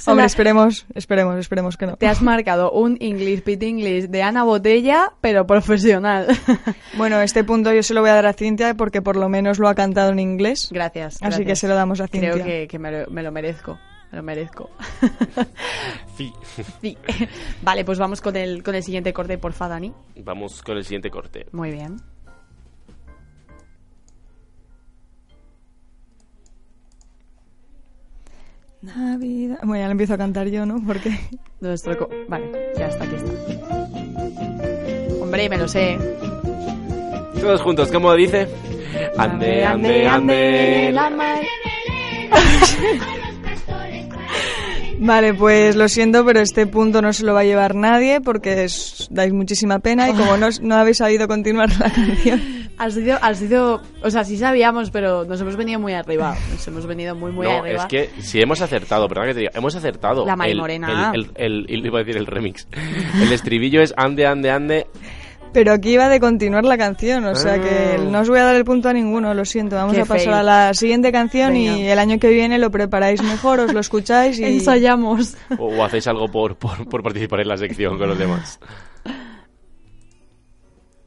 Hombre, 0.07 0.25
esperemos, 0.25 0.87
esperemos, 0.95 1.37
esperemos 1.39 1.77
que 1.77 1.87
no. 1.87 1.97
Te 1.97 2.07
has 2.07 2.23
marcado 2.23 2.71
un 2.71 2.97
English 3.01 3.43
Pit 3.43 3.63
English 3.65 4.05
de 4.07 4.23
Ana 4.23 4.45
Botella, 4.45 5.13
pero 5.21 5.47
profesional. 5.47 6.29
Bueno, 6.97 7.21
este 7.21 7.45
punto 7.45 7.73
yo 7.75 7.83
se 7.83 7.93
lo 7.93 8.01
voy 8.01 8.11
a 8.11 8.15
dar 8.15 8.27
a 8.27 8.33
Cintia 8.33 8.75
porque 8.75 9.03
por 9.03 9.17
lo 9.17 9.29
menos 9.29 9.59
lo 9.59 9.69
ha 9.69 9.75
cantado 9.75 10.13
en 10.13 10.21
inglés. 10.21 10.69
gracias. 10.73 11.17
Así 11.17 11.23
gracias. 11.23 11.47
que 11.49 11.57
se 11.57 11.69
lo 11.69 11.75
damos 11.85 12.01
a 12.01 12.09
Cintia. 12.09 12.33
Creo 12.33 12.45
que, 12.45 12.67
que 12.69 12.79
me, 12.79 12.91
lo, 12.91 13.11
me 13.11 13.23
lo 13.23 13.31
merezco. 13.31 13.79
Me 14.11 14.17
lo 14.19 14.23
merezco. 14.23 14.71
Sí. 16.17 16.33
sí. 16.81 16.97
Vale, 17.63 17.85
pues 17.85 17.99
vamos 17.99 18.21
con 18.21 18.37
el, 18.37 18.63
con 18.63 18.75
el 18.77 18.83
siguiente 18.85 19.13
corte, 19.13 19.37
porfa, 19.37 19.67
Dani. 19.67 19.93
Vamos 20.23 20.63
con 20.63 20.77
el 20.77 20.85
siguiente 20.85 21.11
corte. 21.11 21.47
Muy 21.53 21.73
bien. 21.73 21.97
Navidad. 28.83 29.59
Bueno, 29.63 29.77
ya 29.83 29.87
lo 29.87 29.93
empiezo 29.93 30.15
a 30.15 30.19
cantar 30.19 30.49
yo, 30.49 30.67
¿no? 30.67 30.83
Porque 30.87 31.19
Nuestro 31.61 31.97
co- 31.97 32.11
vale, 32.29 32.51
ya 32.77 32.89
está, 32.89 33.05
aquí 33.05 33.15
está. 33.17 33.33
Hombre, 35.23 35.49
me 35.49 35.57
lo 35.57 35.67
sé. 35.69 35.97
Todos 37.41 37.63
juntos, 37.63 37.91
¿cómo 37.91 38.13
dice? 38.15 38.47
Ande, 39.17 39.65
ande, 39.65 40.07
ande. 40.09 40.91
la 40.93 41.11
Vale, 44.99 45.35
pues 45.35 45.77
lo 45.77 45.89
siento, 45.89 46.25
pero 46.25 46.41
este 46.41 46.67
punto 46.67 47.03
no 47.03 47.13
se 47.13 47.25
lo 47.25 47.35
va 47.35 47.41
a 47.41 47.45
llevar 47.45 47.75
nadie 47.75 48.21
porque 48.21 48.65
es- 48.65 49.09
dais 49.11 49.33
muchísima 49.33 49.81
pena 49.81 50.09
y 50.09 50.13
como 50.15 50.37
no, 50.37 50.49
no 50.63 50.77
habéis 50.77 50.99
sabido 50.99 51.27
continuar 51.29 51.69
la 51.79 51.91
canción. 51.91 52.41
Ha 52.79 52.91
sido, 52.91 53.19
ha 53.21 53.35
sido, 53.35 53.83
o 54.03 54.11
sea, 54.11 54.25
sí 54.25 54.37
sabíamos, 54.37 54.91
pero 54.91 55.25
nos 55.25 55.41
hemos 55.41 55.57
venido 55.57 55.79
muy 55.79 55.93
arriba. 55.93 56.37
Nos 56.51 56.67
hemos 56.67 56.87
venido 56.87 57.15
muy, 57.15 57.33
muy 57.33 57.47
no, 57.47 57.59
arriba. 57.59 57.83
es 57.83 57.87
que 57.87 58.11
si 58.23 58.41
hemos 58.41 58.61
acertado, 58.63 59.07
perdón 59.09 59.27
que 59.29 59.35
te 59.35 59.41
diga, 59.41 59.53
hemos 59.55 59.75
acertado. 59.77 60.25
La 60.27 60.37
Mari 60.37 60.53
El- 60.53 60.59
Morena. 60.59 61.13
El, 61.15 61.31
el, 61.35 61.67
el- 61.69 61.87
iba 61.87 61.99
a 62.01 62.03
decir 62.03 62.17
el 62.17 62.27
remix. 62.27 62.67
El 63.21 63.33
estribillo 63.33 63.83
es 63.83 63.93
ande, 63.97 64.27
ande, 64.27 64.51
ande. 64.51 64.87
Pero 65.55 65.73
aquí 65.73 65.93
iba 65.93 66.09
de 66.11 66.21
continuar 66.21 66.65
la 66.65 66.77
canción, 66.77 67.25
o 67.25 67.35
sea 67.35 67.59
que 67.63 67.95
Ah. 67.97 68.03
no 68.11 68.21
os 68.21 68.29
voy 68.29 68.41
a 68.41 68.45
dar 68.45 68.57
el 68.57 68.65
punto 68.65 68.89
a 68.89 68.93
ninguno, 68.93 69.33
lo 69.33 69.45
siento. 69.47 69.77
Vamos 69.77 69.95
Qué 69.95 70.03
a 70.03 70.05
pasar 70.05 70.25
fail. 70.25 70.35
a 70.35 70.43
la 70.43 70.75
siguiente 70.75 71.11
canción 71.13 71.57
y 71.57 71.69
Venga. 71.69 71.93
el 71.93 71.99
año 72.01 72.19
que 72.19 72.29
viene 72.29 72.59
lo 72.59 72.71
preparáis 72.71 73.23
mejor, 73.23 73.61
os 73.61 73.73
lo 73.73 73.81
escucháis 73.81 74.39
y... 74.41 74.45
Ensayamos. 74.45 75.37
O, 75.59 75.67
o 75.69 75.85
hacéis 75.85 76.07
algo 76.09 76.29
por, 76.29 76.57
por, 76.57 76.87
por 76.89 77.03
participar 77.03 77.41
en 77.41 77.49
la 77.49 77.57
sección 77.57 77.97
con 77.97 78.09
los 78.09 78.19
demás. 78.19 78.59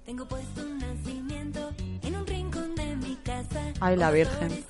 Tengo 0.05 0.25
puesto 0.27 0.61
un 0.61 0.77
nacimiento 0.79 1.69
en 2.03 2.15
un 2.15 2.25
rincón 2.25 2.73
de 2.75 2.95
mi 2.95 3.15
casa. 3.23 3.59
Ay, 3.81 3.97
la 3.97 4.09
Virgen. 4.11 4.63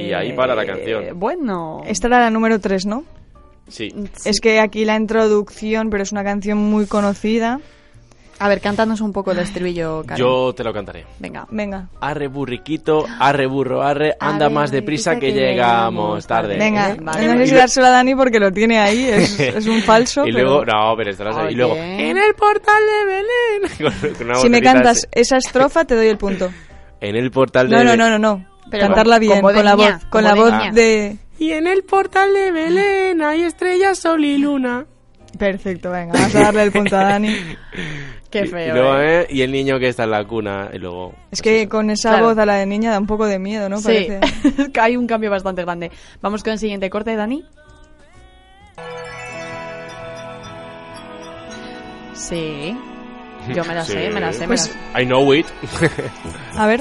Y 0.00 0.12
ahí 0.12 0.32
para 0.32 0.54
la 0.54 0.64
Eh, 0.64 0.66
canción. 0.66 1.04
Bueno. 1.18 1.82
Esta 1.86 2.06
era 2.08 2.20
la 2.20 2.30
número 2.30 2.58
3, 2.60 2.86
¿no? 2.86 3.04
Sí. 3.68 3.92
Es 4.24 4.40
que 4.40 4.58
aquí 4.60 4.84
la 4.84 4.96
introducción, 4.96 5.90
pero 5.90 6.02
es 6.02 6.12
una 6.12 6.24
canción 6.24 6.58
muy 6.58 6.86
conocida. 6.86 7.60
A 8.42 8.48
ver, 8.48 8.62
cántanos 8.62 9.02
un 9.02 9.12
poco 9.12 9.32
el 9.32 9.38
estribillo, 9.40 10.02
Karen. 10.06 10.16
Yo 10.24 10.54
te 10.54 10.64
lo 10.64 10.72
cantaré. 10.72 11.04
Venga. 11.18 11.46
Venga, 11.50 11.88
Arre 12.00 12.26
burriquito, 12.28 13.04
arre 13.18 13.46
burro, 13.46 13.82
arre, 13.82 14.14
anda 14.18 14.46
Arre, 14.46 14.54
más 14.54 14.70
deprisa 14.70 15.16
que 15.16 15.26
que 15.26 15.32
llegamos 15.32 16.26
tarde. 16.26 16.56
venga. 16.56 16.92
¿Eh? 16.92 16.96
Vale. 17.02 17.26
No 17.26 17.34
lo- 17.34 17.46
dárselo 17.46 17.86
a 17.88 17.90
Dani 17.90 18.14
porque 18.14 18.40
lo 18.40 18.50
tiene 18.50 18.78
ahí, 18.78 19.04
es, 19.04 19.38
es 19.40 19.66
un 19.66 19.82
falso. 19.82 20.26
y 20.26 20.32
pero- 20.32 20.48
luego, 20.48 20.64
no, 20.64 20.94
pero 20.96 21.10
estarás 21.10 21.36
ahí. 21.36 21.52
Y 21.52 21.56
luego, 21.56 21.76
en 21.76 22.16
el 22.16 22.34
portal 22.34 22.82
de 22.82 23.12
Belén. 23.12 23.92
Con- 24.00 24.14
con 24.14 24.26
una 24.30 24.34
Si 24.36 24.48
me 24.48 24.62
cantas 24.62 24.96
así. 25.00 25.06
esa 25.12 25.36
estrofa 25.36 25.84
te 25.84 25.94
doy 25.94 26.08
el 26.08 26.16
punto. 26.16 26.50
En 27.02 27.16
el 27.16 27.30
portal 27.30 27.68
de 27.70 27.76
No, 27.76 27.96
no, 27.96 28.10
no, 28.10 28.18
no. 28.18 28.44
Pero 28.70 28.86
Cantarla 28.86 29.18
bien, 29.18 29.40
con 29.40 29.64
la 29.64 29.74
voz, 29.74 30.04
con 30.10 30.24
la 30.24 30.34
de 30.34 30.40
voz 30.40 30.52
de... 30.72 31.18
Y 31.38 31.52
en 31.52 31.66
el 31.66 31.82
portal 31.84 32.32
de 32.34 32.52
Belén 32.52 33.22
hay 33.22 33.42
estrellas, 33.42 33.98
sol 33.98 34.24
y 34.24 34.38
luna. 34.38 34.86
Perfecto, 35.38 35.90
venga, 35.90 36.12
vamos 36.12 36.34
a 36.34 36.40
darle 36.40 36.62
el 36.64 36.72
punto 36.72 36.96
a 36.96 37.04
Dani. 37.04 37.34
Qué 38.30 38.46
feo. 38.46 38.68
Y, 38.74 38.78
luego, 38.78 38.96
eh. 38.98 39.22
eh, 39.22 39.26
y 39.30 39.42
el 39.42 39.50
niño 39.50 39.78
que 39.80 39.88
está 39.88 40.04
en 40.04 40.10
la 40.12 40.24
cuna. 40.24 40.68
Y 40.72 40.78
luego. 40.78 41.08
Es 41.08 41.16
pues 41.30 41.42
que 41.42 41.60
eso. 41.62 41.68
con 41.70 41.90
esa 41.90 42.10
Claro. 42.10 42.26
voz 42.26 42.38
a 42.38 42.46
la 42.46 42.56
de 42.56 42.66
niña 42.66 42.92
da 42.92 42.98
un 43.00 43.06
poco 43.06 43.26
de 43.26 43.38
miedo, 43.40 43.68
¿no? 43.68 43.78
Sí, 43.78 44.06
Parece. 44.08 44.70
que 44.72 44.80
hay 44.80 44.96
un 44.96 45.06
cambio 45.08 45.30
bastante 45.30 45.62
grande. 45.62 45.90
Vamos 46.20 46.44
con 46.44 46.52
el 46.52 46.58
siguiente 46.60 46.88
corte, 46.90 47.16
Dani. 47.16 47.44
Sí. 52.14 52.76
Yo 53.54 53.64
me 53.64 53.74
la 53.74 53.84
sé, 53.84 54.10
me 54.10 54.20
la 54.20 54.32
sé, 54.32 54.46
Pues- 54.46 54.68
me 54.68 54.74
la 54.92 54.98
sé. 54.98 55.02
I 55.02 55.06
know 55.06 55.32
it. 55.34 55.46
A 56.56 56.66
ver, 56.66 56.80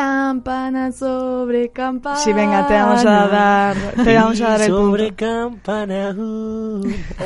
Campana 0.00 0.92
sobre 0.92 1.70
campana. 1.70 2.16
sí, 2.18 2.30
venga, 2.34 2.66
te 2.66 2.74
vamos 2.74 3.02
a 3.06 3.28
dar, 3.28 3.76
te 4.04 4.14
vamos 4.14 4.38
a 4.42 4.48
dar 4.50 4.60
el 4.60 4.70
punto. 4.70 4.86
Sobre 4.90 5.14
campana. 5.14 6.10
uh, 6.10 6.82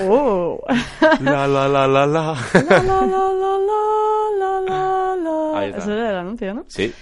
Oh. 0.06 0.62
La 1.20 1.48
la 1.48 1.66
la 1.66 1.88
la 1.88 2.06
la. 2.06 2.06
La, 2.06 2.62
la, 2.62 2.82
la, 2.82 3.32
la, 3.32 3.58
la, 4.38 4.60
la, 4.68 5.16
la. 5.16 5.58
Ahí 5.58 5.70
está. 5.70 5.82
Eso 5.82 5.92
era 5.92 6.10
el 6.10 6.16
anuncio, 6.18 6.54
¿no? 6.54 6.64
Sí. 6.68 6.94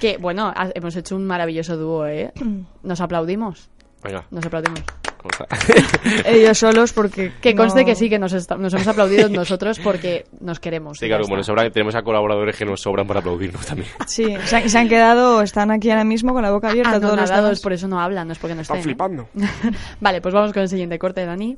Que, 0.00 0.16
bueno, 0.18 0.52
hemos 0.74 0.96
hecho 0.96 1.14
un 1.14 1.24
maravilloso 1.24 1.76
dúo, 1.76 2.04
¿eh? 2.08 2.32
Nos 2.82 3.00
aplaudimos. 3.00 3.70
Venga, 4.02 4.24
Nos 4.32 4.44
aplaudimos. 4.44 4.82
¿Cómo 5.22 5.30
está? 5.30 6.28
Ellos 6.28 6.58
solos 6.58 6.92
porque... 6.92 7.32
Que 7.40 7.54
conste 7.54 7.80
no- 7.80 7.86
que 7.86 7.94
sí, 7.94 8.10
que 8.10 8.18
nos, 8.18 8.32
esta- 8.32 8.56
nos 8.56 8.74
hemos 8.74 8.86
aplaudido 8.88 9.28
nosotros 9.30 9.78
porque 9.78 10.26
nos 10.40 10.60
queremos. 10.60 10.98
Sí, 10.98 11.06
claro, 11.06 11.22
como 11.24 11.36
nos 11.36 11.44
está. 11.44 11.52
sobran, 11.52 11.72
tenemos 11.72 11.94
a 11.94 12.02
colaboradores 12.02 12.56
que 12.56 12.64
nos 12.64 12.80
sobran 12.80 13.06
para 13.06 13.20
aplaudirnos 13.20 13.64
también. 13.64 13.88
Sí, 14.06 14.36
se 14.44 14.56
han, 14.56 14.68
se 14.68 14.78
han 14.78 14.88
quedado, 14.88 15.40
están 15.42 15.70
aquí 15.70 15.90
ahora 15.90 16.04
mismo 16.04 16.32
con 16.32 16.42
la 16.42 16.50
boca 16.50 16.68
abierta 16.70 16.92
todos 17.00 17.12
los 17.16 17.30
Anonadados, 17.30 17.44
demás. 17.50 17.60
por 17.60 17.72
eso 17.72 17.88
no 17.88 18.00
hablan, 18.00 18.26
no 18.26 18.32
es 18.32 18.38
porque 18.38 18.54
no 18.54 18.62
estén. 18.62 18.76
Están 18.76 18.84
flipando. 18.84 19.28
Vale, 20.00 20.20
pues 20.20 20.34
vamos 20.34 20.52
con 20.52 20.62
el 20.62 20.68
siguiente 20.68 20.98
corte, 20.98 21.24
Dani. 21.24 21.56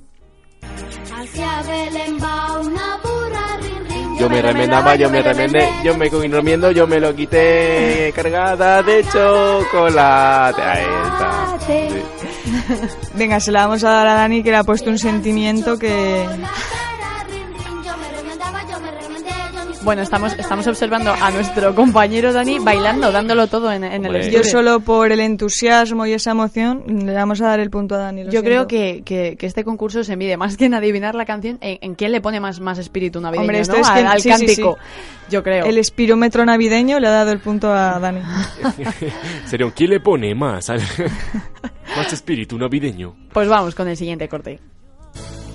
Hacia 0.63 1.63
Belén 1.63 2.19
va 2.23 2.59
una 2.61 2.97
burra, 3.03 3.57
rin, 3.61 3.87
rin. 3.89 4.19
Yo 4.19 4.31
me 4.31 4.41
remendaba, 4.41 4.95
yo 4.97 5.11
me 5.11 5.21
remendé, 5.23 5.69
yo 5.85 5.97
me 5.97 6.09
cogí 6.09 6.29
remiendo, 6.29 6.71
yo 6.71 6.87
me 6.87 6.99
lo 7.01 7.15
quité 7.15 8.13
cargada 8.15 8.83
de 8.83 9.05
chocolate. 9.05 10.63
Ahí 10.63 10.85
está. 10.85 11.59
Sí. 11.67 12.03
Venga, 13.15 13.41
se 13.41 13.53
la 13.53 13.67
vamos 13.67 13.85
a 13.85 13.91
dar 13.91 14.07
a 14.07 14.15
Dani 14.15 14.43
que 14.43 14.51
le 14.51 14.57
ha 14.57 14.65
puesto 14.65 14.91
un 14.91 14.99
sentimiento 14.99 15.79
que... 15.79 16.27
Bueno, 19.85 20.01
estamos, 20.01 20.33
estamos 20.39 20.67
observando 20.67 21.13
a 21.13 21.31
nuestro 21.31 21.75
compañero 21.75 22.33
Dani 22.33 22.59
bailando, 22.59 23.13
dándolo 23.13 23.49
todo 23.49 23.71
en, 23.71 23.85
en 23.85 24.07
el 24.07 24.17
estudio. 24.17 24.43
Yo 24.43 24.49
solo 24.49 24.81
por 24.81 25.13
el 25.13 25.21
entusiasmo 25.21 26.07
y 26.07 26.15
esa 26.15 26.31
emoción 26.31 26.85
le 27.05 27.13
vamos 27.13 27.43
a 27.43 27.49
dar 27.49 27.61
el 27.61 27.69
punto 27.69 27.95
a 27.95 27.99
Dani. 27.99 28.25
lo 28.25 28.31
Yo 28.33 28.43
creo 28.43 28.67
que, 28.67 29.03
que, 29.05 29.37
que 29.37 29.45
este 29.47 29.63
concurso 29.63 30.03
se 30.03 30.17
mide 30.17 30.39
más 30.39 30.57
que 30.57 30.65
en 30.65 30.75
adivinar 30.75 31.15
la 31.15 31.27
canción, 31.27 31.59
en, 31.61 31.79
en 31.83 31.95
quién 31.97 32.13
le 32.13 32.23
pone 32.23 32.41
más, 32.41 32.61
más 32.61 32.79
espíritu 32.79 33.21
navideño, 33.21 33.43
Hombre, 33.43 33.61
esto 33.61 33.75
¿no? 33.75 33.81
es 33.83 33.89
al, 33.89 33.95
que- 34.03 34.07
al 34.09 34.21
sí, 34.21 34.23
sí, 34.23 34.29
cántico. 34.31 34.79
sí. 34.81 35.31
Yo 35.31 35.43
creo. 35.43 35.67
El 35.67 35.77
espirómetro 35.77 36.47
navideño 36.47 36.99
le 36.99 37.07
ha 37.07 37.11
dado 37.11 37.33
el 37.33 37.41
punto 37.41 37.71
a 37.71 37.99
Dani. 38.01 38.21
Sería 39.47 39.67
un 39.67 39.73
¿quién 39.73 39.91
le 39.91 40.01
pone 40.01 40.35
más? 40.35 40.71
al- 40.71 40.81
más 41.97 42.11
espíritu 42.11 42.57
navideño. 42.57 43.15
Pues 43.35 43.49
vamos 43.49 43.75
con 43.75 43.87
el 43.89 43.99
siguiente 43.99 44.29
corte. 44.31 44.61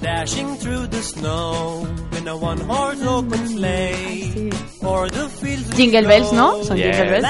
Dashing 0.02 0.56
through 0.56 0.88
the 0.88 1.02
snow 1.02 1.86
in 2.18 2.28
a 2.28 2.36
one 2.38 2.60
horse 2.62 3.02
open 3.04 3.48
sleigh. 3.50 4.50
Or 4.82 5.10
the 5.10 5.28
fields 5.28 5.70
Jingle 5.76 6.04
bells, 6.04 6.32
¿no? 6.32 6.52
go, 6.58 6.64
Son 6.64 6.78
jingle 6.78 7.20
bells. 7.20 7.26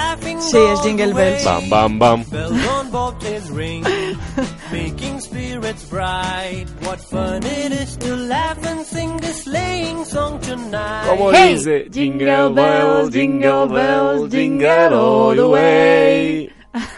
Sí, 0.51 0.57
es 0.57 0.81
Jingle 0.83 1.13
Bells. 1.13 1.43
Bam, 1.43 1.69
bam, 1.69 1.99
bam. 1.99 2.23
Bells 2.29 2.67
on 2.67 2.91
bobtails 2.91 3.49
ring, 3.51 3.83
making 4.71 5.19
spirits 5.19 5.83
bright. 5.89 6.65
What 6.85 6.99
fun 7.01 7.43
it 7.43 7.71
is 7.71 7.97
to 7.97 8.15
laugh 8.15 8.63
and 8.65 8.85
sing 8.85 9.17
this 9.17 9.43
sleighing 9.45 10.05
song 10.05 10.39
tonight. 10.41 11.05
¿Cómo 11.09 11.31
Hey, 11.33 11.55
dice? 11.55 11.89
jingle 11.91 12.53
bells, 12.53 13.09
jingle 13.11 13.67
bells, 13.67 14.31
jingle 14.31 14.93
all 14.93 15.35
the 15.35 15.49
way. 15.49 16.49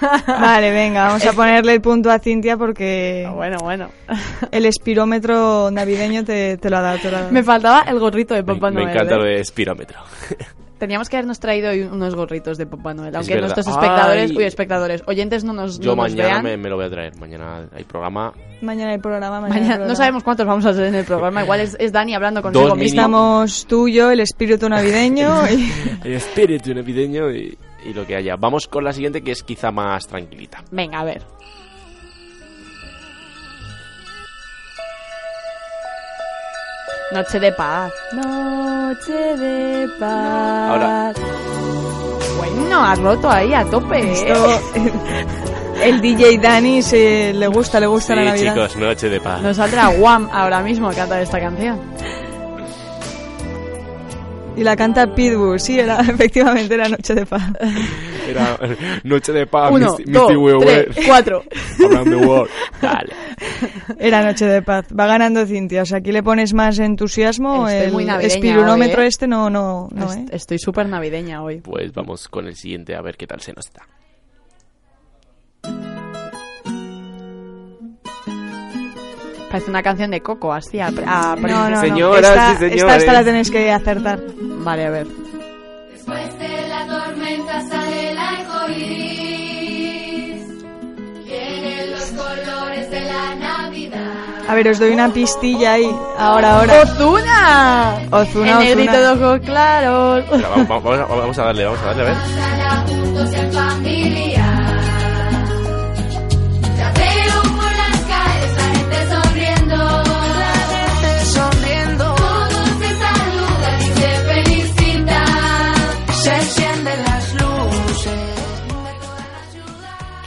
Vale, 0.27 0.71
venga, 0.71 1.07
vamos 1.07 1.25
a 1.25 1.33
ponerle 1.33 1.73
el 1.73 1.81
punto 1.81 2.09
a 2.11 2.19
Cintia 2.19 2.57
porque 2.57 3.29
Bueno, 3.33 3.57
bueno. 3.61 3.89
el 4.51 4.65
espirómetro 4.65 5.69
navideño 5.71 6.23
te, 6.23 6.57
te 6.57 6.69
lo 6.69 6.77
ha 6.77 6.81
dado. 6.81 6.97
te 6.99 7.11
lo 7.11 7.17
ha 7.17 7.19
dado. 7.21 7.31
Me 7.31 7.43
faltaba 7.43 7.81
el 7.87 7.99
gorrito 7.99 8.33
de 8.33 8.43
Me, 8.43 8.53
Papá 8.53 8.69
me 8.71 8.81
Noel. 8.83 8.89
encanta 8.95 9.15
¿eh? 9.15 9.17
lo 9.17 9.23
de 9.25 9.39
espirómetro. 9.39 9.99
Teníamos 10.79 11.09
que 11.09 11.15
habernos 11.17 11.39
traído 11.39 11.69
hoy 11.69 11.81
unos 11.81 12.15
gorritos 12.15 12.57
de 12.57 12.65
Papá 12.65 12.95
Noel. 12.95 13.15
Aunque 13.15 13.39
nuestros 13.39 13.67
espectadores, 13.67 14.31
Ay. 14.31 14.37
uy, 14.37 14.43
espectadores, 14.45 15.03
oyentes 15.05 15.43
no 15.43 15.53
nos, 15.53 15.79
Yo 15.79 15.95
no 15.95 16.01
nos 16.01 16.11
mañana 16.11 16.29
vean. 16.29 16.43
me, 16.43 16.57
me 16.57 16.69
lo 16.69 16.75
voy 16.77 16.85
a 16.85 16.89
traer. 16.89 17.15
Mañana 17.19 17.67
hay 17.71 17.83
programa. 17.83 18.33
Mañana 18.63 18.91
el 18.95 18.99
programa, 18.99 19.41
mañana, 19.41 19.49
Mañana- 19.59 19.61
el 19.73 19.77
programa. 19.77 19.87
no 19.89 19.95
sabemos 19.95 20.23
cuántos 20.23 20.47
vamos 20.47 20.65
a 20.65 20.69
hacer 20.69 20.85
en 20.85 20.95
el 20.95 21.05
programa. 21.05 21.43
Igual 21.43 21.59
es, 21.59 21.77
es 21.79 21.91
Dani 21.91 22.15
hablando 22.15 22.41
consigo 22.41 22.67
Dos 22.67 22.77
mismo. 22.79 22.99
Estamos 22.99 23.67
tú 23.67 23.87
y 23.87 23.93
yo, 23.93 24.09
el 24.09 24.21
espíritu 24.21 24.67
navideño 24.69 25.43
y... 25.51 25.71
El 26.03 26.13
espíritu 26.13 26.73
navideño 26.73 27.29
y, 27.29 27.55
y 27.85 27.93
lo 27.93 28.05
que 28.05 28.15
haya. 28.15 28.35
Vamos 28.35 28.67
con 28.67 28.83
la 28.83 28.93
siguiente 28.93 29.21
que 29.23 29.31
es 29.31 29.43
quizá 29.43 29.71
más 29.71 30.07
tranquilita. 30.07 30.63
Venga, 30.71 30.99
a 30.99 31.03
ver. 31.03 31.21
Noche 37.11 37.39
de 37.39 37.51
paz. 37.51 37.91
Noche 38.13 39.37
de 39.37 39.87
paz. 39.99 40.69
Ahora. 40.69 41.13
Bueno, 42.37 42.83
has 42.85 42.99
roto 42.99 43.29
ahí 43.29 43.53
a 43.53 43.65
tope, 43.65 43.99
¿eh? 43.99 44.11
Esto, 44.13 44.61
el 45.83 45.99
DJ 46.01 46.37
Dani 46.37 46.81
se 46.81 47.33
le 47.33 47.47
gusta, 47.47 47.79
le 47.81 47.87
gusta 47.87 48.15
la 48.15 48.21
Sí, 48.21 48.45
Navidad. 48.45 48.53
chicos, 48.69 48.75
noche 48.77 49.09
de 49.09 49.19
paz. 49.19 49.41
Nos 49.41 49.57
saldrá 49.57 49.87
Guam 49.87 50.29
ahora 50.31 50.61
mismo 50.61 50.87
a 50.89 50.93
cantar 50.93 51.21
esta 51.21 51.39
canción. 51.39 51.79
Y 54.55 54.63
la 54.63 54.75
canta 54.75 55.15
Pitbull, 55.15 55.59
sí, 55.59 55.79
era, 55.79 55.99
efectivamente 56.09 56.73
era 56.75 56.89
Noche 56.89 57.15
de 57.15 57.25
Paz. 57.25 57.51
Era 58.27 58.57
noche 59.03 59.31
de 59.33 59.47
paz, 59.47 59.71
Uno, 59.71 59.97
Misty- 59.97 60.05
dos, 60.11 60.27
Misty 60.29 60.35
Weaver. 60.35 60.91
tres, 60.93 61.05
cuatro. 61.07 61.43
Around 61.83 62.09
the 62.09 62.25
world. 62.27 62.49
Dale. 62.81 63.13
Era 63.99 64.23
Noche 64.23 64.45
de 64.45 64.61
Paz. 64.61 64.85
Va 64.97 65.05
ganando 65.07 65.45
Cintia. 65.45 65.81
O 65.81 65.85
sea, 65.85 65.97
aquí 65.99 66.11
le 66.11 66.21
pones 66.21 66.53
más 66.53 66.77
entusiasmo. 66.79 67.67
Estoy 67.67 67.87
el 67.87 67.93
muy 67.93 68.05
navideña 68.05 68.27
espironómetro 68.35 68.99
hoy, 68.99 69.05
¿eh? 69.05 69.07
este 69.07 69.27
no, 69.27 69.49
no, 69.49 69.89
no, 69.93 70.05
Est- 70.05 70.17
¿eh? 70.17 70.25
Estoy 70.31 70.59
súper 70.59 70.87
navideña 70.87 71.41
hoy. 71.43 71.61
Pues 71.61 71.91
vamos 71.93 72.27
con 72.27 72.45
el 72.47 72.55
siguiente 72.55 72.95
a 72.95 73.01
ver 73.01 73.17
qué 73.17 73.25
tal 73.27 73.41
se 73.41 73.53
nos 73.53 73.71
da. 73.73 73.81
Parece 79.51 79.69
una 79.69 79.83
canción 79.83 80.11
de 80.11 80.21
Coco, 80.21 80.53
así 80.53 80.79
a, 80.79 80.87
a 80.87 81.35
No, 81.35 81.69
no, 81.69 82.15
esta, 82.15 82.53
esta, 82.53 82.95
esta 82.95 83.13
la 83.13 83.23
tenéis 83.23 83.51
que 83.51 83.69
acertar. 83.69 84.17
Vale, 84.39 84.85
a 84.85 84.89
ver. 84.89 85.07
Después 85.91 86.39
de 86.39 86.67
la 86.69 86.87
tormenta 86.87 87.61
sale 87.67 88.11
el 88.11 88.17
arco 88.17 88.69
iris. 88.69 90.47
Vienen 91.25 91.91
los 91.91 92.03
colores 92.11 92.91
de 92.91 93.01
la 93.01 93.35
Navidad. 93.35 94.11
A 94.47 94.55
ver, 94.55 94.69
os 94.69 94.79
doy 94.79 94.93
una 94.93 95.09
pistilla 95.09 95.73
ahí. 95.73 95.93
Ahora, 96.17 96.59
ahora. 96.59 96.83
¡Ozuna! 96.83 97.99
Ozuna, 98.09 98.51
El 98.51 98.59
negrito 98.59 98.97
de 99.01 99.07
ojos 99.09 99.41
claros. 99.41 100.23
Vamos, 100.69 100.83
vamos 100.83 101.37
a 101.39 101.43
darle, 101.43 101.65
vamos 101.65 101.81
a 101.81 101.85
darle, 101.87 102.03
a 102.03 102.05
ver. 102.05 102.15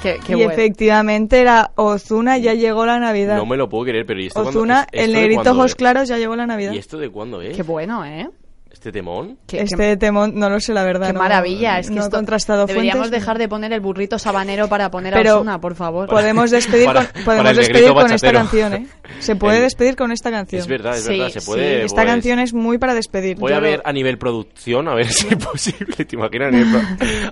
Qué, 0.05 0.20
qué 0.24 0.32
y 0.32 0.36
bueno. 0.36 0.50
efectivamente 0.52 1.40
era 1.40 1.72
Ozuna, 1.76 2.36
ya 2.38 2.55
llegó 2.55 2.84
la 2.86 2.98
Navidad. 3.00 3.36
No 3.38 3.46
me 3.46 3.57
lo 3.57 3.68
puedo 3.68 3.84
creer, 3.84 4.05
pero 4.07 4.20
¿y 4.20 4.26
esto 4.26 4.42
cuándo- 4.42 4.61
Ozuna, 4.61 4.80
es- 4.92 5.00
esto 5.00 5.05
el 5.07 5.12
de 5.12 5.18
negrito 5.18 5.42
cuándo 5.42 5.61
ojos 5.61 5.70
es? 5.70 5.74
claros, 5.76 6.09
ya 6.09 6.18
llegó 6.18 6.36
la 6.36 6.46
Navidad. 6.46 6.72
¿Y 6.72 6.78
esto 6.78 6.98
de 6.98 7.09
cuándo 7.11 7.40
es? 7.42 7.57
Qué 7.57 7.62
bueno, 7.62 8.05
¿eh? 8.05 8.28
¿Este 8.75 8.91
temón? 8.91 9.39
Qué, 9.47 9.61
este 9.62 9.97
temón, 9.97 10.33
no 10.35 10.51
lo 10.51 10.59
sé 10.59 10.75
la 10.75 10.83
verdad. 10.83 11.07
qué 11.07 11.12
no- 11.12 11.20
maravilla. 11.20 11.79
Es 11.79 11.89
que 11.89 11.95
no 11.95 12.03
esto- 12.03 12.16
contrastado 12.16 12.66
deberíamos 12.66 13.03
fuentes. 13.07 13.20
dejar 13.20 13.39
de 13.39 13.49
poner 13.49 13.72
el 13.72 13.81
burrito 13.81 14.18
sabanero 14.18 14.66
para 14.68 14.91
poner 14.91 15.14
Pero 15.14 15.31
a 15.31 15.37
Ozuna, 15.37 15.61
por 15.61 15.77
favor. 15.77 16.09
Podemos 16.11 16.51
despedir, 16.51 16.87
Para- 16.87 17.07
con, 17.07 17.22
podemos 17.25 17.57
despedir 17.57 17.93
con 17.93 18.11
esta 18.12 18.33
canción, 18.33 18.75
¿eh? 18.75 18.87
Se 19.20 19.37
puede 19.37 19.61
despedir 19.61 19.95
con 19.95 20.11
esta 20.11 20.31
canción. 20.33 20.61
Es 20.61 20.66
verdad, 20.66 20.97
es 20.97 21.05
Sí, 21.05 21.11
verdad, 21.11 21.29
se 21.29 21.41
sí, 21.41 21.47
puede. 21.47 21.85
Esta 21.85 22.03
pues, 22.03 22.07
canción 22.12 22.39
es 22.41 22.53
muy 22.53 22.79
para 22.79 22.95
despedir. 22.95 23.37
Voy 23.39 23.51
Yo 23.53 23.57
a 23.59 23.61
lo- 23.61 23.66
ver 23.66 23.81
a 23.85 23.93
nivel 23.93 24.18
producción, 24.18 24.89
a 24.89 24.95
ver 24.95 25.07
si 25.12 25.29
es 25.29 25.37
posible. 25.37 26.05
¿Te 26.05 26.16
imaginas? 26.16 26.49
A, 26.49 26.51
nivel 26.51 26.77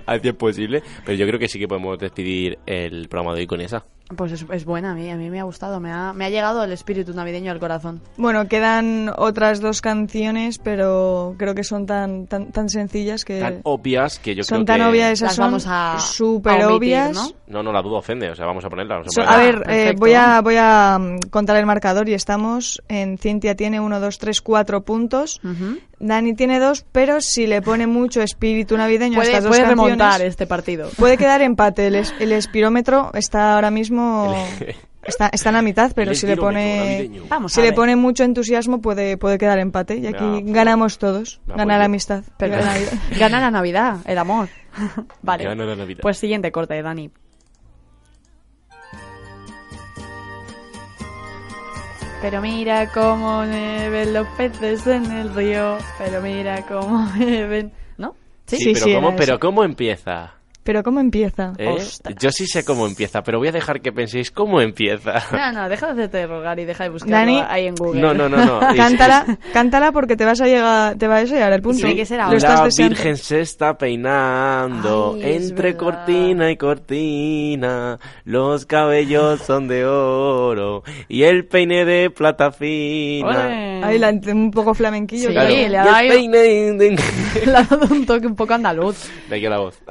a 0.05 0.11
ver 0.13 0.21
si 0.21 0.27
es 0.29 0.35
posible. 0.35 0.81
Pero 1.05 1.17
yo 1.17 1.27
creo 1.27 1.39
que 1.39 1.49
sí 1.49 1.59
que 1.59 1.67
podemos 1.67 1.99
despedir 1.99 2.57
el 2.65 3.09
programa 3.09 3.35
de 3.35 3.41
hoy 3.41 3.47
con 3.47 3.59
esa. 3.59 3.83
Pues 4.15 4.31
es, 4.31 4.45
es 4.51 4.65
buena, 4.65 4.91
a 4.91 4.95
mí, 4.95 5.09
a 5.09 5.15
mí 5.15 5.29
me 5.29 5.39
ha 5.39 5.43
gustado. 5.43 5.79
Me 5.79 5.91
ha, 5.91 6.13
me 6.13 6.25
ha 6.25 6.29
llegado 6.29 6.63
el 6.63 6.71
espíritu 6.71 7.13
navideño 7.13 7.51
al 7.51 7.59
corazón. 7.59 8.01
Bueno, 8.17 8.47
quedan 8.47 9.11
otras 9.17 9.59
dos 9.61 9.81
canciones, 9.81 10.59
pero 10.59 11.35
creo 11.37 11.55
que 11.55 11.63
son 11.63 11.85
tan 11.85 12.27
tan, 12.27 12.51
tan 12.51 12.69
sencillas 12.69 13.25
que 13.25 13.39
Tan 13.39 13.59
obvias 13.63 14.19
que 14.19 14.35
yo 14.35 14.43
son 14.43 14.65
creo 14.65 14.77
tan 14.77 14.87
obvias, 14.89 15.11
esas 15.13 15.35
son 15.35 15.45
vamos 15.45 15.65
a- 15.67 15.97
súper 15.99 16.63
obvias. 16.65 17.13
¿no? 17.15 17.29
No, 17.47 17.63
no, 17.63 17.71
la 17.71 17.81
duda 17.81 17.99
ofende. 17.99 18.29
O 18.29 18.35
sea, 18.35 18.45
vamos 18.45 18.63
a 18.65 18.69
ponerla. 18.69 18.95
vamos 18.95 19.07
a 19.07 19.11
So- 19.11 19.21
ponerla. 19.27 19.35
a 19.35 19.45
ver, 19.45 19.55
eh, 19.55 19.61
perfecto. 19.65 19.99
voy 19.99 20.13
a 20.13 20.41
voy 20.41 20.55
a 20.57 20.97
mm, 20.99 21.29
contar 21.29 21.57
el 21.57 21.65
marcador 21.65 22.09
y 22.09 22.13
estamos 22.13 22.81
en 22.87 23.17
Cintia 23.17 23.55
tiene 23.55 23.79
1, 23.79 23.99
2, 23.99 24.17
3, 24.17 24.41
4 24.41 24.81
puntos. 24.83 25.39
Dani 25.99 26.33
tiene 26.35 26.59
dos, 26.59 26.85
pero 26.91 27.21
si 27.21 27.47
le 27.47 27.61
pone 27.61 27.87
mucho 27.87 28.21
espíritu 28.21 28.75
navideño 28.75 29.21
a 29.21 29.23
estas 29.23 29.43
dos 29.43 29.51
puede 29.51 29.61
canciones, 29.63 29.85
remontar 29.97 30.21
este 30.21 30.45
partido. 30.47 30.89
puede 30.97 31.17
quedar 31.17 31.41
empate. 31.41 31.87
El, 31.87 31.95
es- 31.95 32.13
el 32.19 32.33
espirómetro 32.33 33.11
está 33.13 33.53
ahora 33.55 33.71
mismo 33.71 34.02
está, 35.03 35.29
está 35.29 35.49
en 35.49 35.55
la 35.55 35.61
mitad, 35.61 35.91
pero 35.95 36.13
si 36.15 36.25
le 36.27 36.37
pone. 36.37 37.09
Vamos 37.29 37.53
si 37.53 37.61
le 37.61 37.73
pone 37.73 37.95
mucho 37.95 38.23
entusiasmo 38.23 38.81
puede 38.81 39.17
puede 39.17 39.37
quedar 39.37 39.59
empate 39.59 39.97
y 39.97 40.07
aquí 40.07 40.41
ganamos 40.45 40.97
todos. 40.97 41.41
ya, 41.47 41.55
Gana 41.55 41.77
la 41.77 41.85
amistad. 41.85 42.23
Pero 42.37 42.53
Gana 42.53 42.65
la 42.65 42.73
Navidad. 42.79 43.19
gana 43.19 43.39
la 43.39 43.51
Navidad, 43.51 43.97
el 44.05 44.17
amor. 44.17 44.49
vale. 45.21 45.43
Gana 45.45 45.65
la 45.65 45.75
Navidad. 45.75 45.99
Pues 46.01 46.17
siguiente 46.17 46.51
corte, 46.51 46.81
Dani. 46.81 47.09
Pero 52.21 52.41
mira 52.41 52.87
cómo 52.93 53.39
beben 53.41 54.13
los 54.13 54.25
peces 54.37 54.87
en 54.87 55.11
el 55.11 55.33
río. 55.35 55.77
Pero 55.97 56.21
mira 56.21 56.65
cómo 56.65 57.09
beben. 57.19 57.73
¿No? 57.97 58.15
Sí, 58.45 58.57
sí, 58.57 58.73
pero, 58.73 58.85
sí, 58.85 58.93
¿cómo, 58.93 59.15
pero 59.15 59.33
eso. 59.33 59.39
¿cómo 59.39 59.63
empieza? 59.65 60.33
Pero 60.63 60.81
¿cómo 60.81 60.99
empieza? 60.99 61.53
¿Eh? 61.57 61.75
Yo 62.19 62.31
sí 62.31 62.47
sé 62.47 62.63
cómo 62.63 62.87
empieza, 62.87 63.21
pero 63.21 63.37
voy 63.37 63.49
a 63.49 63.51
dejar 63.51 63.81
que 63.81 63.91
penséis 63.91 64.31
cómo 64.31 64.61
empieza. 64.61 65.13
No, 65.31 65.51
no, 65.51 65.69
deja 65.69 65.87
de 65.87 65.91
hacerte 65.93 66.25
rogar 66.25 66.59
y 66.59 66.65
deja 66.65 66.85
de 66.85 66.89
buscarlo 66.89 67.17
Dani, 67.17 67.43
ahí 67.47 67.67
en 67.67 67.75
Google. 67.75 68.01
No, 68.01 68.13
no, 68.13 68.29
no, 68.29 68.45
no. 68.45 68.59
Cántala, 68.75 69.37
cántala 69.51 69.91
porque 69.91 70.15
te 70.15 70.25
vas 70.25 70.39
a 70.41 70.45
llegar, 70.45 70.95
te 70.95 71.07
vas 71.07 71.29
a 71.29 71.33
llegar 71.33 71.51
al 71.51 71.61
punto. 71.61 71.79
Tiene 71.79 71.95
que 71.95 72.05
ser 72.05 72.21
ahora. 72.21 72.37
La. 72.39 72.69
Virgen 72.87 73.17
se 73.17 73.41
está 73.41 73.77
peinando 73.77 75.15
Ay, 75.15 75.33
entre 75.33 75.73
verdad. 75.73 75.79
cortina 75.79 76.51
y 76.51 76.57
cortina. 76.57 77.99
Los 78.25 78.65
cabellos 78.65 79.41
son 79.41 79.67
de 79.67 79.85
oro 79.85 80.83
y 81.07 81.23
el 81.23 81.45
peine 81.45 81.85
de 81.85 82.09
plata 82.09 82.51
fina. 82.51 83.85
Ahí 83.85 83.99
la, 83.99 84.09
un 84.09 84.51
poco 84.51 84.73
flamenquillo. 84.73 85.27
Sí, 85.27 85.33
claro. 85.33 85.49
le 85.49 85.77
ha 85.77 85.85
dado 85.85 85.99
el 85.99 86.07
peine 86.07 86.37
de... 86.37 86.99
Le 87.45 87.57
ha 87.57 87.63
dado 87.63 87.87
un 87.93 88.05
toque 88.05 88.27
un 88.27 88.35
poco 88.35 88.53
andaluz. 88.53 89.09
De 89.29 89.35
aquí 89.35 89.45
a 89.45 89.49
la 89.49 89.59
voz. 89.59 89.81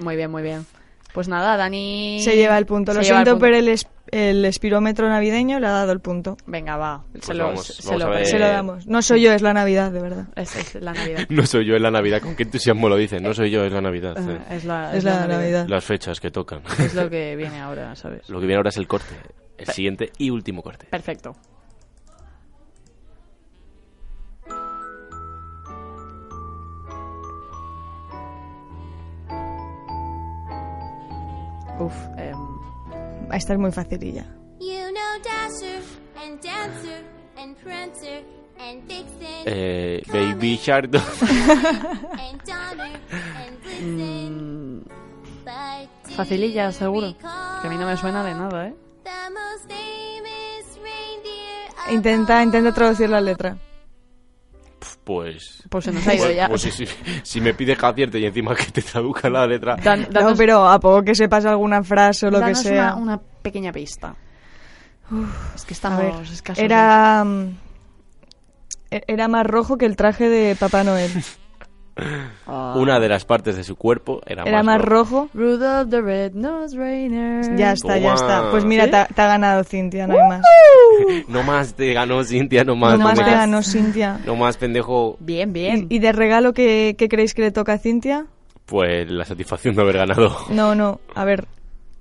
Muy 0.00 0.15
bien, 0.16 0.30
muy 0.30 0.42
bien. 0.42 0.66
Pues 1.12 1.28
nada, 1.28 1.56
Dani... 1.56 2.20
Se 2.22 2.36
lleva 2.36 2.58
el 2.58 2.66
punto. 2.66 2.92
Lo 2.92 3.00
el 3.00 3.06
siento, 3.06 3.30
punto. 3.32 3.44
pero 3.44 3.56
el, 3.56 3.68
es- 3.68 3.86
el 4.12 4.44
espirómetro 4.44 5.08
navideño 5.08 5.58
le 5.60 5.66
ha 5.66 5.70
dado 5.70 5.92
el 5.92 6.00
punto. 6.00 6.36
Venga, 6.46 6.76
va. 6.76 7.04
Se 7.14 7.20
Pues 7.20 7.38
lo, 7.38 7.44
vamos, 7.46 7.66
se 7.66 7.88
vamos 7.96 8.18
lo-. 8.20 8.24
Se 8.26 8.38
lo 8.38 8.46
damos. 8.48 8.86
No 8.86 9.00
soy 9.00 9.22
yo, 9.22 9.32
es 9.32 9.40
la 9.40 9.54
Navidad, 9.54 9.90
de 9.92 10.00
verdad. 10.02 10.26
Es, 10.36 10.54
es 10.56 10.74
la 10.74 10.92
Navidad. 10.92 11.20
No 11.30 11.46
soy 11.46 11.64
yo 11.64 11.74
en 11.74 11.82
la 11.82 11.90
Navidad, 11.90 12.20
con 12.20 12.36
qué 12.36 12.42
entusiasmo 12.42 12.90
lo 12.90 12.96
dicen. 12.96 13.22
No 13.22 13.32
soy 13.32 13.50
yo, 13.50 13.64
es 13.64 13.72
la 13.72 13.80
Navidad. 13.80 14.14
sí. 14.18 14.30
Eh, 14.30 14.56
es 14.56 14.64
la, 14.66 14.94
Es 14.94 15.04
la 15.04 15.26
Navidad. 15.26 15.66
Las 15.68 15.84
fechas 15.84 16.20
que 16.20 16.30
tocan. 16.30 16.60
Es 16.78 16.94
lo 16.94 17.08
que 17.10 17.34
viene 17.34 17.60
ahora, 17.60 17.96
¿sabes? 17.96 18.28
Lo 18.28 18.38
que 18.38 18.46
viene 18.46 18.58
ahora 18.58 18.68
es 18.68 18.76
el 18.76 18.86
corte. 18.86 19.14
El 19.56 19.66
siguiente 19.68 20.12
y 20.18 20.28
último 20.28 20.62
corte. 20.62 20.86
Perfecto. 20.90 21.34
Uf, 31.78 31.94
em, 32.16 32.36
Esta 33.32 33.52
es 33.54 33.58
muy 33.58 33.72
facililla. 33.72 34.24
You 34.60 34.90
know 34.92 35.20
Dasher 35.24 35.82
and 36.24 36.40
Dancer 36.42 37.02
and 37.36 37.56
Prancer 37.58 38.22
and 38.58 38.82
Vixen 38.88 39.42
Eh, 39.46 40.02
Baby 40.12 40.56
Shark. 40.56 40.84
and 40.94 42.40
Donner 42.46 42.98
and 43.36 43.62
Blitzen. 43.62 44.78
Mm, 44.80 44.82
facililla, 46.16 46.72
seguro. 46.72 47.14
Que 47.18 47.66
a 47.66 47.70
mí 47.70 47.76
no 47.76 47.86
me 47.86 47.96
suena 47.96 48.22
de 48.24 48.34
nada, 48.34 48.68
¿eh? 48.68 48.74
Intenta, 51.90 52.42
intenta 52.42 52.72
traducir 52.72 53.08
la 53.08 53.20
letra. 53.20 53.56
Pues. 55.06 55.62
Pues 55.70 55.84
se 55.84 55.92
nos 55.92 56.04
ha 56.08 56.14
ido 56.16 56.24
pues- 56.24 56.36
ya. 56.36 56.48
pues 56.48 56.62
si, 56.62 56.72
si- 56.72 56.88
si 57.22 57.40
me 57.40 57.54
pides 57.54 57.78
que 57.78 57.86
acierte 57.86 58.18
y 58.18 58.26
encima 58.26 58.56
que 58.56 58.64
te 58.72 58.82
traduzca 58.82 59.30
la 59.30 59.46
letra. 59.46 59.76
Dan- 59.82 60.08
No, 60.12 60.20
danos- 60.20 60.36
pero 60.36 60.68
a 60.68 60.80
poco 60.80 61.04
que 61.04 61.14
sepas 61.14 61.44
alguna 61.46 61.84
frase 61.84 62.26
o 62.26 62.30
lo 62.32 62.44
que 62.44 62.56
sea. 62.56 62.94
Una, 62.96 63.14
una 63.14 63.20
pequeña 63.40 63.70
pista. 63.72 64.16
es 65.54 65.64
que 65.64 65.74
estamos 65.74 66.00
ver, 66.02 66.12
escasos. 66.32 66.58
era... 66.64 67.22
mm, 67.24 67.56
e- 68.90 69.04
Era 69.06 69.28
más 69.28 69.46
rojo 69.46 69.78
que 69.78 69.86
el 69.86 69.94
traje 69.94 70.28
de 70.28 70.56
Papá 70.56 70.82
Noel. 70.82 71.12
Ah. 72.46 72.74
Una 72.76 73.00
de 73.00 73.08
las 73.08 73.24
partes 73.24 73.56
de 73.56 73.64
su 73.64 73.74
cuerpo 73.76 74.20
era, 74.26 74.42
Era 74.44 74.62
más 74.62 74.80
rojo. 74.82 75.30
Rudolph 75.32 75.88
the. 75.90 76.30
Ya 77.56 77.72
está, 77.72 77.98
ya 77.98 78.14
está. 78.14 78.50
Pues 78.50 78.64
mira, 78.64 78.84
¿Sí? 78.84 78.90
te, 78.90 78.96
ha- 78.96 79.06
te 79.06 79.22
ha 79.22 79.26
ganado 79.26 79.64
Cintia, 79.64 80.06
no 80.06 80.14
hay 80.14 80.28
más. 80.28 80.42
No 81.28 81.42
más 81.42 81.74
te 81.74 81.92
ganó 81.92 82.22
Cintia, 82.24 82.64
no 82.64 82.76
más. 82.76 82.98
No 82.98 83.04
más 83.06 83.14
te 83.14 83.20
pendejo. 83.20 83.38
ganó 83.40 83.62
Cintia. 83.62 84.20
No 84.26 84.36
más 84.36 84.56
pendejo. 84.56 85.16
Bien, 85.20 85.52
bien. 85.52 85.86
¿Y, 85.88 85.96
y 85.96 85.98
de 85.98 86.12
regalo 86.12 86.52
qué, 86.52 86.94
qué 86.98 87.08
creéis 87.08 87.34
que 87.34 87.42
le 87.42 87.50
toca 87.50 87.74
a 87.74 87.78
Cintia? 87.78 88.26
Pues 88.66 89.10
la 89.10 89.24
satisfacción 89.24 89.74
de 89.74 89.82
haber 89.82 89.96
ganado. 89.96 90.36
No, 90.50 90.74
no, 90.74 91.00
a 91.14 91.24
ver, 91.24 91.46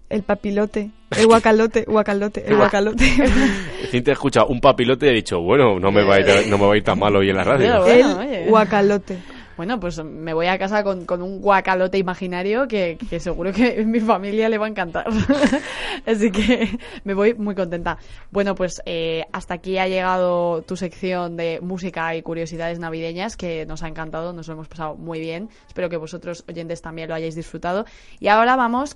el 0.10 0.24
papilote, 0.24 0.92
el 1.18 1.28
guacalote, 1.28 1.86
guacalote, 1.88 2.44
el 2.48 2.58
guacalote. 2.58 3.06
Cintia 3.92 4.14
escucha 4.14 4.44
un 4.46 4.60
papilote 4.60 5.06
y 5.08 5.10
ha 5.10 5.14
dicho, 5.14 5.40
bueno, 5.42 5.80
no 5.80 5.92
me 5.92 6.04
va 6.04 6.16
a 6.16 6.20
ir, 6.20 6.48
no 6.50 6.58
me 6.58 6.66
va 6.68 6.74
a 6.74 6.78
ir 6.78 6.84
tan 6.84 7.00
mal 7.00 7.16
hoy 7.16 7.30
en 7.30 7.36
la 7.38 7.44
radio. 7.44 7.82
Bueno, 7.82 8.22
el 8.22 8.28
oye. 8.28 8.46
guacalote. 8.50 9.18
Bueno, 9.58 9.80
pues 9.80 10.04
me 10.04 10.34
voy 10.34 10.48
a 10.48 10.58
casa 10.58 10.84
con, 10.84 11.06
con 11.06 11.22
un 11.22 11.40
guacalote 11.40 11.98
imaginario 11.98 12.68
que, 12.68 12.98
que 13.10 13.20
seguro 13.20 13.54
que 13.54 13.86
mi 13.86 14.00
familia 14.00 14.50
le 14.50 14.58
va 14.58 14.66
a 14.66 14.70
encantar. 14.70 15.08
Así 16.06 16.30
que 16.32 16.78
me 17.04 17.14
voy 17.14 17.34
muy 17.36 17.56
contenta. 17.56 17.98
Bueno, 18.32 18.54
pues 18.56 18.82
eh, 18.86 19.26
hasta 19.32 19.56
aquí 19.56 19.78
ha 19.78 19.88
llegado 19.88 20.62
tu 20.64 20.76
sección 20.76 21.38
de 21.38 21.60
música 21.62 22.16
y 22.16 22.22
curiosidades 22.22 22.80
navideñas 22.80 23.38
que 23.38 23.66
nos 23.66 23.82
ha 23.84 23.88
encantado, 23.88 24.34
nos 24.34 24.48
lo 24.48 24.56
hemos 24.56 24.68
pasado 24.68 24.96
muy 24.96 25.20
bien. 25.20 25.50
Espero 25.68 25.90
que 25.90 25.98
vosotros 25.98 26.44
oyentes 26.50 26.82
también 26.82 27.08
lo 27.08 27.16
hayáis 27.16 27.36
disfrutado. 27.36 27.86
Y 28.20 28.28
ahora 28.28 28.56
vamos 28.58 28.76